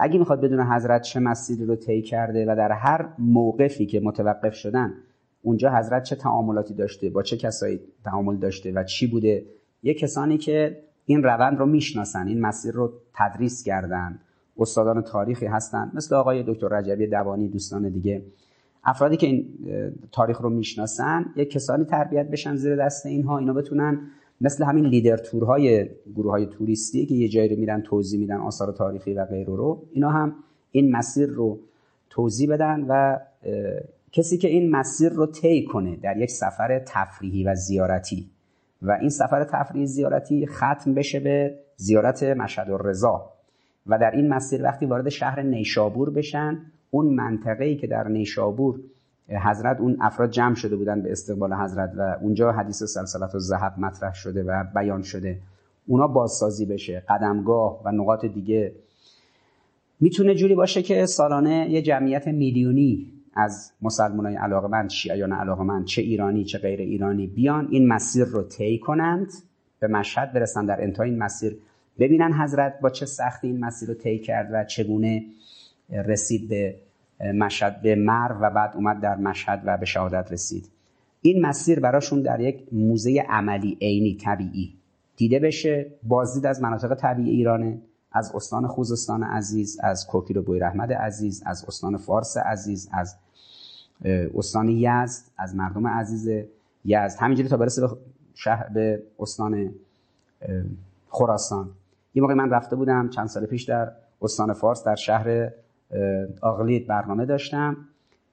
[0.00, 4.54] اگه می‌خواد بدون حضرت چه مسیری رو طی کرده و در هر موقفی که متوقف
[4.54, 4.92] شدن
[5.42, 9.44] اونجا حضرت چه تعاملاتی داشته با چه کسایی تعامل داشته و چی بوده؟
[9.82, 14.18] یه کسانی که این روند رو می‌شناسن این مسیر رو تدریس کردن
[14.58, 18.22] استادان تاریخی هستن مثل آقای دکتر رجبی دوانی دوستان دیگه.
[18.84, 19.48] افرادی که این
[20.12, 24.00] تاریخ رو می‌شناسن یک کسانی تربیت بشن زیر دست اینها اینا بتونن
[24.42, 28.72] مثل همین لیدر تورهای گروه های توریستی که یه جایی رو میرن توضیح میدن آثار
[28.72, 30.34] تاریخی و غیره رو اینا هم
[30.72, 31.58] این مسیر رو
[32.10, 33.18] توضیح بدن و
[34.12, 38.30] کسی که این مسیر رو طی کنه در یک سفر تفریحی و زیارتی
[38.82, 43.32] و این سفر تفریحی زیارتی ختم بشه به زیارت مشهد و رضا
[43.86, 46.58] و در این مسیر وقتی وارد شهر نیشابور بشن
[46.90, 48.80] اون منطقه ای که در نیشابور
[49.38, 53.78] حضرت اون افراد جمع شده بودن به استقبال حضرت و اونجا حدیث سلسلت و زهب
[53.78, 55.38] مطرح شده و بیان شده.
[55.86, 58.72] اونا بازسازی بشه قدمگاه و نقاط دیگه.
[60.00, 66.44] می‌تونه جوری باشه که سالانه یه جمعیت میلیونی از مسلمانای علاقمند شیعیان علاقمند چه ایرانی
[66.44, 69.32] چه غیر ایرانی بیان این مسیر رو طی کنند
[69.80, 71.56] به مشهد برسن در انتهای این مسیر
[71.98, 75.24] ببینن حضرت با چه سختی این مسیر رو طی کرد و چگونه
[75.90, 76.74] رسید به
[77.22, 80.68] مشهد به مر و بعد اومد در مشهد و به شهادت رسید.
[81.20, 84.74] این مسیر براشون در یک موزه عملی عینی طبیعی.
[85.16, 87.78] دیده بشه بازدید از مناطق طبیعی ایرانه
[88.12, 93.16] از استان خوزستان عزیز از کوکیل و بویرحمد عزیز از استان فارس عزیز از
[94.34, 96.46] استان یزد از مردم عزیز
[96.84, 97.18] یزد.
[97.20, 97.96] همینجوری تا برسه به
[98.34, 99.74] شهر به استان
[101.08, 101.70] خراسان.
[102.14, 103.92] یه موقع من رفته بودم چند سال پیش در
[104.22, 105.50] استان فارس در شهر
[106.40, 107.76] آقلید برنامه داشتم.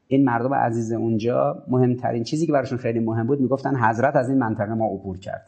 [0.08, 4.38] این مردم عزیز اونجا مهمترین چیزی که براشون خیلی مهم بود می‌گفتن حضرت از این
[4.38, 5.46] منطقه ما عبور کرد.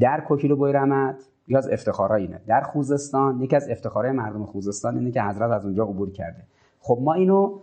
[0.00, 1.16] در کوکیل و بویرمت
[1.48, 2.40] یکی از افتخارهای اینه.
[2.46, 6.42] در خوزستان یکی از افتخارهای مردم خوزستان اینه که حضرت از اونجا عبور کرده.
[6.80, 7.60] خب ما اینو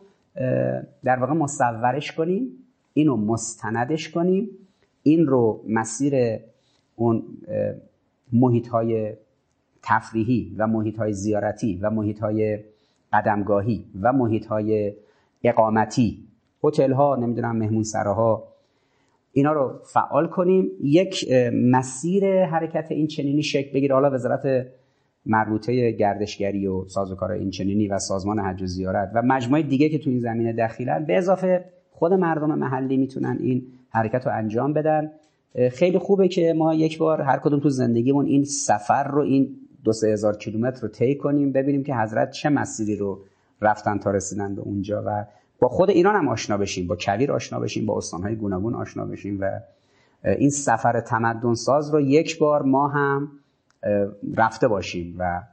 [1.04, 2.50] در واقع مصورش کنیم
[2.94, 4.50] اینو مستندش کنیم.
[5.04, 6.40] این رو مسیر
[6.96, 7.24] اون
[8.34, 9.14] محیط های
[9.84, 12.60] تفریحی و محیط های زیارتی و محیط های
[13.16, 14.94] قدمگاهی و محیط های
[15.44, 16.18] اقامتی
[16.64, 18.44] هتل ها نمی‌دونم مهمون سراها
[19.32, 20.72] اینا رو فعال کنیم.
[20.84, 23.96] یک مسیر حرکت این چنینی شکل بگیره.
[23.96, 24.68] حالا وزارت
[25.26, 30.00] مربوطه گردشگری و سازوکار این چنینی و سازمان حج و زیارت و مجموعه دیگه که
[30.00, 35.12] تو این زمینه دخیلن به اضافه خود مردم محلی می‌تونن این حرکت رو انجام بدن.
[35.72, 39.56] خیلی خوبه که ما یک بار هر کدوم تو زندگیمون این سفر رو این
[39.86, 43.20] دو سه هزار کیلومتر رو طی کنیم ببینیم که حضرت چه مسیری رو
[43.62, 45.26] رفتن تا رسیدن به اونجا و
[45.60, 49.38] با خود ایران هم آشنا بشیم با کویر آشنا بشیم با استانهای گوناگون آشنا بشیم
[49.42, 49.60] و
[50.24, 53.32] این سفر تمدن ساز رو یک بار ما هم
[54.36, 55.44] رفته باشیم و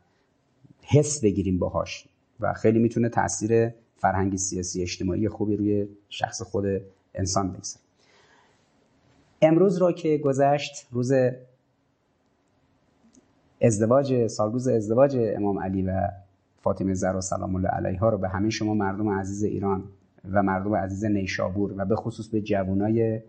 [0.83, 2.09] حس بگیریم باهاش
[2.41, 6.65] و خیلی می‌تونه تاثیر فرهنگی سیاسی اجتماعی خوبی روی شخص خود
[7.15, 7.85] انسان بگذاره.
[9.43, 11.13] امروز رو که گذشت روز
[13.63, 16.09] ازدواج سالروز ازدواج امام علی و
[16.61, 19.85] فاطمه زهرا سلام الله علیها رو به همه شما مردم عزیز ایران
[20.33, 23.21] و مردم عزیز نیشابور و به خصوص به جوانای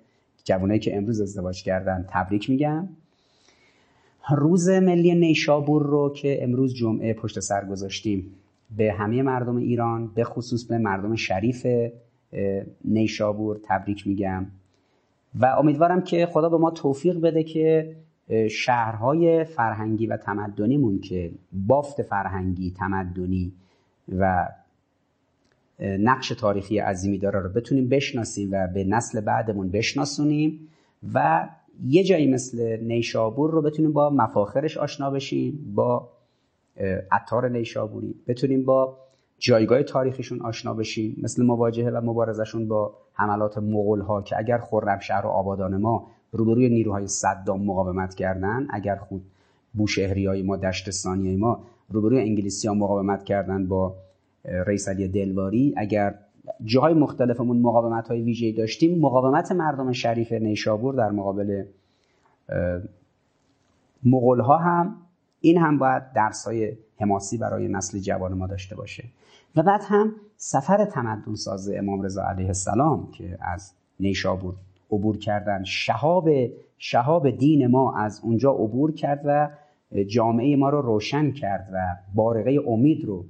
[0.43, 2.89] جوانایی که امروز ازدواج کردن تبریک میگم.
[4.35, 8.33] روز ملی نیشابور رو که امروز جمعه پشت سر گذاشتیم
[8.77, 11.67] به همه مردم ایران به خصوص به مردم شریف
[12.85, 14.45] نیشابور تبریک میگم.
[15.39, 17.95] و امیدوارم که خدا به ما توفیق بده که
[18.51, 23.53] شهرهای فرهنگی و تمدنیمون که بافت فرهنگی تمدنی
[24.19, 24.47] و
[25.79, 30.67] نقش تاریخی عظیمی داره رو بتونیم بشناسیم و به نسل بعدمون بشناسونیم
[31.13, 31.49] و
[31.83, 36.09] یه جایی مثل نیشابور رو بتونیم با مفاخرش آشنا بشیم با
[37.11, 38.97] عطار نیشابوری بتونیم با
[39.39, 45.25] جایگاه تاریخیشون آشنا بشیم مثل مواجهه و مبارزشون با حملات مغول ها که اگر خرمشهر
[45.25, 49.21] و آبادان ما روبروی نیروهای صدام مقاومت کردن اگر خود
[49.73, 53.95] بوشهری های ما دشت ثانیه ما روبروی انگلیسی ها مقاومت کردن با
[54.45, 56.15] رئیس علی دلواری اگر
[56.65, 61.63] جاهای مختلفمون مقاومت های ویژه‌ای داشتیم مقاومت مردم شریف نیشابور در مقابل
[64.03, 64.95] مغول ها هم
[65.41, 69.03] این هم باید درس های حماسی برای نسل جوان ما داشته باشه.
[69.55, 74.55] و بعد هم سفر تمدن ساز امام رضا علیه السلام که از نیشابور
[74.91, 75.63] عبور کردن.
[75.63, 76.29] شهاب
[76.77, 79.49] شهاب دین ما از اونجا عبور کرد و
[80.07, 83.25] جامعه ما رو روشن کرد و بارقه امید رو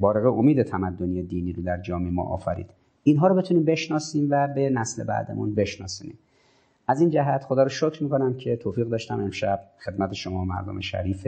[0.00, 2.70] بارقه امید تمدنی دینی رو در جامعه ما آفرید.
[3.02, 6.18] اینها رو بتونیم بشناسیم و به نسل بعدمون بشناسونیم
[6.88, 9.20] از این جهت خدا رو شکر می‌کنم که توفیق داشتم.
[9.20, 11.26] امشب خدمت شما مردم شریف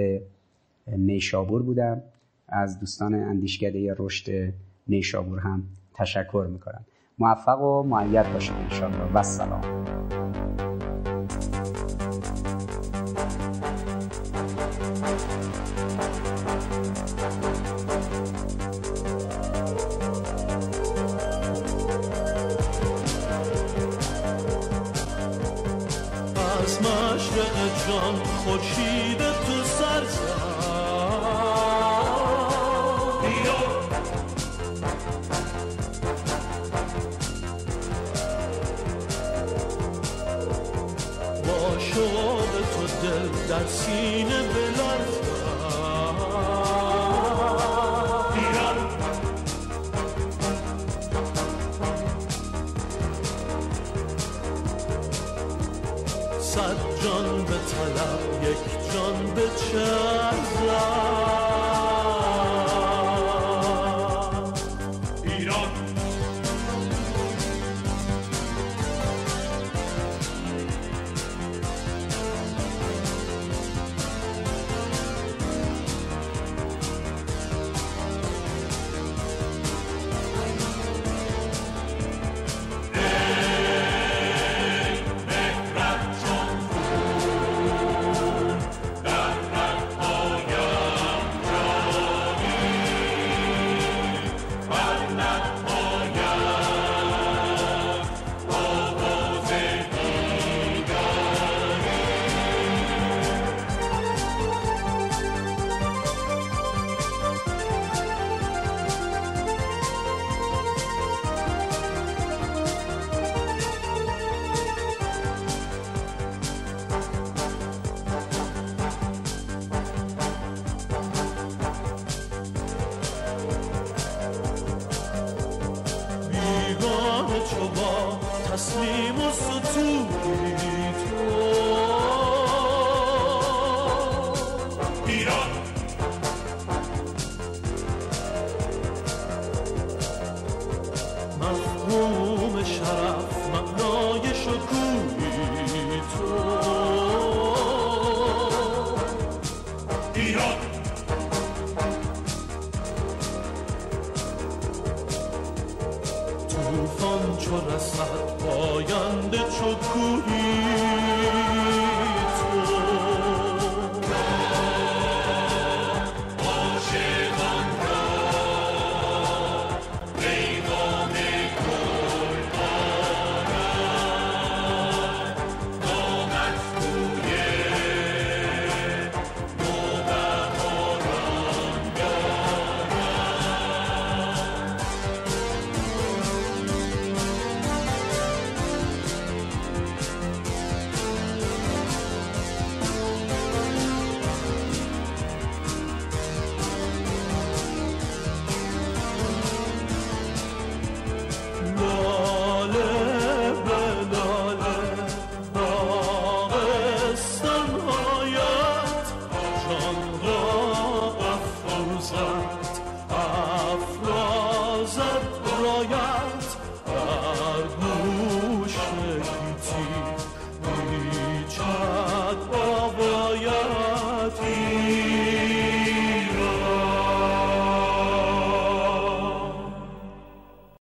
[0.96, 2.02] نیشابور بودم.
[2.48, 4.52] از دوستان اندیشکده رشد
[4.88, 5.62] نیشابور هم
[5.94, 6.84] تشکر می‌کنم.
[7.22, 9.12] موفق و معید باشید انشاءالله.
[9.14, 9.60] و سلام.